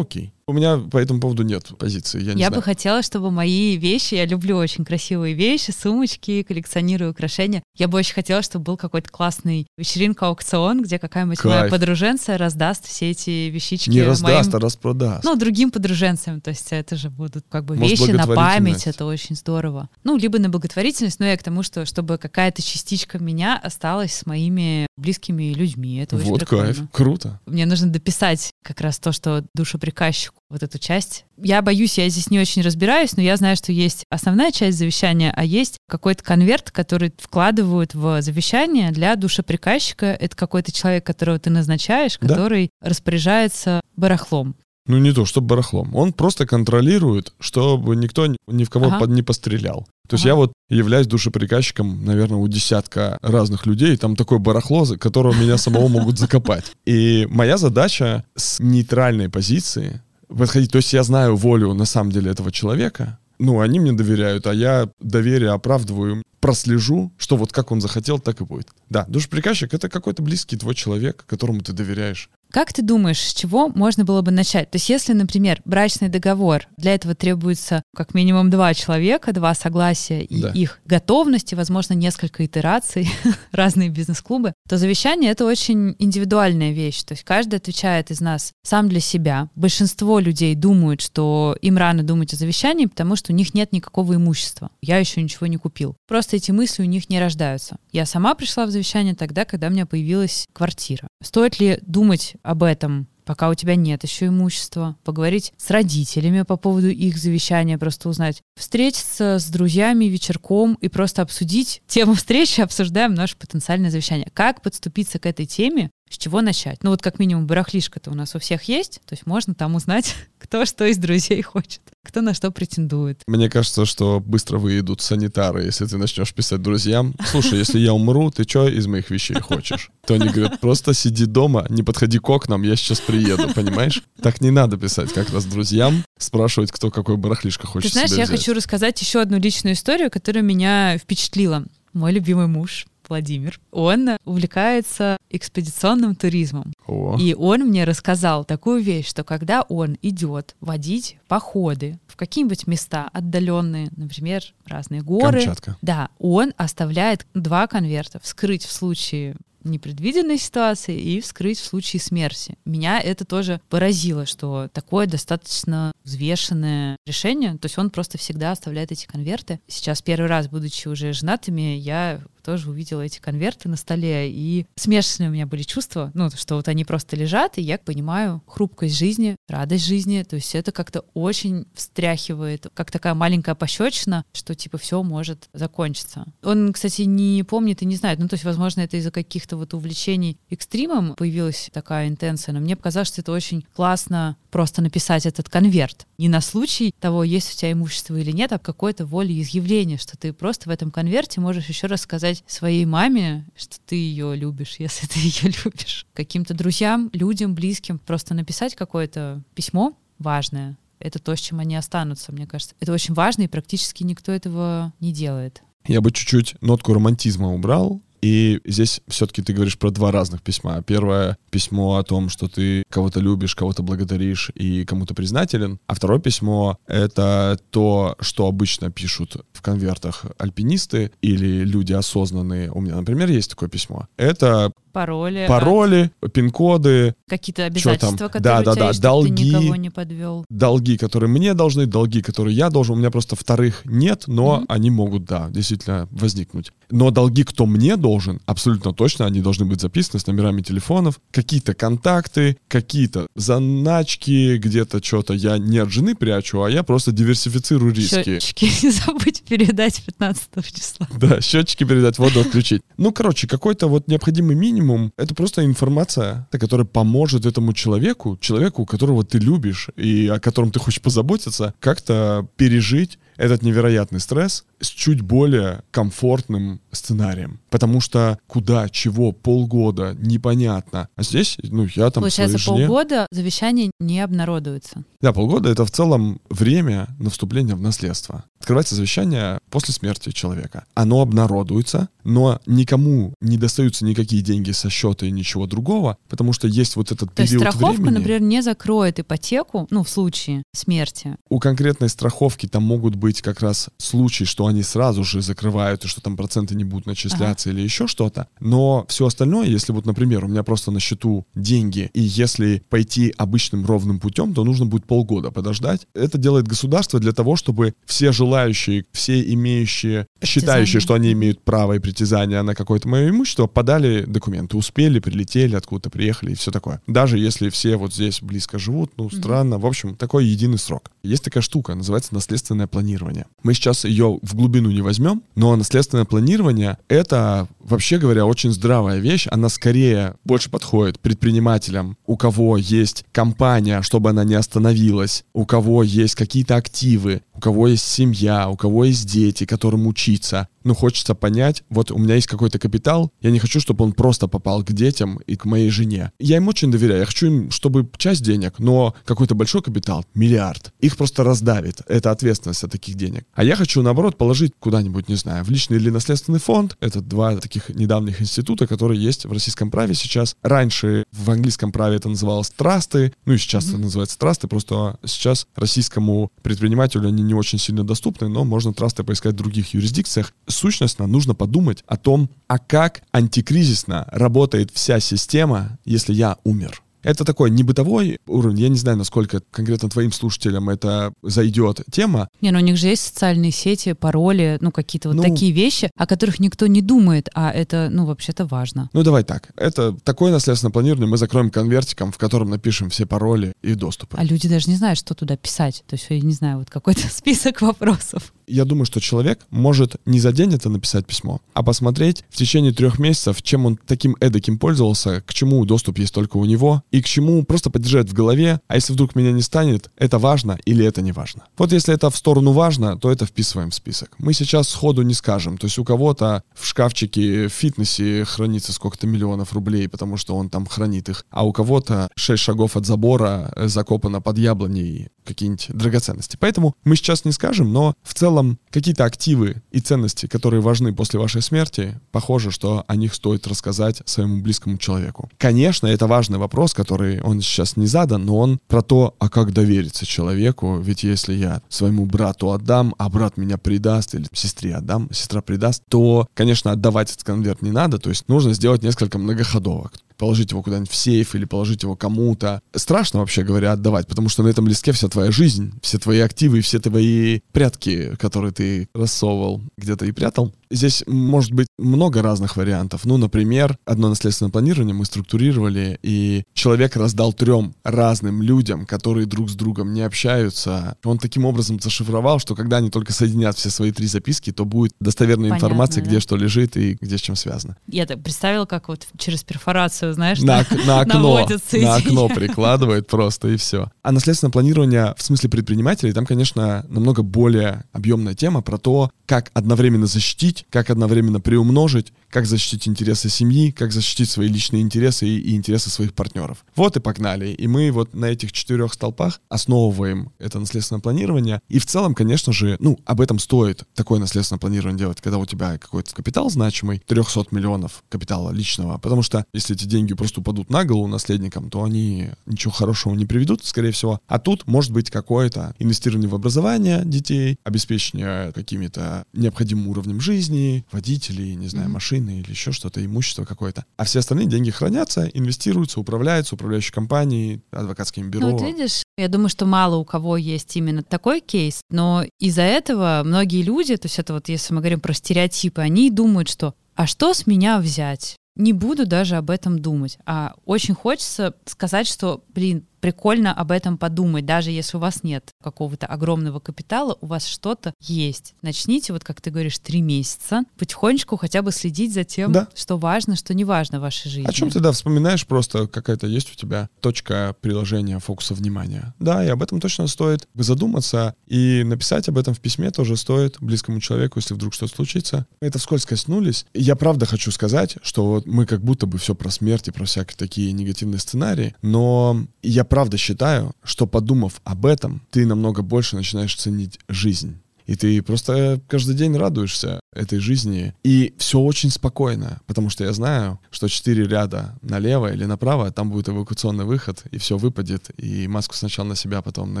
окей. 0.00 0.32
У 0.48 0.54
меня 0.54 0.78
по 0.78 0.96
этому 0.96 1.20
поводу 1.20 1.42
нет 1.42 1.70
позиции. 1.78 2.22
Я, 2.22 2.32
не 2.32 2.40
я 2.40 2.48
знаю. 2.48 2.62
бы 2.62 2.64
хотела, 2.64 3.02
чтобы 3.02 3.30
мои 3.30 3.76
вещи, 3.76 4.14
я 4.14 4.24
люблю 4.24 4.56
очень 4.56 4.82
красивые 4.82 5.34
вещи, 5.34 5.72
сумочки, 5.72 6.42
коллекционирую 6.42 7.10
украшения. 7.10 7.62
Я 7.76 7.86
бы 7.86 7.98
очень 7.98 8.14
хотела, 8.14 8.40
чтобы 8.40 8.64
был 8.64 8.76
какой-то 8.78 9.10
классный 9.10 9.66
вечеринка-аукцион, 9.76 10.82
где 10.82 10.98
какая-нибудь 10.98 11.36
Кайф. 11.36 11.54
моя 11.54 11.70
подруженца 11.70 12.38
раздаст 12.38 12.86
все 12.86 13.10
эти 13.10 13.50
вещички. 13.50 13.90
Не 13.90 14.02
раздаст, 14.02 14.46
моим... 14.46 14.56
а 14.56 14.58
распродаст. 14.58 15.24
Ну, 15.24 15.36
другим 15.36 15.70
подруженцам. 15.70 16.40
То 16.40 16.48
есть 16.48 16.68
это 16.70 16.96
же 16.96 17.10
будут 17.10 17.44
как 17.50 17.66
бы 17.66 17.76
Может, 17.76 18.00
вещи 18.00 18.10
на 18.12 18.26
память, 18.26 18.86
это 18.86 19.04
очень 19.04 19.36
здорово. 19.36 19.90
Ну, 20.02 20.16
либо 20.16 20.38
на 20.38 20.48
благотворительность, 20.48 21.20
но 21.20 21.26
я 21.26 21.36
к 21.36 21.42
тому, 21.42 21.62
что 21.62 21.84
чтобы 21.84 22.16
какая-то 22.16 22.62
частичка 22.62 23.18
меня 23.18 23.60
осталась 23.62 24.14
с 24.14 24.24
моими 24.24 24.86
близкими 24.96 25.52
людьми. 25.52 25.98
Это 25.98 26.16
вот 26.16 26.24
очень 26.24 26.36
прикольно. 26.38 26.64
кайф, 26.64 26.82
круто. 26.90 27.40
Мне 27.44 27.66
нужно 27.66 27.88
дописать 27.88 28.50
как 28.64 28.80
раз 28.80 28.98
то, 28.98 29.12
что 29.12 29.44
душеприказчику 29.54 30.37
вот 30.50 30.62
эту 30.62 30.78
часть. 30.78 31.24
Я 31.36 31.62
боюсь, 31.62 31.98
я 31.98 32.08
здесь 32.08 32.30
не 32.30 32.40
очень 32.40 32.62
разбираюсь, 32.62 33.16
но 33.16 33.22
я 33.22 33.36
знаю, 33.36 33.56
что 33.56 33.72
есть 33.72 34.04
основная 34.10 34.50
часть 34.50 34.78
завещания, 34.78 35.32
а 35.36 35.44
есть 35.44 35.78
какой-то 35.88 36.22
конверт, 36.22 36.70
который 36.70 37.12
вкладывают 37.18 37.94
в 37.94 38.22
завещание 38.22 38.90
для 38.90 39.16
душеприказчика. 39.16 40.06
Это 40.06 40.36
какой-то 40.36 40.72
человек, 40.72 41.04
которого 41.04 41.38
ты 41.38 41.50
назначаешь, 41.50 42.18
который 42.18 42.70
да? 42.80 42.88
распоряжается 42.88 43.80
барахлом. 43.96 44.56
Ну, 44.86 44.96
не 44.96 45.12
то, 45.12 45.26
чтобы 45.26 45.48
барахлом. 45.48 45.94
Он 45.94 46.14
просто 46.14 46.46
контролирует, 46.46 47.34
чтобы 47.40 47.94
никто 47.94 48.26
ни 48.46 48.64
в 48.64 48.70
кого 48.70 48.86
ага. 48.86 49.00
под 49.00 49.10
не 49.10 49.22
пострелял. 49.22 49.86
То 50.08 50.14
есть 50.14 50.24
ага. 50.24 50.30
я 50.30 50.34
вот 50.34 50.52
являюсь 50.70 51.06
душеприказчиком, 51.06 52.06
наверное, 52.06 52.38
у 52.38 52.48
десятка 52.48 53.18
разных 53.20 53.66
людей. 53.66 53.94
Там 53.98 54.16
такое 54.16 54.38
барахло, 54.38 54.86
которого 54.98 55.34
меня 55.34 55.58
самого 55.58 55.88
могут 55.88 56.18
закопать. 56.18 56.72
И 56.86 57.28
моя 57.30 57.58
задача 57.58 58.24
с 58.34 58.60
нейтральной 58.60 59.28
позиции 59.28 60.00
подходить. 60.28 60.72
То 60.72 60.78
есть 60.78 60.92
я 60.92 61.02
знаю 61.02 61.36
волю 61.36 61.74
на 61.74 61.84
самом 61.84 62.12
деле 62.12 62.30
этого 62.30 62.52
человека, 62.52 63.18
ну, 63.38 63.60
они 63.60 63.78
мне 63.78 63.92
доверяют, 63.92 64.46
а 64.46 64.54
я 64.54 64.90
доверие 65.00 65.50
оправдываю, 65.50 66.24
прослежу, 66.40 67.12
что 67.18 67.36
вот 67.36 67.52
как 67.52 67.72
он 67.72 67.80
захотел, 67.80 68.18
так 68.18 68.40
и 68.40 68.44
будет. 68.44 68.68
Да, 68.88 69.04
душеприказчик— 69.08 69.72
это 69.74 69.88
какой-то 69.88 70.22
близкий 70.22 70.56
твой 70.56 70.74
человек, 70.74 71.24
которому 71.26 71.60
ты 71.60 71.72
доверяешь. 71.72 72.30
Как 72.50 72.72
ты 72.72 72.82
думаешь, 72.82 73.20
с 73.20 73.34
чего 73.34 73.68
можно 73.68 74.04
было 74.04 74.22
бы 74.22 74.30
начать? 74.30 74.70
То 74.70 74.76
есть 74.76 74.88
если, 74.88 75.12
например, 75.12 75.60
брачный 75.64 76.08
договор, 76.08 76.66
для 76.76 76.94
этого 76.94 77.14
требуется 77.14 77.82
как 77.94 78.14
минимум 78.14 78.48
два 78.48 78.72
человека, 78.74 79.32
два 79.32 79.54
согласия 79.54 80.22
и 80.22 80.42
да. 80.42 80.50
их 80.50 80.80
готовности, 80.86 81.54
возможно, 81.54 81.94
несколько 81.94 82.46
итераций, 82.46 83.10
разные 83.52 83.90
бизнес-клубы, 83.90 84.54
то 84.68 84.78
завещание— 84.78 85.30
это 85.32 85.44
очень 85.44 85.94
индивидуальная 85.98 86.72
вещь. 86.72 87.02
То 87.02 87.12
есть 87.12 87.24
каждый 87.24 87.56
отвечает 87.56 88.10
из 88.10 88.20
нас 88.20 88.52
сам 88.62 88.88
для 88.88 89.00
себя. 89.00 89.50
Большинство 89.54 90.18
людей 90.18 90.54
думают, 90.54 91.02
что 91.02 91.56
им 91.60 91.76
рано 91.76 92.02
думать 92.02 92.32
о 92.32 92.36
завещании, 92.36 92.86
потому 92.86 93.16
что 93.16 93.32
у 93.32 93.36
них 93.36 93.52
нет 93.54 93.72
никакого 93.72 94.14
имущества. 94.14 94.70
Я 94.80 94.98
еще 94.98 95.22
ничего 95.22 95.46
не 95.46 95.58
купил. 95.58 95.96
Просто 96.06 96.36
эти 96.36 96.50
мысли 96.50 96.82
у 96.82 96.86
них 96.86 97.10
не 97.10 97.20
рождаются. 97.20 97.76
Я 97.92 98.06
сама 98.06 98.34
пришла 98.34 98.64
в 98.66 98.70
завещание 98.70 99.14
тогда, 99.14 99.44
когда 99.44 99.66
у 99.66 99.70
меня 99.70 99.84
появилась 99.86 100.46
квартира. 100.52 101.08
Стоит 101.22 101.58
ли 101.58 101.78
думать 101.82 102.36
об 102.42 102.62
этом, 102.62 103.08
пока 103.24 103.50
у 103.50 103.54
тебя 103.54 103.74
нет 103.74 104.04
еще 104.04 104.28
имущества, 104.28 104.96
поговорить 105.04 105.52
с 105.58 105.70
родителями 105.70 106.42
по 106.42 106.56
поводу 106.56 106.88
их 106.88 107.18
завещания, 107.18 107.76
просто 107.76 108.08
узнать, 108.08 108.42
встретиться 108.56 109.38
с 109.38 109.50
друзьями 109.50 110.06
вечерком 110.06 110.78
и 110.80 110.88
просто 110.88 111.22
обсудить 111.22 111.82
тему 111.86 112.14
встречи, 112.14 112.60
обсуждаем 112.60 113.14
наше 113.14 113.36
потенциальное 113.36 113.90
завещание. 113.90 114.30
Как 114.32 114.62
подступиться 114.62 115.18
к 115.18 115.26
этой 115.26 115.44
теме 115.44 115.90
С 116.10 116.18
чего 116.18 116.40
начать? 116.40 116.82
Ну 116.82 116.90
вот 116.90 117.02
как 117.02 117.18
минимум 117.18 117.46
барахлишка-то 117.46 118.10
у 118.10 118.14
нас 118.14 118.34
у 118.34 118.38
всех 118.38 118.64
есть, 118.64 119.00
то 119.06 119.14
есть 119.14 119.26
можно 119.26 119.54
там 119.54 119.74
узнать, 119.74 120.14
кто 120.38 120.64
что 120.64 120.84
из 120.86 120.98
друзей 120.98 121.42
хочет, 121.42 121.80
кто 122.04 122.20
на 122.20 122.34
что 122.34 122.50
претендует. 122.50 123.22
Мне 123.26 123.50
кажется, 123.50 123.84
что 123.84 124.20
быстро 124.20 124.58
выйдут 124.58 125.00
санитары, 125.00 125.64
если 125.64 125.86
ты 125.86 125.96
начнешь 125.98 126.32
писать 126.32 126.62
друзьям. 126.62 127.14
Слушай, 127.26 127.58
если 127.58 127.78
я 127.78 127.92
умру, 127.92 128.30
ты 128.30 128.44
что 128.44 128.68
из 128.68 128.86
моих 128.86 129.10
вещей 129.10 129.40
хочешь? 129.40 129.90
То 130.06 130.14
они 130.14 130.28
говорят, 130.28 130.60
просто 130.60 130.94
сиди 130.94 131.26
дома, 131.26 131.66
не 131.68 131.82
подходи 131.82 132.18
к 132.18 132.28
окнам, 132.28 132.62
я 132.62 132.76
сейчас 132.76 133.00
приеду, 133.00 133.52
понимаешь? 133.54 134.02
Так 134.22 134.40
не 134.40 134.50
надо 134.50 134.76
писать 134.76 135.12
как 135.12 135.30
раз 135.30 135.44
друзьям, 135.44 136.04
спрашивать, 136.18 136.72
кто 136.72 136.90
какой 136.90 137.16
барахлишко 137.16 137.66
хочет 137.66 137.92
Ты 137.92 137.98
знаешь, 137.98 138.12
я 138.12 138.26
хочу 138.26 138.54
рассказать 138.54 139.00
еще 139.00 139.20
одну 139.20 139.38
личную 139.38 139.74
историю, 139.74 140.10
которая 140.10 140.42
меня 140.42 140.98
впечатлила. 140.98 141.64
Мой 141.92 142.12
любимый 142.12 142.46
муж, 142.46 142.86
Владимир, 143.08 143.60
он 143.70 144.10
увлекается 144.24 145.16
экспедиционным 145.30 146.14
туризмом. 146.14 146.72
О, 146.86 147.16
И 147.18 147.34
он 147.34 147.60
мне 147.62 147.84
рассказал 147.84 148.44
такую 148.44 148.82
вещь, 148.82 149.08
что 149.08 149.24
когда 149.24 149.62
он 149.62 149.96
идет 150.02 150.56
водить 150.60 151.18
походы 151.28 151.98
в 152.06 152.16
какие-нибудь 152.16 152.66
места 152.66 153.08
отдаленные, 153.12 153.90
например, 153.96 154.42
разные 154.66 155.02
горы, 155.02 155.40
Камчатка. 155.44 155.76
да, 155.82 156.08
он 156.18 156.52
оставляет 156.56 157.26
два 157.34 157.66
конверта: 157.66 158.20
вскрыть 158.22 158.64
в 158.64 158.72
случае 158.72 159.36
непредвиденной 159.64 160.38
ситуации 160.38 160.98
и 160.98 161.20
вскрыть 161.20 161.58
в 161.58 161.64
случае 161.64 162.00
смерти. 162.00 162.56
Меня 162.64 163.00
это 163.00 163.24
тоже 163.24 163.60
поразило, 163.68 164.24
что 164.24 164.68
такое 164.72 165.06
достаточно 165.06 165.92
взвешенное 166.04 166.96
решение. 167.06 167.52
То 167.58 167.66
есть 167.66 167.76
он 167.76 167.90
просто 167.90 168.18
всегда 168.18 168.52
оставляет 168.52 168.92
эти 168.92 169.06
конверты. 169.06 169.60
Сейчас 169.66 170.00
первый 170.00 170.28
раз, 170.28 170.48
будучи 170.48 170.88
уже 170.88 171.12
женатыми, 171.12 171.76
я 171.76 172.20
тоже 172.48 172.70
увидела 172.70 173.02
эти 173.02 173.18
конверты 173.18 173.68
на 173.68 173.76
столе, 173.76 174.30
и 174.30 174.64
смешанные 174.74 175.28
у 175.28 175.32
меня 175.34 175.46
были 175.46 175.62
чувства, 175.64 176.10
ну, 176.14 176.30
что 176.30 176.54
вот 176.54 176.66
они 176.68 176.86
просто 176.86 177.14
лежат, 177.14 177.58
и 177.58 177.60
я 177.60 177.76
понимаю 177.76 178.42
хрупкость 178.46 178.96
жизни, 178.96 179.36
радость 179.48 179.84
жизни, 179.84 180.22
то 180.22 180.36
есть 180.36 180.54
это 180.54 180.72
как-то 180.72 181.04
очень 181.12 181.66
встряхивает, 181.74 182.68
как 182.72 182.90
такая 182.90 183.12
маленькая 183.12 183.54
пощечина, 183.54 184.24
что 184.32 184.54
типа 184.54 184.78
все 184.78 185.02
может 185.02 185.50
закончиться. 185.52 186.24
Он, 186.42 186.72
кстати, 186.72 187.02
не 187.02 187.42
помнит 187.42 187.82
и 187.82 187.84
не 187.84 187.96
знает, 187.96 188.18
ну, 188.18 188.28
то 188.28 188.34
есть, 188.34 188.44
возможно, 188.44 188.80
это 188.80 188.96
из-за 188.96 189.10
каких-то 189.10 189.58
вот 189.58 189.74
увлечений 189.74 190.38
экстримом 190.48 191.16
появилась 191.16 191.68
такая 191.74 192.08
интенция, 192.08 192.54
но 192.54 192.60
мне 192.60 192.76
показалось, 192.76 193.08
что 193.08 193.20
это 193.20 193.32
очень 193.32 193.66
классно 193.76 194.38
просто 194.50 194.82
написать 194.82 195.26
этот 195.26 195.48
конверт. 195.48 196.06
Не 196.18 196.28
на 196.28 196.40
случай 196.40 196.94
того, 197.00 197.24
есть 197.24 197.54
у 197.54 197.56
тебя 197.56 197.72
имущество 197.72 198.16
или 198.16 198.30
нет, 198.30 198.52
а 198.52 198.58
какое-то 198.58 199.06
волеизъявление, 199.06 199.98
что 199.98 200.16
ты 200.16 200.32
просто 200.32 200.68
в 200.68 200.72
этом 200.72 200.90
конверте 200.90 201.40
можешь 201.40 201.66
еще 201.66 201.86
раз 201.86 202.02
сказать 202.02 202.44
своей 202.46 202.84
маме, 202.84 203.46
что 203.56 203.76
ты 203.86 203.96
ее 203.96 204.34
любишь, 204.36 204.76
если 204.78 205.06
ты 205.06 205.18
ее 205.18 205.52
любишь. 205.64 206.06
Каким-то 206.14 206.54
друзьям, 206.54 207.10
людям, 207.12 207.54
близким 207.54 207.98
просто 207.98 208.34
написать 208.34 208.74
какое-то 208.74 209.42
письмо 209.54 209.96
важное. 210.18 210.76
Это 210.98 211.18
то, 211.20 211.36
с 211.36 211.40
чем 211.40 211.60
они 211.60 211.76
останутся, 211.76 212.32
мне 212.32 212.46
кажется. 212.46 212.74
Это 212.80 212.92
очень 212.92 213.14
важно, 213.14 213.42
и 213.42 213.48
практически 213.48 214.02
никто 214.02 214.32
этого 214.32 214.92
не 215.00 215.12
делает. 215.12 215.62
Я 215.86 216.00
бы 216.00 216.10
чуть-чуть 216.10 216.56
нотку 216.60 216.92
романтизма 216.92 217.52
убрал. 217.52 218.02
И 218.20 218.60
здесь 218.64 219.00
все-таки 219.08 219.42
ты 219.42 219.52
говоришь 219.52 219.78
про 219.78 219.90
два 219.90 220.10
разных 220.10 220.42
письма. 220.42 220.82
Первое 220.82 221.36
письмо 221.50 221.96
о 221.96 222.02
том, 222.02 222.28
что 222.28 222.48
ты 222.48 222.82
кого-то 222.88 223.20
любишь, 223.20 223.54
кого-то 223.54 223.82
благодаришь 223.82 224.50
и 224.54 224.84
кому-то 224.84 225.14
признателен. 225.14 225.78
А 225.86 225.94
второе 225.94 226.18
письмо— 226.18 226.78
это 226.86 227.58
то, 227.70 228.16
что 228.20 228.46
обычно 228.46 228.90
пишут 228.90 229.36
в 229.52 229.62
конвертах 229.62 230.26
альпинисты 230.38 231.12
или 231.22 231.64
люди 231.64 231.92
осознанные. 231.92 232.70
У 232.72 232.80
меня, 232.80 232.96
например, 232.96 233.30
есть 233.30 233.50
такое 233.50 233.68
письмо. 233.68 234.08
Это 234.16 234.72
Пароли, 234.98 235.44
пароли, 235.46 236.10
пин-коды, 236.32 237.14
какие-то 237.28 237.64
обязательства, 237.66 238.26
которые 238.28 238.42
Да, 238.42 238.62
да, 238.62 238.74
да, 238.74 238.92
чтобы 238.92 238.94
ты 238.94 239.00
долги. 239.02 239.50
никого 239.54 239.76
не 239.76 239.90
подвел. 239.90 240.44
долги, 240.50 240.96
которые 240.98 241.30
мне 241.30 241.54
должны, 241.54 241.86
долги, 241.86 242.20
которые 242.20 242.56
я 242.56 242.68
должен. 242.68 242.96
У 242.96 242.98
меня 242.98 243.10
просто 243.12 243.36
вторых 243.36 243.82
нет, 243.84 244.24
но 244.26 244.56
Мгм. 244.56 244.66
они 244.68 244.90
могут, 244.90 245.24
да, 245.24 245.48
действительно 245.50 246.08
возникнуть. 246.10 246.72
Но 246.90 247.10
долги, 247.10 247.44
кто 247.44 247.66
мне 247.66 247.96
должен, 247.96 248.40
абсолютно 248.46 248.92
точно, 248.92 249.26
они 249.26 249.40
должны 249.40 249.66
быть 249.66 249.80
записаны 249.80 250.18
с 250.18 250.26
номерами 250.26 250.62
телефонов, 250.62 251.20
какие-то 251.30 251.74
контакты, 251.74 252.56
какие-то 252.66 253.28
заначки, 253.36 254.56
где-то 254.56 255.02
что-то 255.04 255.34
я 255.34 255.58
не 255.58 255.78
от 255.78 255.90
жены 255.90 256.14
прячу, 256.14 256.62
а 256.62 256.70
я 256.70 256.82
просто 256.82 257.12
диверсифицирую 257.12 257.94
риски. 257.94 258.22
Счетчики 258.24 258.64
не 258.84 258.90
забудь 258.90 259.42
передать 259.48 260.02
15 260.04 260.48
числа. 260.74 261.06
Да, 261.18 261.40
счетчики 261.40 261.84
передать, 261.84 262.18
воду 262.18 262.40
отключить. 262.40 262.82
Ну, 262.96 263.12
короче, 263.12 263.46
какой-то 263.46 263.86
вот 263.88 264.08
необходимый 264.08 264.56
минимум, 264.56 264.87
это 265.16 265.34
просто 265.34 265.64
информация, 265.64 266.48
которая 266.50 266.86
поможет 266.86 267.46
этому 267.46 267.72
человеку, 267.72 268.38
человеку, 268.40 268.86
которого 268.86 269.24
ты 269.24 269.38
любишь 269.38 269.88
и 269.96 270.28
о 270.28 270.40
котором 270.40 270.70
ты 270.70 270.78
хочешь 270.78 271.00
позаботиться, 271.02 271.74
как-то 271.80 272.48
пережить 272.56 273.18
этот 273.38 273.62
невероятный 273.62 274.20
стресс 274.20 274.64
с 274.80 274.88
чуть 274.88 275.22
более 275.22 275.82
комфортным 275.90 276.80
сценарием. 276.92 277.60
Потому 277.70 278.00
что 278.00 278.38
куда, 278.46 278.88
чего, 278.88 279.32
полгода, 279.32 280.14
непонятно. 280.18 281.08
А 281.16 281.22
здесь, 281.22 281.56
ну, 281.62 281.86
я 281.94 282.10
там 282.10 282.22
Получается, 282.22 282.58
своей 282.58 282.78
жене... 282.78 282.86
полгода 282.86 283.26
завещание 283.30 283.90
не 284.00 284.20
обнародуется. 284.20 285.04
Да, 285.20 285.32
полгода— 285.32 285.68
это 285.70 285.84
в 285.84 285.90
целом 285.90 286.40
время 286.50 287.08
на 287.18 287.30
вступление 287.30 287.74
в 287.74 287.80
наследство. 287.80 288.44
Открывается 288.60 288.94
завещание 288.94 289.60
после 289.70 289.94
смерти 289.94 290.30
человека. 290.30 290.84
Оно 290.94 291.22
обнародуется, 291.22 292.08
но 292.24 292.60
никому 292.66 293.34
не 293.40 293.56
достаются 293.56 294.04
никакие 294.04 294.42
деньги 294.42 294.72
со 294.72 294.90
счета 294.90 295.26
и 295.26 295.30
ничего 295.30 295.66
другого, 295.66 296.18
потому 296.28 296.52
что 296.52 296.66
есть 296.66 296.96
вот 296.96 297.12
этот 297.12 297.32
То 297.34 297.42
есть 297.42 297.54
период 297.54 297.72
страховка, 297.72 298.02
времени. 298.02 298.18
например, 298.18 298.40
не 298.42 298.62
закроет 298.62 299.20
ипотеку, 299.20 299.86
ну, 299.90 300.02
в 300.02 300.08
случае 300.08 300.62
смерти. 300.74 301.36
У 301.48 301.58
конкретной 301.58 302.08
страховки 302.08 302.66
там 302.66 302.82
могут 302.82 303.14
быть 303.14 303.27
как 303.42 303.60
раз 303.60 303.88
случаи, 303.98 304.44
что 304.44 304.66
они 304.66 304.82
сразу 304.82 305.24
же 305.24 305.42
закрывают, 305.42 306.04
и 306.04 306.08
что 306.08 306.20
там 306.20 306.36
проценты 306.36 306.74
не 306.74 306.84
будут 306.84 307.06
начисляться 307.06 307.70
или 307.70 307.80
еще 307.80 308.06
что-то. 308.06 308.48
Но 308.60 309.06
все 309.08 309.26
остальное, 309.26 309.66
если 309.66 309.92
вот, 309.92 310.06
например, 310.06 310.44
у 310.44 310.48
меня 310.48 310.62
просто 310.62 310.90
на 310.90 311.00
счету 311.00 311.46
деньги, 311.54 312.10
и 312.14 312.20
если 312.20 312.82
пойти 312.88 313.34
обычным 313.36 313.84
ровным 313.86 314.20
путем, 314.20 314.54
то 314.54 314.64
нужно 314.64 314.86
будет 314.86 315.04
полгода 315.06 315.50
подождать. 315.50 316.06
Это 316.14 316.38
делает 316.38 316.66
государство 316.66 317.20
для 317.20 317.32
того, 317.32 317.56
чтобы 317.56 317.94
все 318.04 318.32
желающие, 318.32 319.04
все 319.12 319.40
имеющие, 319.52 320.26
считающие, 320.42 321.00
что 321.00 321.14
они 321.14 321.32
имеют 321.32 321.62
право 321.64 321.94
и 321.94 321.98
притязания 321.98 322.62
на 322.62 322.74
какое-то 322.74 323.08
мое 323.08 323.30
имущество, 323.30 323.66
подали 323.66 324.24
документы, 324.24 324.76
успели, 324.76 325.18
прилетели, 325.18 325.76
откуда-то 325.76 326.10
приехали 326.10 326.52
и 326.52 326.54
все 326.54 326.70
такое. 326.70 327.00
Даже 327.06 327.38
если 327.38 327.68
все 327.68 327.96
вот 327.96 328.14
здесь 328.14 328.40
близко 328.42 328.78
живут, 328.78 329.12
ну, 329.16 329.30
странно. 329.30 329.78
В 329.78 329.86
общем, 329.86 330.16
такой 330.16 330.46
единый 330.46 330.78
срок. 330.78 331.10
Есть 331.22 331.44
такая 331.44 331.62
штука, 331.62 331.94
называется 331.94 332.34
наследственное 332.34 332.86
планирование. 332.86 333.17
Мы 333.62 333.74
сейчас 333.74 334.04
ее 334.04 334.38
в 334.42 334.54
глубину 334.54 334.90
не 334.90 335.02
возьмем, 335.02 335.42
но 335.54 335.74
наследственное 335.76 336.24
планирование— 336.24 336.98
это, 337.08 337.68
вообще 337.80 338.18
говоря, 338.18 338.46
очень 338.46 338.72
здравая 338.72 339.18
вещь. 339.18 339.46
Она 339.50 339.68
скорее 339.68 340.34
больше 340.44 340.70
подходит 340.70 341.20
предпринимателям, 341.20 342.16
у 342.26 342.36
кого 342.36 342.76
есть 342.76 343.24
компания, 343.32 344.02
чтобы 344.02 344.30
она 344.30 344.44
не 344.44 344.54
остановилась, 344.54 345.44
у 345.52 345.66
кого 345.66 346.02
есть 346.02 346.34
какие-то 346.34 346.76
активы, 346.76 347.42
у 347.54 347.60
кого 347.60 347.88
есть 347.88 348.04
семья, 348.04 348.68
у 348.68 348.76
кого 348.76 349.04
есть 349.04 349.26
дети, 349.26 349.66
которым 349.66 350.06
учиться. 350.06 350.68
Ну, 350.84 350.94
хочется 350.94 351.34
понять, 351.34 351.82
вот 351.90 352.10
у 352.12 352.16
меня 352.16 352.36
есть 352.36 352.46
какой-то 352.46 352.78
капитал, 352.78 353.30
я 353.40 353.50
не 353.50 353.58
хочу, 353.58 353.80
чтобы 353.80 354.04
он 354.04 354.12
просто 354.12 354.46
попал 354.46 354.82
к 354.84 354.92
детям 354.92 355.38
и 355.46 355.56
к 355.56 355.64
моей 355.64 355.90
жене. 355.90 356.32
Я 356.38 356.56
им 356.56 356.68
очень 356.68 356.90
доверяю, 356.90 357.20
я 357.20 357.26
хочу 357.26 357.46
им, 357.46 357.70
чтобы 357.70 358.08
часть 358.16 358.42
денег, 358.42 358.78
но 358.78 359.14
какой-то 359.24 359.54
большой 359.54 359.82
капитал, 359.82 360.24
миллиард, 360.34 360.92
их 361.00 361.16
просто 361.16 361.42
раздавит. 361.42 362.00
Это 362.06 362.30
ответственность 362.30 362.84
от 362.84 362.94
таких 363.08 363.16
денег. 363.16 363.44
А 363.54 363.64
я 363.64 363.76
хочу, 363.76 364.02
наоборот, 364.02 364.36
положить 364.36 364.72
куда-нибудь, 364.78 365.28
не 365.28 365.36
знаю, 365.36 365.64
в 365.64 365.70
личный 365.70 365.96
или 365.96 366.10
наследственный 366.10 366.58
фонд. 366.58 366.96
Это 367.00 367.20
два 367.20 367.56
таких 367.56 367.88
недавних 367.90 368.40
института, 368.40 368.86
которые 368.86 369.22
есть 369.22 369.44
в 369.46 369.52
российском 369.52 369.90
праве 369.90 370.14
сейчас. 370.14 370.56
Раньше 370.62 371.24
в 371.32 371.50
английском 371.50 371.92
праве 371.92 372.16
это 372.16 372.28
называлось 372.28 372.70
трасты, 372.70 373.32
ну 373.46 373.54
и 373.54 373.58
сейчас 373.58 373.88
это 373.88 373.98
называется 373.98 374.38
трасты, 374.38 374.68
просто 374.68 375.18
сейчас 375.24 375.66
российскому 375.76 376.50
предпринимателю 376.62 377.28
они 377.28 377.42
не 377.42 377.54
очень 377.54 377.78
сильно 377.78 378.04
доступны, 378.04 378.48
но 378.48 378.64
можно 378.64 378.92
трасты 378.92 379.24
поискать 379.24 379.54
в 379.54 379.58
других 379.58 379.94
юрисдикциях. 379.94 380.52
Сущностно 380.66 381.26
нужно 381.26 381.54
подумать 381.54 382.04
о 382.06 382.16
том, 382.16 382.50
а 382.66 382.78
как 382.78 383.22
антикризисно 383.32 384.26
работает 384.30 384.90
вся 384.92 385.20
система, 385.20 385.98
если 386.04 386.34
я 386.34 386.56
умер. 386.64 387.02
Это 387.22 387.44
такой 387.44 387.70
не 387.70 387.82
бытовой 387.82 388.38
уровень. 388.46 388.80
Я 388.80 388.88
не 388.88 388.96
знаю, 388.96 389.16
насколько 389.18 389.60
конкретно 389.70 390.08
твоим 390.08 390.32
слушателям 390.32 390.88
это 390.88 391.32
зайдет 391.42 392.02
тема. 392.10 392.48
Не, 392.60 392.70
ну 392.70 392.78
у 392.78 392.82
них 392.82 392.96
же 392.96 393.08
есть 393.08 393.26
социальные 393.26 393.72
сети, 393.72 394.12
пароли, 394.12 394.78
ну 394.80 394.90
какие-то 394.92 395.28
вот 395.28 395.36
Ну. 395.36 395.42
такие 395.42 395.72
вещи, 395.72 396.10
о 396.16 396.26
которых 396.26 396.60
никто 396.60 396.86
не 396.86 397.02
думает, 397.02 397.48
а 397.54 397.70
это, 397.70 398.08
ну, 398.10 398.24
вообще-то 398.26 398.66
важно. 398.66 399.10
Ну, 399.12 399.22
давай 399.22 399.44
так. 399.44 399.70
Это 399.76 400.12
такое 400.24 400.52
наследственное 400.52 400.92
планирование 400.92 401.28
мы 401.28 401.36
закроем 401.36 401.70
конвертиком, 401.70 402.32
в 402.32 402.38
котором 402.38 402.70
напишем 402.70 403.10
все 403.10 403.26
пароли 403.26 403.72
и 403.82 403.94
доступы. 403.94 404.36
А 404.38 404.44
люди 404.44 404.68
даже 404.68 404.90
не 404.90 404.96
знают, 404.96 405.18
что 405.18 405.34
туда 405.34 405.56
писать. 405.56 406.04
То 406.06 406.14
есть, 406.14 406.26
я 406.30 406.40
не 406.40 406.52
знаю, 406.54 406.78
вот 406.78 406.90
какой-то 406.90 407.22
список 407.30 407.82
вопросов. 407.82 408.52
Я 408.68 408.84
думаю, 408.84 409.06
что 409.06 409.20
человек 409.20 409.66
может 409.70 410.16
не 410.26 410.40
за 410.40 410.52
день 410.52 410.74
это 410.74 410.88
написать 410.88 411.26
письмо, 411.26 411.60
а 411.74 411.82
посмотреть 411.82 412.44
в 412.50 412.56
течение 412.56 412.92
трех 412.92 413.18
месяцев, 413.18 413.62
чем 413.62 413.86
он 413.86 413.98
таким 414.06 414.36
эдаким 414.40 414.78
пользовался, 414.78 415.42
к 415.46 415.54
чему 415.54 415.84
доступ 415.84 416.18
есть 416.18 416.34
только 416.34 416.56
у 416.56 416.64
него, 416.64 417.02
и 417.10 417.22
к 417.22 417.26
чему 417.26 417.64
просто 417.64 417.90
поддержать 417.90 418.28
в 418.28 418.32
голове, 418.32 418.80
а 418.88 418.96
если 418.96 419.12
вдруг 419.12 419.34
меня 419.34 419.52
не 419.52 419.62
станет, 419.62 420.10
это 420.16 420.38
важно 420.38 420.78
или 420.84 421.04
это 421.04 421.22
не 421.22 421.32
важно. 421.32 421.64
Вот 421.76 421.92
если 421.92 422.14
это 422.14 422.30
в 422.30 422.36
сторону 422.36 422.72
важно, 422.72 423.18
то 423.18 423.30
это 423.30 423.46
вписываем 423.46 423.90
в 423.90 423.94
список. 423.94 424.34
Мы 424.38 424.52
сейчас 424.52 424.88
сходу 424.88 425.22
не 425.22 425.34
скажем. 425.34 425.78
То 425.78 425.86
есть 425.86 425.98
у 425.98 426.04
кого-то 426.04 426.62
в 426.74 426.86
шкафчике 426.86 427.68
в 427.68 427.72
фитнесе 427.72 428.44
хранится 428.44 428.92
сколько-то 428.92 429.26
миллионов 429.26 429.72
рублей, 429.72 430.08
потому 430.08 430.36
что 430.36 430.56
он 430.56 430.68
там 430.68 430.86
хранит 430.86 431.28
их, 431.28 431.44
а 431.50 431.66
у 431.66 431.72
кого-то 431.72 432.28
6 432.36 432.62
шагов 432.62 432.96
от 432.96 433.06
забора 433.06 433.72
э, 433.76 433.88
закопано 433.88 434.40
под 434.40 434.58
яблоней 434.58 435.28
какие-нибудь 435.44 435.86
драгоценности. 435.88 436.56
Поэтому 436.60 436.94
мы 437.04 437.16
сейчас 437.16 437.44
не 437.44 437.52
скажем, 437.52 437.92
но 437.92 438.14
в 438.22 438.34
целом 438.34 438.57
какие-то 438.90 439.24
активы 439.24 439.82
и 439.90 440.00
ценности, 440.00 440.46
которые 440.46 440.80
важны 440.80 441.14
после 441.14 441.38
вашей 441.38 441.62
смерти, 441.62 442.20
похоже, 442.32 442.70
что 442.70 443.04
о 443.06 443.16
них 443.16 443.34
стоит 443.34 443.66
рассказать 443.66 444.22
своему 444.24 444.62
близкому 444.62 444.98
человеку. 444.98 445.50
Конечно, 445.58 446.06
это 446.06 446.26
важный 446.26 446.58
вопрос, 446.58 446.94
который 446.94 447.40
он 447.42 447.60
сейчас 447.60 447.96
не 447.96 448.06
задан, 448.06 448.44
но 448.44 448.58
он 448.58 448.80
про 448.88 449.02
то, 449.02 449.34
а 449.38 449.48
как 449.48 449.72
довериться 449.72 450.26
человеку, 450.26 450.98
ведь 450.98 451.22
если 451.22 451.54
я 451.54 451.82
своему 451.88 452.26
брату 452.26 452.72
отдам, 452.72 453.14
а 453.18 453.28
брат 453.28 453.56
меня 453.56 453.78
предаст, 453.78 454.34
или 454.34 454.46
сестре 454.52 454.94
отдам, 454.94 455.28
сестра 455.32 455.60
предаст, 455.60 456.02
то, 456.08 456.46
конечно, 456.54 456.92
отдавать 456.92 457.30
этот 457.30 457.44
конверт 457.44 457.82
не 457.82 457.90
надо, 457.90 458.18
то 458.18 458.30
есть 458.30 458.48
нужно 458.48 458.74
сделать 458.74 459.02
несколько 459.02 459.38
многоходовок 459.38 460.12
положить 460.38 460.70
его 460.70 460.82
куда-нибудь 460.82 461.10
в 461.10 461.16
сейф 461.16 461.54
или 461.54 461.64
положить 461.64 462.02
его 462.02 462.16
кому-то. 462.16 462.80
Страшно, 462.94 463.40
вообще 463.40 463.62
говоря, 463.62 463.92
отдавать, 463.92 464.26
потому 464.26 464.48
что 464.48 464.62
на 464.62 464.68
этом 464.68 464.86
листке 464.88 465.12
вся 465.12 465.28
твоя 465.28 465.50
жизнь, 465.50 465.92
все 466.02 466.18
твои 466.18 466.40
активы, 466.40 466.80
все 466.80 466.98
твои 467.00 467.60
прятки, 467.72 468.36
которые 468.36 468.72
ты 468.72 469.08
рассовывал 469.14 469.82
где-то 469.96 470.24
и 470.24 470.32
прятал. 470.32 470.72
Здесь 470.90 471.22
может 471.26 471.72
быть 471.72 471.88
много 471.98 472.40
разных 472.40 472.76
вариантов. 472.76 473.24
Ну, 473.24 473.36
например, 473.36 473.98
одно 474.06 474.30
наследственное 474.30 474.72
планирование 474.72 475.14
мы 475.14 475.26
структурировали, 475.26 476.18
и 476.22 476.64
человек 476.72 477.16
раздал 477.16 477.52
трем 477.52 477.94
разным 478.04 478.62
людям, 478.62 479.04
которые 479.04 479.46
друг 479.46 479.68
с 479.68 479.74
другом 479.74 480.14
не 480.14 480.22
общаются. 480.22 481.16
Он 481.24 481.38
таким 481.38 481.66
образом 481.66 482.00
зашифровал, 482.00 482.58
что 482.58 482.74
когда 482.74 482.98
они 482.98 483.10
только 483.10 483.32
соединят 483.32 483.76
все 483.76 483.90
свои 483.90 484.12
три 484.12 484.26
записки, 484.26 484.72
то 484.72 484.84
будет 484.84 485.12
достоверная 485.20 485.70
Понятно, 485.70 485.86
информация, 485.86 486.22
да? 486.22 486.30
где 486.30 486.40
что 486.40 486.56
лежит 486.56 486.96
и 486.96 487.18
где 487.20 487.36
с 487.36 487.40
чем 487.40 487.56
связано. 487.56 487.96
Я 488.06 488.24
так 488.24 488.42
представила, 488.42 488.86
как 488.86 489.08
вот 489.08 489.26
через 489.36 489.64
перфорацию, 489.64 490.27
знаешь, 490.32 490.60
на, 490.60 490.84
на 491.06 491.20
окно, 491.20 491.66
на 491.92 492.14
окно 492.16 492.48
прикладывает 492.54 493.26
просто 493.26 493.68
и 493.68 493.76
все. 493.76 494.10
А 494.22 494.32
наследственное 494.32 494.72
планирование 494.72 495.34
в 495.36 495.42
смысле 495.42 495.70
предпринимателей, 495.70 496.32
там, 496.32 496.46
конечно, 496.46 497.04
намного 497.08 497.42
более 497.42 498.04
объемная 498.12 498.54
тема 498.54 498.82
про 498.82 498.98
то, 498.98 499.30
как 499.46 499.70
одновременно 499.74 500.26
защитить, 500.26 500.86
как 500.90 501.10
одновременно 501.10 501.60
приумножить, 501.60 502.32
как 502.50 502.66
защитить 502.66 503.08
интересы 503.08 503.48
семьи, 503.48 503.90
как 503.90 504.12
защитить 504.12 504.50
свои 504.50 504.68
личные 504.68 505.02
интересы 505.02 505.46
и, 505.46 505.58
и 505.58 505.76
интересы 505.76 506.10
своих 506.10 506.34
партнеров. 506.34 506.84
Вот 506.96 507.16
и 507.16 507.20
погнали. 507.20 507.68
И 507.68 507.86
мы 507.86 508.10
вот 508.10 508.34
на 508.34 508.46
этих 508.46 508.72
четырех 508.72 509.14
столпах 509.14 509.60
основываем 509.68 510.52
это 510.58 510.78
наследственное 510.78 511.20
планирование. 511.20 511.80
И 511.88 511.98
в 511.98 512.06
целом, 512.06 512.34
конечно 512.34 512.72
же, 512.72 512.96
ну, 513.00 513.18
об 513.24 513.40
этом 513.40 513.58
стоит 513.58 514.04
такое 514.14 514.40
наследственное 514.40 514.80
планирование 514.80 515.18
делать, 515.18 515.40
когда 515.40 515.58
у 515.58 515.66
тебя 515.66 515.98
какой-то 515.98 516.34
капитал 516.34 516.70
значимый, 516.70 517.22
300 517.26 517.66
миллионов 517.70 518.24
капитала 518.28 518.70
личного. 518.70 519.18
Потому 519.18 519.42
что 519.42 519.64
если 519.72 519.94
эти 519.94 520.04
деньги 520.04 520.17
просто 520.34 520.60
упадут 520.60 520.90
на 520.90 521.04
голову 521.04 521.26
наследникам, 521.26 521.90
то 521.90 522.04
они 522.04 522.50
ничего 522.66 522.92
хорошего 522.92 523.34
не 523.34 523.46
приведут, 523.46 523.84
скорее 523.84 524.12
всего. 524.12 524.40
А 524.46 524.58
тут 524.58 524.86
может 524.86 525.12
быть 525.12 525.30
какое-то 525.30 525.94
инвестирование 525.98 526.48
в 526.48 526.54
образование 526.54 527.22
детей, 527.24 527.78
обеспечение 527.84 528.72
какими-то 528.72 529.44
необходимым 529.52 530.08
уровнем 530.08 530.40
жизни, 530.40 531.04
водителей, 531.12 531.74
не 531.74 531.88
знаю, 531.88 532.08
машин, 532.08 532.38
машины 532.38 532.60
или 532.60 532.70
еще 532.70 532.92
что-то, 532.92 533.24
имущество 533.24 533.64
какое-то. 533.64 534.04
А 534.16 534.24
все 534.24 534.40
остальные 534.40 534.66
деньги 534.66 534.90
хранятся, 534.90 535.46
инвестируются, 535.46 536.20
управляются, 536.20 536.74
управляющие 536.74 537.12
компании, 537.12 537.80
адвокатскими 537.90 538.48
бюро. 538.48 538.68
Ну, 538.68 538.72
вот 538.76 538.82
видишь, 538.82 539.22
я 539.36 539.48
думаю, 539.48 539.68
что 539.68 539.86
мало 539.86 540.16
у 540.16 540.24
кого 540.24 540.56
есть 540.56 540.96
именно 540.96 541.22
такой 541.22 541.60
кейс, 541.60 542.00
но 542.10 542.44
из-за 542.58 542.82
этого 542.82 543.42
многие 543.44 543.82
люди, 543.82 544.16
то 544.16 544.26
есть 544.26 544.38
это 544.38 544.52
вот 544.52 544.68
если 544.68 544.94
мы 544.94 545.00
говорим 545.00 545.20
про 545.20 545.32
стереотипы, 545.32 546.00
они 546.00 546.30
думают, 546.30 546.68
что 546.68 546.94
а 547.14 547.26
что 547.26 547.52
с 547.52 547.66
меня 547.66 547.98
взять? 547.98 548.56
Не 548.78 548.92
буду 548.92 549.26
даже 549.26 549.56
об 549.56 549.70
этом 549.70 549.98
думать. 549.98 550.38
А 550.46 550.74
очень 550.86 551.14
хочется 551.14 551.74
сказать, 551.84 552.26
что, 552.26 552.64
блин, 552.68 553.04
прикольно 553.20 553.72
об 553.72 553.90
этом 553.90 554.18
подумать, 554.18 554.66
даже 554.66 554.90
если 554.90 555.16
у 555.16 555.20
вас 555.20 555.42
нет 555.42 555.74
какого-то 555.82 556.26
огромного 556.26 556.80
капитала, 556.80 557.36
у 557.40 557.46
вас 557.46 557.66
что-то 557.66 558.14
есть. 558.20 558.74
Начните, 558.82 559.32
вот 559.32 559.44
как 559.44 559.60
ты 559.60 559.70
говоришь, 559.70 559.98
три 559.98 560.20
месяца, 560.20 560.82
потихонечку 560.98 561.56
хотя 561.56 561.82
бы 561.82 561.92
следить 561.92 562.32
за 562.32 562.44
тем, 562.44 562.72
да. 562.72 562.88
что 562.94 563.18
важно, 563.18 563.56
что 563.56 563.74
не 563.74 563.84
важно 563.84 564.18
в 564.18 564.22
вашей 564.22 564.50
жизни. 564.50 564.68
О 564.68 564.72
чем 564.72 564.90
ты, 564.90 565.00
да, 565.00 565.12
вспоминаешь, 565.12 565.66
просто 565.66 566.06
какая-то 566.06 566.46
есть 566.46 566.72
у 566.72 566.74
тебя 566.74 567.08
точка 567.20 567.74
приложения 567.80 568.38
фокуса 568.38 568.74
внимания. 568.74 569.34
Да, 569.38 569.64
и 569.64 569.68
об 569.68 569.82
этом 569.82 570.00
точно 570.00 570.26
стоит 570.26 570.68
задуматься, 570.74 571.54
и 571.66 572.02
написать 572.04 572.48
об 572.48 572.58
этом 572.58 572.74
в 572.74 572.80
письме 572.80 573.10
тоже 573.10 573.36
стоит 573.36 573.76
близкому 573.80 574.20
человеку, 574.20 574.58
если 574.58 574.74
вдруг 574.74 574.94
что-то 574.94 575.14
случится. 575.14 575.66
Мы 575.80 575.88
это 575.88 575.98
вскользь 575.98 576.26
коснулись. 576.26 576.86
Я 576.94 577.16
правда 577.16 577.46
хочу 577.46 577.70
сказать, 577.70 578.16
что 578.22 578.46
вот 578.46 578.66
мы 578.66 578.86
как 578.86 579.02
будто 579.02 579.26
бы 579.26 579.38
все 579.38 579.54
про 579.54 579.70
смерть 579.70 580.08
и 580.08 580.10
про 580.10 580.24
всякие 580.24 580.56
такие 580.56 580.92
негативные 580.92 581.38
сценарии, 581.38 581.94
но 582.02 582.66
я 582.82 583.04
правда 583.08 583.36
считаю, 583.36 583.92
что 584.02 584.26
подумав 584.26 584.80
об 584.84 585.06
этом, 585.06 585.42
ты 585.50 585.66
намного 585.66 586.02
больше 586.02 586.36
начинаешь 586.36 586.76
ценить 586.76 587.18
жизнь. 587.28 587.78
И 588.08 588.16
ты 588.16 588.40
просто 588.42 589.00
каждый 589.06 589.34
день 589.34 589.54
радуешься 589.54 590.20
этой 590.32 590.60
жизни. 590.60 591.14
И 591.24 591.52
все 591.58 591.78
очень 591.78 592.10
спокойно, 592.10 592.80
потому 592.86 593.10
что 593.10 593.24
я 593.24 593.32
знаю, 593.34 593.78
что 593.90 594.08
четыре 594.08 594.44
ряда 594.44 594.98
налево 595.02 595.52
или 595.52 595.66
направо, 595.66 596.10
там 596.10 596.30
будет 596.30 596.48
эвакуационный 596.48 597.04
выход, 597.04 597.44
и 597.50 597.58
все 597.58 597.76
выпадет, 597.76 598.30
и 598.38 598.66
маску 598.66 598.94
сначала 598.94 599.28
на 599.28 599.36
себя, 599.36 599.60
потом 599.60 599.92
на 599.92 600.00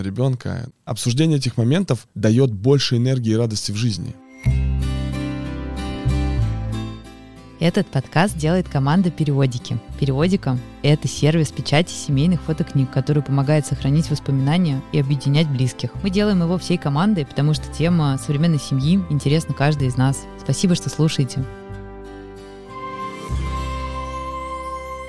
ребенка. 0.00 0.70
Обсуждение 0.86 1.36
этих 1.36 1.58
моментов 1.58 2.08
дает 2.14 2.50
больше 2.50 2.96
энергии 2.96 3.32
и 3.32 3.36
радости 3.36 3.72
в 3.72 3.76
жизни. 3.76 4.14
Этот 7.60 7.88
подкаст 7.88 8.36
делает 8.36 8.68
команда 8.68 9.10
«Периодики». 9.10 9.78
«Периодика»— 9.98 10.56
это 10.84 11.08
сервис 11.08 11.50
печати 11.50 11.92
семейных 11.92 12.40
фотокниг, 12.42 12.88
который 12.92 13.20
помогает 13.20 13.66
сохранить 13.66 14.10
воспоминания 14.10 14.80
и 14.92 15.00
объединять 15.00 15.48
близких. 15.48 15.90
Мы 16.04 16.10
делаем 16.10 16.40
его 16.40 16.56
всей 16.56 16.78
командой, 16.78 17.26
потому 17.26 17.54
что 17.54 17.66
тема 17.72 18.16
современной 18.24 18.60
семьи 18.60 19.00
интересна 19.10 19.54
каждой 19.54 19.88
из 19.88 19.96
нас. 19.96 20.24
Спасибо, 20.40 20.76
что 20.76 20.88
слушаете. 20.88 21.44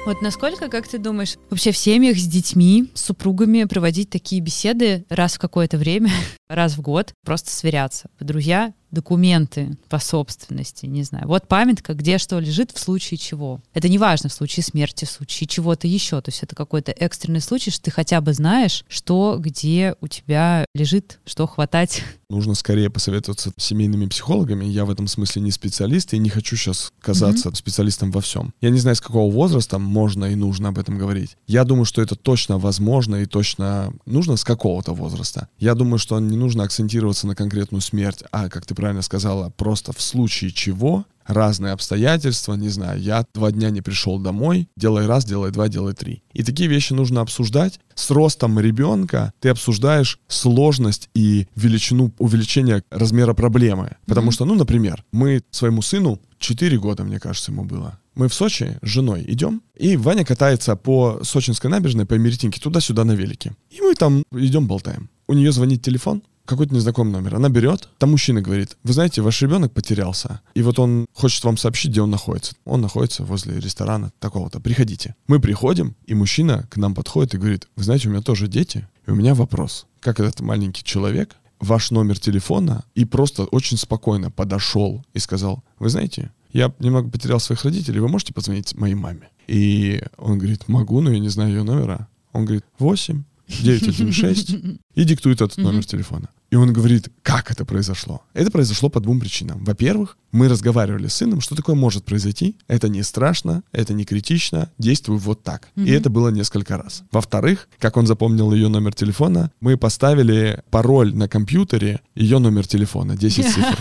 Вот 0.07 0.23
насколько, 0.23 0.69
как 0.69 0.87
ты 0.87 0.97
думаешь, 0.97 1.35
вообще 1.51 1.71
в 1.71 1.77
семьях 1.77 2.17
с 2.17 2.25
детьми, 2.25 2.89
с 2.95 3.01
супругами 3.01 3.65
проводить 3.65 4.09
такие 4.09 4.41
беседы 4.41 5.05
раз 5.09 5.35
в 5.35 5.39
какое-то 5.39 5.77
время, 5.77 6.09
раз 6.49 6.77
в 6.77 6.81
год, 6.81 7.13
просто 7.23 7.51
сверяться? 7.51 8.09
Друзья, 8.19 8.73
документы 8.91 9.77
по 9.89 9.99
собственности, 9.99 10.85
не 10.85 11.03
знаю. 11.03 11.27
Вот 11.27 11.47
памятка, 11.47 11.93
где 11.93 12.17
что 12.17 12.39
лежит 12.39 12.71
в 12.71 12.79
случае 12.79 13.17
чего. 13.17 13.61
Это 13.73 13.89
не 13.89 13.97
важно 13.97 14.29
в 14.29 14.33
случае 14.33 14.63
смерти, 14.63 15.05
в 15.05 15.11
случае 15.11 15.47
чего-то 15.47 15.87
еще. 15.87 16.21
То 16.21 16.29
есть 16.29 16.43
это 16.43 16.55
какой-то 16.55 16.91
экстренный 16.91 17.41
случай, 17.41 17.71
что 17.71 17.83
ты 17.83 17.91
хотя 17.91 18.21
бы 18.21 18.33
знаешь, 18.33 18.83
что 18.87 19.37
где 19.39 19.95
у 20.01 20.07
тебя 20.07 20.65
лежит, 20.73 21.19
что 21.25 21.47
хватать. 21.47 22.03
Нужно 22.29 22.53
скорее 22.53 22.89
посоветоваться 22.89 23.51
с 23.57 23.63
семейными 23.63 24.05
психологами. 24.05 24.65
Я 24.65 24.85
в 24.85 24.91
этом 24.91 25.07
смысле 25.07 25.41
не 25.41 25.51
специалист 25.51 26.13
и 26.13 26.17
не 26.19 26.29
хочу 26.29 26.55
сейчас 26.55 26.91
казаться 27.01 27.49
mm-hmm. 27.49 27.55
специалистом 27.55 28.11
во 28.11 28.21
всем. 28.21 28.53
Я 28.61 28.69
не 28.69 28.79
знаю, 28.79 28.95
с 28.95 29.01
какого 29.01 29.31
возраста 29.31 29.79
можно 29.79 30.25
и 30.25 30.35
нужно 30.35 30.69
об 30.69 30.77
этом 30.77 30.97
говорить. 30.97 31.37
Я 31.47 31.63
думаю, 31.63 31.85
что 31.85 32.01
это 32.01 32.15
точно 32.15 32.57
возможно 32.57 33.17
и 33.17 33.25
точно 33.25 33.93
нужно 34.05 34.37
с 34.37 34.43
какого-то 34.43 34.93
возраста. 34.93 35.49
Я 35.57 35.75
думаю, 35.75 35.97
что 35.97 36.19
не 36.19 36.37
нужно 36.37 36.63
акцентироваться 36.63 37.27
на 37.27 37.35
конкретную 37.35 37.81
смерть, 37.81 38.23
а, 38.31 38.49
как 38.49 38.65
ты 38.65 38.75
правильно 38.79 39.01
сказала, 39.01 39.49
просто 39.49 39.91
в 39.91 40.01
случае 40.01 40.51
чего 40.51 41.05
разные 41.29 41.73
обстоятельства, 41.73 42.55
не 42.55 42.69
знаю, 42.69 42.99
я 43.01 43.25
два 43.33 43.51
дня 43.51 43.69
не 43.69 43.81
пришел 43.81 44.17
домой, 44.17 44.67
делай 44.75 45.05
раз, 45.05 45.25
делай 45.25 45.51
два, 45.51 45.67
делай 45.67 45.93
три. 45.93 46.23
И 46.33 46.43
такие 46.43 46.69
вещи 46.69 46.93
нужно 46.93 47.21
обсуждать. 47.21 47.79
С 47.93 48.09
ростом 48.09 48.59
ребенка 48.59 49.31
ты 49.39 49.49
обсуждаешь 49.49 50.19
сложность 50.27 51.09
и 51.13 51.47
величину 51.55 52.11
увеличения 52.17 52.83
размера 52.89 53.33
проблемы. 53.33 53.97
Потому 54.07 54.29
mm-hmm. 54.29 54.33
что, 54.33 54.45
ну, 54.45 54.55
например, 54.55 55.03
мы 55.11 55.43
своему 55.51 55.81
сыну 55.81 56.19
4 56.39 56.77
года, 56.79 57.03
мне 57.03 57.19
кажется, 57.19 57.51
ему 57.51 57.63
было. 57.63 57.99
Мы 58.15 58.27
в 58.27 58.33
Сочи 58.33 58.77
с 58.81 58.87
женой 58.87 59.23
идем, 59.27 59.61
и 59.77 59.95
Ваня 59.97 60.25
катается 60.25 60.75
по 60.75 61.19
Сочинской 61.23 61.69
набережной, 61.69 62.05
по 62.05 62.15
Меретинке, 62.15 62.59
туда-сюда 62.59 63.05
на 63.05 63.11
велике. 63.11 63.55
И 63.69 63.81
мы 63.81 63.93
там 63.93 64.23
идем 64.31 64.67
болтаем. 64.67 65.09
У 65.27 65.33
нее 65.33 65.51
звонит 65.51 65.83
телефон, 65.83 66.23
какой-то 66.49 66.73
незнакомый 66.73 67.11
номер. 67.13 67.35
Она 67.35 67.49
берет, 67.49 67.89
там 67.97 68.11
мужчина 68.11 68.41
говорит, 68.41 68.77
вы 68.83 68.93
знаете, 68.93 69.21
ваш 69.21 69.41
ребенок 69.41 69.71
потерялся, 69.71 70.41
и 70.55 70.61
вот 70.61 70.79
он 70.79 71.05
хочет 71.13 71.43
вам 71.43 71.57
сообщить, 71.57 71.91
где 71.91 72.01
он 72.01 72.09
находится. 72.09 72.55
Он 72.65 72.81
находится 72.81 73.23
возле 73.23 73.59
ресторана 73.59 74.11
такого-то. 74.19 74.59
Приходите. 74.59 75.15
Мы 75.27 75.39
приходим, 75.39 75.95
и 76.05 76.15
мужчина 76.15 76.67
к 76.69 76.77
нам 76.77 76.95
подходит 76.95 77.35
и 77.35 77.37
говорит, 77.37 77.67
вы 77.75 77.83
знаете, 77.83 78.07
у 78.07 78.11
меня 78.11 78.21
тоже 78.21 78.47
дети, 78.47 78.87
и 79.07 79.11
у 79.11 79.15
меня 79.15 79.35
вопрос. 79.35 79.85
Как 80.01 80.19
этот 80.19 80.41
маленький 80.41 80.83
человек 80.83 81.35
ваш 81.59 81.91
номер 81.91 82.17
телефона 82.17 82.83
и 82.95 83.05
просто 83.05 83.43
очень 83.43 83.77
спокойно 83.77 84.31
подошел 84.31 85.05
и 85.13 85.19
сказал, 85.19 85.63
вы 85.77 85.89
знаете, 85.89 86.31
я 86.51 86.73
немного 86.79 87.09
потерял 87.09 87.39
своих 87.39 87.63
родителей, 87.63 87.99
вы 87.99 88.07
можете 88.07 88.33
позвонить 88.33 88.75
моей 88.75 88.95
маме? 88.95 89.29
И 89.47 90.01
он 90.17 90.39
говорит, 90.39 90.67
могу, 90.67 91.01
но 91.01 91.11
я 91.11 91.19
не 91.19 91.29
знаю 91.29 91.49
ее 91.49 91.63
номера. 91.63 92.07
Он 92.31 92.45
говорит, 92.45 92.63
8, 92.79 93.23
916 93.47 94.79
и 94.95 95.03
диктует 95.03 95.41
этот 95.41 95.57
номер 95.57 95.85
телефона. 95.85 96.29
И 96.51 96.55
он 96.55 96.73
говорит, 96.73 97.11
как 97.21 97.51
это 97.51 97.63
произошло? 97.63 98.23
Это 98.33 98.49
произошло 98.49 98.89
по 98.89 98.99
двум 98.99 99.19
причинам. 99.19 99.63
Во-первых, 99.63 100.17
мы 100.31 100.47
разговаривали 100.47 101.07
с 101.07 101.15
сыном, 101.15 101.41
что 101.41 101.55
такое 101.55 101.75
может 101.75 102.05
произойти. 102.05 102.57
Это 102.67 102.89
не 102.89 103.03
страшно, 103.03 103.63
это 103.71 103.93
не 103.93 104.03
критично, 104.03 104.71
действуй 104.77 105.17
вот 105.17 105.43
так. 105.43 105.69
Mm-hmm. 105.75 105.85
И 105.85 105.91
это 105.91 106.09
было 106.09 106.29
несколько 106.29 106.77
раз. 106.77 107.03
Во-вторых, 107.11 107.67
как 107.79 107.97
он 107.97 108.07
запомнил 108.07 108.51
ее 108.51 108.67
номер 108.67 108.93
телефона, 108.93 109.51
мы 109.61 109.77
поставили 109.77 110.63
пароль 110.71 111.15
на 111.15 111.27
компьютере, 111.27 112.01
ее 112.15 112.39
номер 112.39 112.67
телефона, 112.67 113.15
10 113.15 113.45
цифр. 113.53 113.77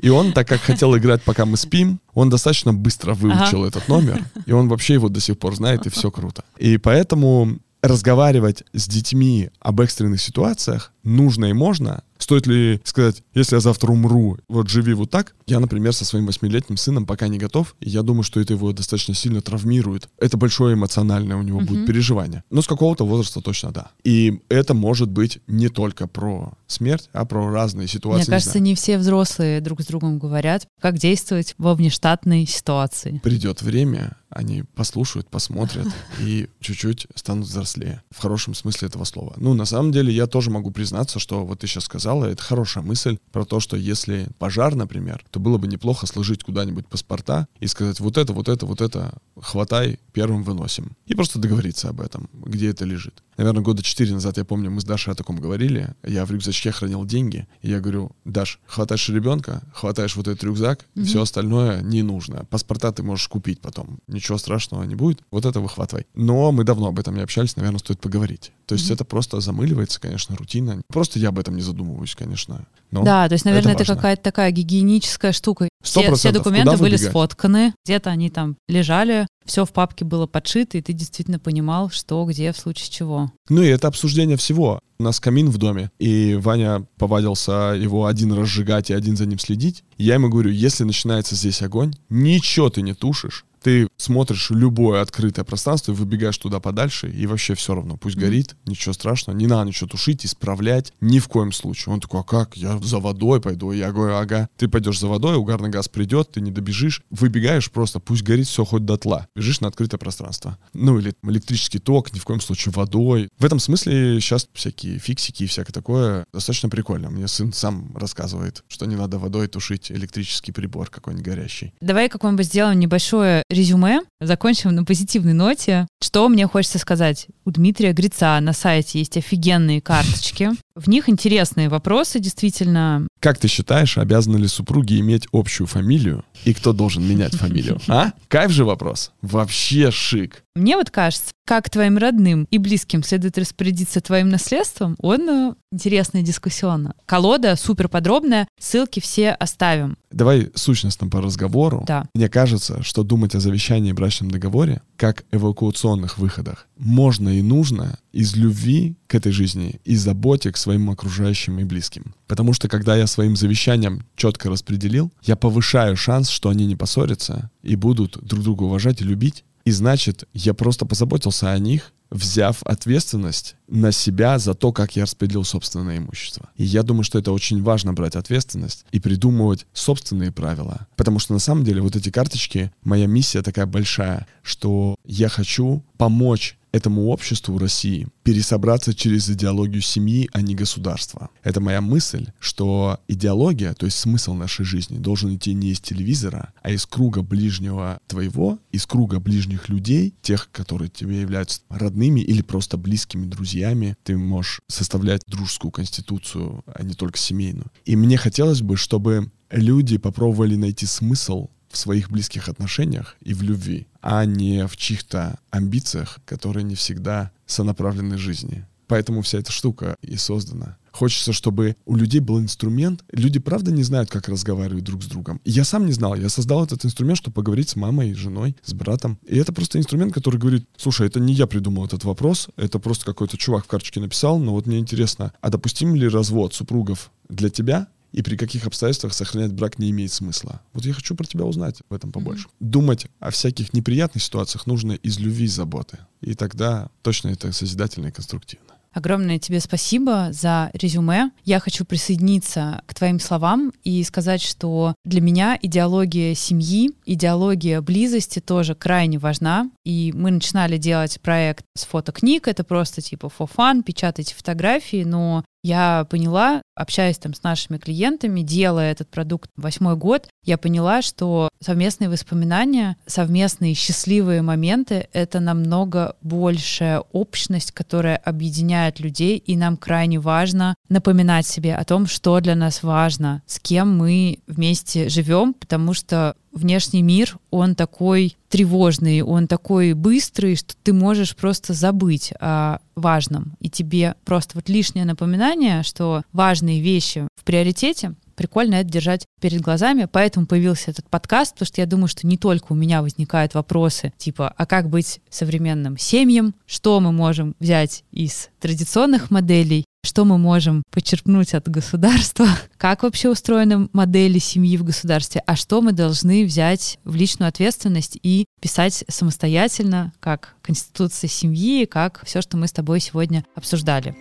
И 0.00 0.08
он, 0.08 0.32
так 0.32 0.46
как 0.46 0.60
хотел 0.60 0.96
играть, 0.96 1.22
пока 1.22 1.44
мы 1.44 1.56
спим, 1.56 2.00
он 2.14 2.30
достаточно 2.30 2.72
быстро 2.72 3.14
выучил 3.14 3.60
ага. 3.60 3.68
этот 3.68 3.88
номер, 3.88 4.24
и 4.46 4.52
он 4.52 4.68
вообще 4.68 4.94
его 4.94 5.08
до 5.08 5.20
сих 5.20 5.38
пор 5.38 5.56
знает, 5.56 5.86
и 5.86 5.90
все 5.90 6.10
круто. 6.10 6.44
И 6.56 6.78
поэтому 6.78 7.58
разговаривать 7.82 8.64
с 8.72 8.88
детьми 8.88 9.50
об 9.60 9.80
экстренных 9.80 10.20
ситуациях 10.20 10.92
нужно 11.06 11.46
и 11.46 11.52
можно. 11.52 12.02
Стоит 12.18 12.46
ли 12.46 12.80
сказать, 12.82 13.22
если 13.34 13.56
я 13.56 13.60
завтра 13.60 13.92
умру, 13.92 14.38
вот 14.48 14.68
живи 14.68 14.94
вот 14.94 15.10
так? 15.10 15.34
Я, 15.46 15.60
например, 15.60 15.92
со 15.92 16.04
своим 16.04 16.26
восьмилетним 16.26 16.76
сыном 16.76 17.06
пока 17.06 17.28
не 17.28 17.38
готов, 17.38 17.76
и 17.78 17.90
я 17.90 18.02
думаю, 18.02 18.22
что 18.22 18.40
это 18.40 18.54
его 18.54 18.72
достаточно 18.72 19.14
сильно 19.14 19.40
травмирует. 19.40 20.08
Это 20.18 20.36
большое 20.36 20.74
эмоциональное 20.74 21.36
у 21.36 21.42
него 21.42 21.60
uh-huh. 21.60 21.66
будет 21.66 21.86
переживание. 21.86 22.42
Но 22.50 22.62
с 22.62 22.66
какого-то 22.66 23.06
возраста 23.06 23.40
точно 23.40 23.70
да. 23.70 23.90
И 24.02 24.40
это 24.48 24.74
может 24.74 25.10
быть 25.10 25.40
не 25.46 25.68
только 25.68 26.08
про 26.08 26.54
смерть, 26.66 27.08
а 27.12 27.24
про 27.24 27.50
разные 27.50 27.86
ситуации. 27.86 28.22
Мне 28.22 28.38
кажется, 28.38 28.58
не, 28.58 28.70
не 28.70 28.74
все 28.74 28.98
взрослые 28.98 29.60
друг 29.60 29.82
с 29.82 29.86
другом 29.86 30.18
говорят, 30.18 30.66
как 30.80 30.98
действовать 30.98 31.54
во 31.58 31.74
внештатной 31.74 32.46
ситуации. 32.46 33.20
Придет 33.22 33.62
время, 33.62 34.16
они 34.30 34.62
послушают, 34.62 35.28
посмотрят 35.28 35.86
и 36.20 36.48
чуть-чуть 36.60 37.06
станут 37.14 37.46
взрослее. 37.46 38.02
В 38.10 38.20
хорошем 38.20 38.54
смысле 38.54 38.88
этого 38.88 39.04
слова. 39.04 39.34
Ну, 39.36 39.54
на 39.54 39.64
самом 39.64 39.92
деле, 39.92 40.12
я 40.12 40.26
тоже 40.26 40.50
могу 40.50 40.70
признаться, 40.70 41.18
что 41.18 41.44
вот 41.44 41.60
ты 41.60 41.66
сейчас 41.66 41.84
сказала, 41.84 42.26
это 42.26 42.42
хорошая 42.42 42.84
мысль 42.84 43.18
про 43.32 43.44
то, 43.44 43.60
что 43.60 43.76
если 43.76 44.28
пожар, 44.38 44.74
например, 44.74 45.24
то 45.30 45.40
было 45.40 45.58
бы 45.58 45.66
неплохо 45.66 46.06
сложить 46.06 46.44
куда-нибудь 46.44 46.86
паспорта 46.86 47.48
и 47.60 47.66
сказать, 47.66 48.00
вот 48.00 48.18
это, 48.18 48.32
вот 48.32 48.48
это, 48.48 48.66
вот 48.66 48.80
это, 48.80 49.14
хватай, 49.40 49.98
первым 50.12 50.42
выносим. 50.42 50.96
И 51.06 51.14
просто 51.14 51.38
договориться 51.38 51.88
об 51.88 52.00
этом, 52.00 52.28
где 52.32 52.70
это 52.70 52.84
лежит. 52.84 53.22
Наверное, 53.36 53.62
года 53.62 53.82
четыре 53.82 54.14
назад, 54.14 54.38
я 54.38 54.44
помню, 54.44 54.70
мы 54.70 54.80
с 54.80 54.84
Дашей 54.84 55.12
о 55.12 55.16
таком 55.16 55.36
говорили. 55.36 55.94
Я 56.02 56.24
в 56.24 56.30
рюкзачке 56.30 56.72
хранил 56.72 57.04
деньги. 57.04 57.46
И 57.60 57.68
я 57.68 57.80
говорю, 57.80 58.12
Даш, 58.24 58.60
хватаешь 58.66 59.08
ребенка, 59.10 59.62
хватаешь 59.74 60.16
вот 60.16 60.26
этот 60.26 60.42
рюкзак, 60.44 60.86
mm-hmm. 60.94 61.04
все 61.04 61.22
остальное 61.22 61.82
не 61.82 62.02
нужно. 62.02 62.46
Паспорта 62.46 62.92
ты 62.92 63.02
можешь 63.02 63.28
купить 63.28 63.60
потом. 63.60 63.98
Ничего 64.16 64.38
страшного 64.38 64.82
не 64.84 64.94
будет. 64.94 65.20
Вот 65.30 65.44
это 65.44 65.60
выхватывай. 65.60 66.06
Но 66.14 66.50
мы 66.50 66.64
давно 66.64 66.86
об 66.86 66.98
этом 66.98 67.14
не 67.14 67.20
общались, 67.20 67.54
наверное, 67.56 67.80
стоит 67.80 68.00
поговорить. 68.00 68.52
То 68.64 68.74
есть 68.74 68.90
mm-hmm. 68.90 68.94
это 68.94 69.04
просто 69.04 69.40
замыливается, 69.40 70.00
конечно, 70.00 70.34
рутина. 70.36 70.80
Просто 70.88 71.18
я 71.18 71.28
об 71.28 71.38
этом 71.38 71.54
не 71.54 71.60
задумываюсь, 71.60 72.14
конечно. 72.14 72.66
Но 72.90 73.04
да, 73.04 73.28
то 73.28 73.34
есть, 73.34 73.44
наверное, 73.44 73.74
это, 73.74 73.82
это 73.82 73.94
какая-то 73.94 74.22
такая 74.22 74.50
гигиеническая 74.52 75.32
штука. 75.32 75.68
Все, 75.82 76.14
все 76.14 76.32
документы 76.32 76.76
были 76.78 76.96
сфотканы, 76.96 77.74
где-то 77.84 78.10
они 78.10 78.30
там 78.30 78.56
лежали, 78.68 79.26
все 79.44 79.64
в 79.64 79.72
папке 79.72 80.04
было 80.04 80.26
подшито, 80.26 80.78
и 80.78 80.82
ты 80.82 80.92
действительно 80.92 81.38
понимал, 81.38 81.90
что 81.90 82.24
где 82.24 82.52
в 82.52 82.56
случае 82.56 82.90
чего. 82.90 83.32
Ну 83.48 83.62
и 83.62 83.68
это 83.68 83.88
обсуждение 83.88 84.36
всего. 84.36 84.80
У 84.98 85.02
нас 85.02 85.20
камин 85.20 85.50
в 85.50 85.58
доме, 85.58 85.90
и 85.98 86.34
Ваня 86.40 86.86
повадился 86.96 87.74
его 87.78 88.06
один 88.06 88.32
разжигать 88.32 88.90
и 88.90 88.94
один 88.94 89.16
за 89.16 89.26
ним 89.26 89.38
следить. 89.38 89.84
Я 89.98 90.14
ему 90.14 90.30
говорю, 90.30 90.50
если 90.50 90.84
начинается 90.84 91.34
здесь 91.34 91.60
огонь, 91.62 91.94
ничего 92.08 92.70
ты 92.70 92.80
не 92.82 92.94
тушишь, 92.94 93.44
ты 93.66 93.88
смотришь 93.96 94.50
любое 94.50 95.02
открытое 95.02 95.42
пространство 95.42 95.90
и 95.90 95.94
выбегаешь 95.96 96.38
туда 96.38 96.60
подальше, 96.60 97.10
и 97.10 97.26
вообще 97.26 97.56
все 97.56 97.74
равно, 97.74 97.96
пусть 97.96 98.16
горит, 98.16 98.54
ничего 98.64 98.92
страшного, 98.92 99.36
не 99.36 99.48
надо 99.48 99.66
ничего 99.66 99.88
тушить, 99.88 100.24
исправлять, 100.24 100.92
ни 101.00 101.18
в 101.18 101.26
коем 101.26 101.50
случае. 101.50 101.92
Он 101.92 102.00
такой, 102.00 102.20
а 102.20 102.22
как? 102.22 102.56
Я 102.56 102.78
за 102.78 103.00
водой 103.00 103.40
пойду. 103.40 103.72
Я 103.72 103.90
говорю, 103.90 104.14
ага. 104.14 104.48
Ты 104.56 104.68
пойдешь 104.68 105.00
за 105.00 105.08
водой, 105.08 105.34
угарный 105.34 105.68
газ 105.68 105.88
придет, 105.88 106.30
ты 106.30 106.40
не 106.40 106.52
добежишь, 106.52 107.02
выбегаешь 107.10 107.68
просто, 107.72 107.98
пусть 107.98 108.22
горит 108.22 108.46
все 108.46 108.64
хоть 108.64 108.84
дотла. 108.84 109.26
Бежишь 109.34 109.60
на 109.60 109.66
открытое 109.66 109.98
пространство. 109.98 110.56
Ну 110.72 111.00
или 111.00 111.14
электрический 111.24 111.80
ток, 111.80 112.12
ни 112.14 112.20
в 112.20 112.24
коем 112.24 112.40
случае 112.40 112.72
водой. 112.72 113.28
В 113.36 113.44
этом 113.44 113.58
смысле 113.58 114.20
сейчас 114.20 114.46
всякие 114.52 115.00
фиксики 115.00 115.42
и 115.42 115.46
всякое 115.48 115.72
такое 115.72 116.24
достаточно 116.32 116.68
прикольно. 116.68 117.10
Мне 117.10 117.26
сын 117.26 117.52
сам 117.52 117.96
рассказывает, 117.96 118.62
что 118.68 118.86
не 118.86 118.94
надо 118.94 119.18
водой 119.18 119.48
тушить 119.48 119.90
электрический 119.90 120.52
прибор 120.52 120.88
какой-нибудь 120.88 121.26
горящий. 121.26 121.74
Давай 121.80 122.08
какое-нибудь 122.08 122.46
сделаем 122.46 122.78
небольшое 122.78 123.42
резюме. 123.56 124.00
Закончим 124.20 124.74
на 124.74 124.84
позитивной 124.84 125.32
ноте. 125.32 125.86
Что 126.02 126.28
мне 126.28 126.46
хочется 126.46 126.78
сказать? 126.78 127.26
У 127.44 127.50
Дмитрия 127.50 127.92
Грица 127.92 128.38
на 128.40 128.52
сайте 128.52 128.98
есть 128.98 129.16
офигенные 129.16 129.80
карточки. 129.80 130.50
В 130.76 130.90
них 130.90 131.08
интересные 131.08 131.70
вопросы, 131.70 132.20
действительно. 132.20 133.08
Как 133.18 133.38
ты 133.38 133.48
считаешь, 133.48 133.96
обязаны 133.96 134.36
ли 134.36 134.46
супруги 134.46 135.00
иметь 135.00 135.26
общую 135.32 135.66
фамилию? 135.66 136.22
И 136.44 136.52
кто 136.52 136.74
должен 136.74 137.02
менять 137.02 137.34
фамилию? 137.34 137.80
А? 137.88 138.12
Кайф 138.28 138.50
же 138.50 138.64
вопрос. 138.64 139.12
Вообще 139.22 139.90
шик. 139.90 140.44
Мне 140.54 140.76
вот 140.76 140.90
кажется, 140.90 141.32
как 141.46 141.70
твоим 141.70 141.96
родным 141.96 142.46
и 142.50 142.58
близким 142.58 143.02
следует 143.02 143.38
распорядиться 143.38 144.00
твоим 144.00 144.28
наследством, 144.30 144.96
он 144.98 145.28
э, 145.28 145.54
интересно 145.70 146.18
и 146.18 146.22
дискуссионно. 146.22 146.94
Колода 147.04 147.56
супер 147.56 147.88
подробная, 147.88 148.48
ссылки 148.58 149.00
все 149.00 149.30
оставим. 149.30 149.96
Давай 150.10 150.50
сущностно 150.54 151.08
по 151.08 151.20
разговору. 151.20 151.84
Да. 151.86 152.06
Мне 152.14 152.28
кажется, 152.28 152.82
что 152.82 153.02
думать 153.02 153.34
о 153.34 153.40
завещании 153.40 153.90
и 153.90 153.92
брачном 153.92 154.30
договоре 154.30 154.80
как 154.96 155.24
эвакуационных 155.30 156.18
выходах 156.18 156.66
можно 156.78 157.28
и 157.28 157.42
нужно 157.42 157.98
из 158.12 158.34
любви 158.34 158.96
к 159.06 159.14
этой 159.14 159.30
жизни 159.30 159.78
и 159.84 159.94
заботе 159.94 160.50
к 160.50 160.56
своим 160.66 160.90
окружающим 160.90 161.60
и 161.60 161.64
близким. 161.64 162.12
Потому 162.26 162.52
что 162.52 162.68
когда 162.68 162.96
я 162.96 163.06
своим 163.06 163.36
завещанием 163.36 164.04
четко 164.16 164.50
распределил, 164.50 165.12
я 165.22 165.36
повышаю 165.36 165.96
шанс, 165.96 166.28
что 166.28 166.48
они 166.48 166.66
не 166.66 166.74
поссорятся 166.74 167.52
и 167.62 167.76
будут 167.76 168.18
друг 168.20 168.42
друга 168.42 168.64
уважать 168.64 169.00
и 169.00 169.04
любить. 169.04 169.44
И 169.64 169.70
значит, 169.70 170.24
я 170.34 170.54
просто 170.54 170.84
позаботился 170.84 171.52
о 171.52 171.58
них 171.60 171.92
взяв 172.10 172.62
ответственность 172.64 173.56
на 173.68 173.90
себя 173.90 174.38
за 174.38 174.54
то, 174.54 174.72
как 174.72 174.94
я 174.94 175.02
распределил 175.02 175.42
собственное 175.42 175.98
имущество. 175.98 176.48
И 176.56 176.64
я 176.64 176.84
думаю, 176.84 177.02
что 177.02 177.18
это 177.18 177.32
очень 177.32 177.60
важно 177.62 177.92
брать 177.92 178.14
ответственность 178.14 178.84
и 178.92 179.00
придумывать 179.00 179.66
собственные 179.72 180.30
правила. 180.30 180.86
Потому 180.94 181.18
что 181.18 181.32
на 181.32 181.40
самом 181.40 181.64
деле 181.64 181.80
вот 181.80 181.96
эти 181.96 182.10
карточки, 182.10 182.70
моя 182.84 183.06
миссия 183.06 183.42
такая 183.42 183.66
большая, 183.66 184.26
что 184.42 184.94
я 185.04 185.28
хочу 185.28 185.82
помочь 185.96 186.56
этому 186.76 187.08
обществу 187.08 187.58
России 187.58 188.08
пересобраться 188.22 188.94
через 188.94 189.28
идеологию 189.30 189.82
семьи, 189.82 190.28
а 190.32 190.42
не 190.42 190.54
государства. 190.54 191.30
Это 191.42 191.60
моя 191.60 191.80
мысль, 191.80 192.26
что 192.38 193.00
идеология, 193.08 193.74
то 193.74 193.86
есть 193.86 193.98
смысл 193.98 194.34
нашей 194.34 194.64
жизни, 194.64 194.98
должен 194.98 195.34
идти 195.34 195.54
не 195.54 195.70
из 195.70 195.80
телевизора, 195.80 196.52
а 196.62 196.70
из 196.70 196.86
круга 196.86 197.22
ближнего 197.22 197.98
твоего, 198.06 198.58
из 198.72 198.86
круга 198.86 199.20
ближних 199.20 199.68
людей, 199.68 200.14
тех, 200.22 200.50
которые 200.52 200.90
тебе 200.90 201.20
являются 201.20 201.60
родными 201.68 202.20
или 202.20 202.42
просто 202.42 202.76
близкими 202.76 203.26
друзьями. 203.26 203.96
Ты 204.04 204.16
можешь 204.16 204.60
составлять 204.68 205.22
дружескую 205.26 205.70
конституцию, 205.70 206.62
а 206.66 206.82
не 206.82 206.94
только 206.94 207.18
семейную. 207.18 207.70
И 207.84 207.96
мне 207.96 208.16
хотелось 208.16 208.62
бы, 208.62 208.76
чтобы 208.76 209.30
люди 209.50 209.96
попробовали 209.96 210.56
найти 210.56 210.86
смысл 210.86 211.48
в 211.70 211.76
своих 211.76 212.10
близких 212.10 212.48
отношениях 212.48 213.16
и 213.20 213.34
в 213.34 213.42
любви, 213.42 213.86
а 214.00 214.24
не 214.24 214.66
в 214.66 214.76
чьих-то 214.76 215.38
амбициях, 215.50 216.18
которые 216.24 216.64
не 216.64 216.74
всегда 216.74 217.30
сонаправлены 217.46 218.18
жизни. 218.18 218.64
Поэтому 218.86 219.22
вся 219.22 219.38
эта 219.38 219.52
штука 219.52 219.96
и 220.02 220.16
создана. 220.16 220.76
Хочется, 220.96 221.34
чтобы 221.34 221.76
у 221.84 221.94
людей 221.94 222.20
был 222.20 222.40
инструмент. 222.40 223.04
Люди, 223.12 223.38
правда, 223.38 223.70
не 223.70 223.82
знают, 223.82 224.10
как 224.10 224.28
разговаривать 224.28 224.84
друг 224.84 225.02
с 225.02 225.06
другом. 225.06 225.42
Я 225.44 225.64
сам 225.64 225.84
не 225.84 225.92
знал. 225.92 226.14
Я 226.14 226.30
создал 226.30 226.64
этот 226.64 226.86
инструмент, 226.86 227.18
чтобы 227.18 227.34
поговорить 227.34 227.68
с 227.68 227.76
мамой, 227.76 228.14
женой, 228.14 228.56
с 228.64 228.72
братом. 228.72 229.18
И 229.26 229.36
это 229.36 229.52
просто 229.52 229.78
инструмент, 229.78 230.14
который 230.14 230.40
говорит, 230.40 230.66
слушай, 230.78 231.06
это 231.06 231.20
не 231.20 231.34
я 231.34 231.46
придумал 231.46 231.84
этот 231.84 232.04
вопрос, 232.04 232.48
это 232.56 232.78
просто 232.78 233.04
какой-то 233.04 233.36
чувак 233.36 233.64
в 233.64 233.68
карточке 233.68 234.00
написал, 234.00 234.38
но 234.38 234.52
вот 234.52 234.66
мне 234.66 234.78
интересно, 234.78 235.34
а 235.42 235.50
допустим 235.50 235.94
ли 235.94 236.08
развод 236.08 236.54
супругов 236.54 237.10
для 237.28 237.50
тебя 237.50 237.88
и 238.12 238.22
при 238.22 238.36
каких 238.36 238.66
обстоятельствах 238.66 239.14
сохранять 239.14 239.52
брак 239.52 239.78
не 239.78 239.90
имеет 239.90 240.12
смысла. 240.12 240.60
Вот 240.72 240.84
я 240.84 240.92
хочу 240.92 241.14
про 241.14 241.26
тебя 241.26 241.44
узнать 241.44 241.82
в 241.88 241.94
этом 241.94 242.12
побольше. 242.12 242.46
Mm-hmm. 242.46 242.66
Думать 242.66 243.06
о 243.20 243.30
всяких 243.30 243.72
неприятных 243.72 244.22
ситуациях 244.22 244.66
нужно 244.66 244.92
из 244.92 245.18
любви 245.18 245.44
и 245.44 245.48
заботы. 245.48 245.98
И 246.20 246.34
тогда 246.34 246.90
точно 247.02 247.28
это 247.28 247.52
созидательно 247.52 248.08
и 248.08 248.12
конструктивно. 248.12 248.66
Огромное 248.96 249.38
тебе 249.38 249.60
спасибо 249.60 250.28
за 250.32 250.70
резюме. 250.72 251.30
Я 251.44 251.60
хочу 251.60 251.84
присоединиться 251.84 252.80
к 252.86 252.94
твоим 252.94 253.20
словам 253.20 253.74
и 253.84 254.02
сказать, 254.02 254.40
что 254.40 254.94
для 255.04 255.20
меня 255.20 255.58
идеология 255.60 256.34
семьи, 256.34 256.90
идеология 257.04 257.82
близости 257.82 258.40
тоже 258.40 258.74
крайне 258.74 259.18
важна. 259.18 259.70
И 259.84 260.14
мы 260.16 260.30
начинали 260.30 260.78
делать 260.78 261.20
проект 261.20 261.66
с 261.76 261.84
фотокниг, 261.84 262.48
это 262.48 262.64
просто 262.64 263.02
типа 263.02 263.30
for 263.38 263.50
fun, 263.54 263.82
печатать 263.82 264.32
фотографии, 264.32 265.04
но 265.04 265.44
Я 265.66 266.06
поняла, 266.08 266.62
общаясь 266.76 267.18
там 267.18 267.34
с 267.34 267.42
нашими 267.42 267.78
клиентами, 267.78 268.42
делая 268.42 268.92
этот 268.92 269.08
продукт 269.08 269.50
восьмой 269.56 269.96
год, 269.96 270.28
я 270.44 270.58
поняла, 270.58 271.02
что 271.02 271.48
совместные 271.60 272.08
воспоминания, 272.08 272.96
совместные 273.06 273.74
счастливые 273.74 274.42
моменты— 274.42 275.08
это 275.12 275.40
намного 275.40 276.14
большая 276.22 277.00
общность, 277.10 277.72
которая 277.72 278.16
объединяет 278.16 279.00
людей, 279.00 279.38
и 279.38 279.56
нам 279.56 279.76
крайне 279.76 280.20
важно 280.20 280.76
напоминать 280.88 281.48
себе 281.48 281.74
о 281.74 281.82
том, 281.82 282.06
что 282.06 282.38
для 282.38 282.54
нас 282.54 282.84
важно, 282.84 283.42
с 283.46 283.58
кем 283.58 283.98
мы 283.98 284.38
вместе 284.46 285.08
живем, 285.08 285.52
потому 285.52 285.94
что 285.94 286.36
внешний 286.56 287.02
мир, 287.02 287.38
он 287.50 287.74
такой 287.74 288.36
тревожный, 288.48 289.22
он 289.22 289.46
такой 289.46 289.92
быстрый, 289.92 290.56
что 290.56 290.74
ты 290.82 290.92
можешь 290.92 291.36
просто 291.36 291.72
забыть 291.72 292.32
о 292.40 292.78
важном. 292.94 293.54
И 293.60 293.68
тебе 293.68 294.14
просто 294.24 294.52
вот 294.54 294.68
лишнее 294.68 295.04
напоминание, 295.04 295.82
что 295.82 296.22
важные 296.32 296.80
вещи 296.80 297.28
в 297.36 297.44
приоритете, 297.44 298.14
прикольно 298.36 298.76
это 298.76 298.90
держать 298.90 299.26
перед 299.40 299.60
глазами, 299.62 300.06
поэтому 300.10 300.46
появился 300.46 300.90
этот 300.90 301.08
подкаст, 301.08 301.54
потому 301.54 301.66
что 301.66 301.80
я 301.80 301.86
думаю, 301.86 302.08
что 302.08 302.26
не 302.26 302.36
только 302.36 302.72
у 302.72 302.76
меня 302.76 303.02
возникают 303.02 303.54
вопросы, 303.54 304.12
типа, 304.18 304.52
а 304.56 304.66
как 304.66 304.88
быть 304.88 305.20
современным 305.30 305.98
семьям, 305.98 306.54
что 306.66 307.00
мы 307.00 307.12
можем 307.12 307.56
взять 307.58 308.04
из 308.12 308.50
традиционных 308.60 309.30
моделей, 309.30 309.85
что 310.06 310.24
мы 310.24 310.38
можем 310.38 310.82
почерпнуть 310.90 311.54
от 311.54 311.68
государства, 311.68 312.46
как 312.78 313.02
вообще 313.02 313.28
устроены 313.28 313.88
модели 313.92 314.38
семьи 314.38 314.76
в 314.76 314.84
государстве, 314.84 315.42
а 315.46 315.56
что 315.56 315.82
мы 315.82 315.92
должны 315.92 316.44
взять 316.44 316.98
в 317.04 317.14
личную 317.14 317.48
ответственность 317.48 318.18
и 318.22 318.46
писать 318.60 319.04
самостоятельно, 319.08 320.12
как 320.20 320.54
конституция 320.62 321.28
семьи, 321.28 321.84
как 321.84 322.22
все, 322.24 322.40
что 322.40 322.56
мы 322.56 322.68
с 322.68 322.72
тобой 322.72 323.00
сегодня 323.00 323.44
обсуждали. 323.54 324.16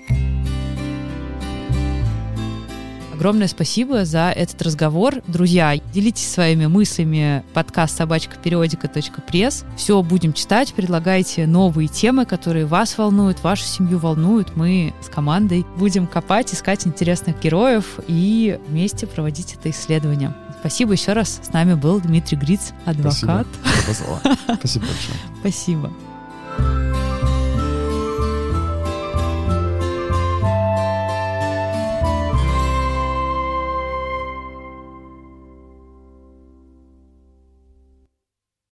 Огромное 3.15 3.47
спасибо 3.47 4.03
за 4.03 4.29
этот 4.29 4.61
разговор. 4.61 5.21
Друзья, 5.25 5.77
делитесь 5.93 6.29
своими 6.29 6.65
мыслями 6.65 7.45
подкаст 7.53 7.95
собачка 7.95 8.35
периодика.пресс. 8.35 9.63
Все 9.77 10.01
будем 10.03 10.33
читать, 10.33 10.73
предлагайте 10.73 11.47
новые 11.47 11.87
темы, 11.87 12.25
которые 12.25 12.65
вас 12.65 12.97
волнуют, 12.97 13.41
вашу 13.41 13.63
семью 13.63 13.99
волнуют. 13.99 14.57
Мы 14.57 14.93
с 15.01 15.07
командой 15.07 15.65
будем 15.77 16.07
копать, 16.07 16.53
искать 16.53 16.85
интересных 16.85 17.39
героев 17.39 17.99
и 18.09 18.59
вместе 18.67 19.07
проводить 19.07 19.53
это 19.53 19.69
исследование. 19.69 20.35
Спасибо 20.59 20.91
еще 20.91 21.13
раз. 21.13 21.39
С 21.41 21.53
нами 21.53 21.75
был 21.75 22.01
Дмитрий 22.01 22.37
Гриц, 22.37 22.73
адвокат. 22.83 23.47
Спасибо, 23.83 24.19
Спасибо 24.57 24.85
большое. 24.85 25.17
Спасибо. 25.39 26.94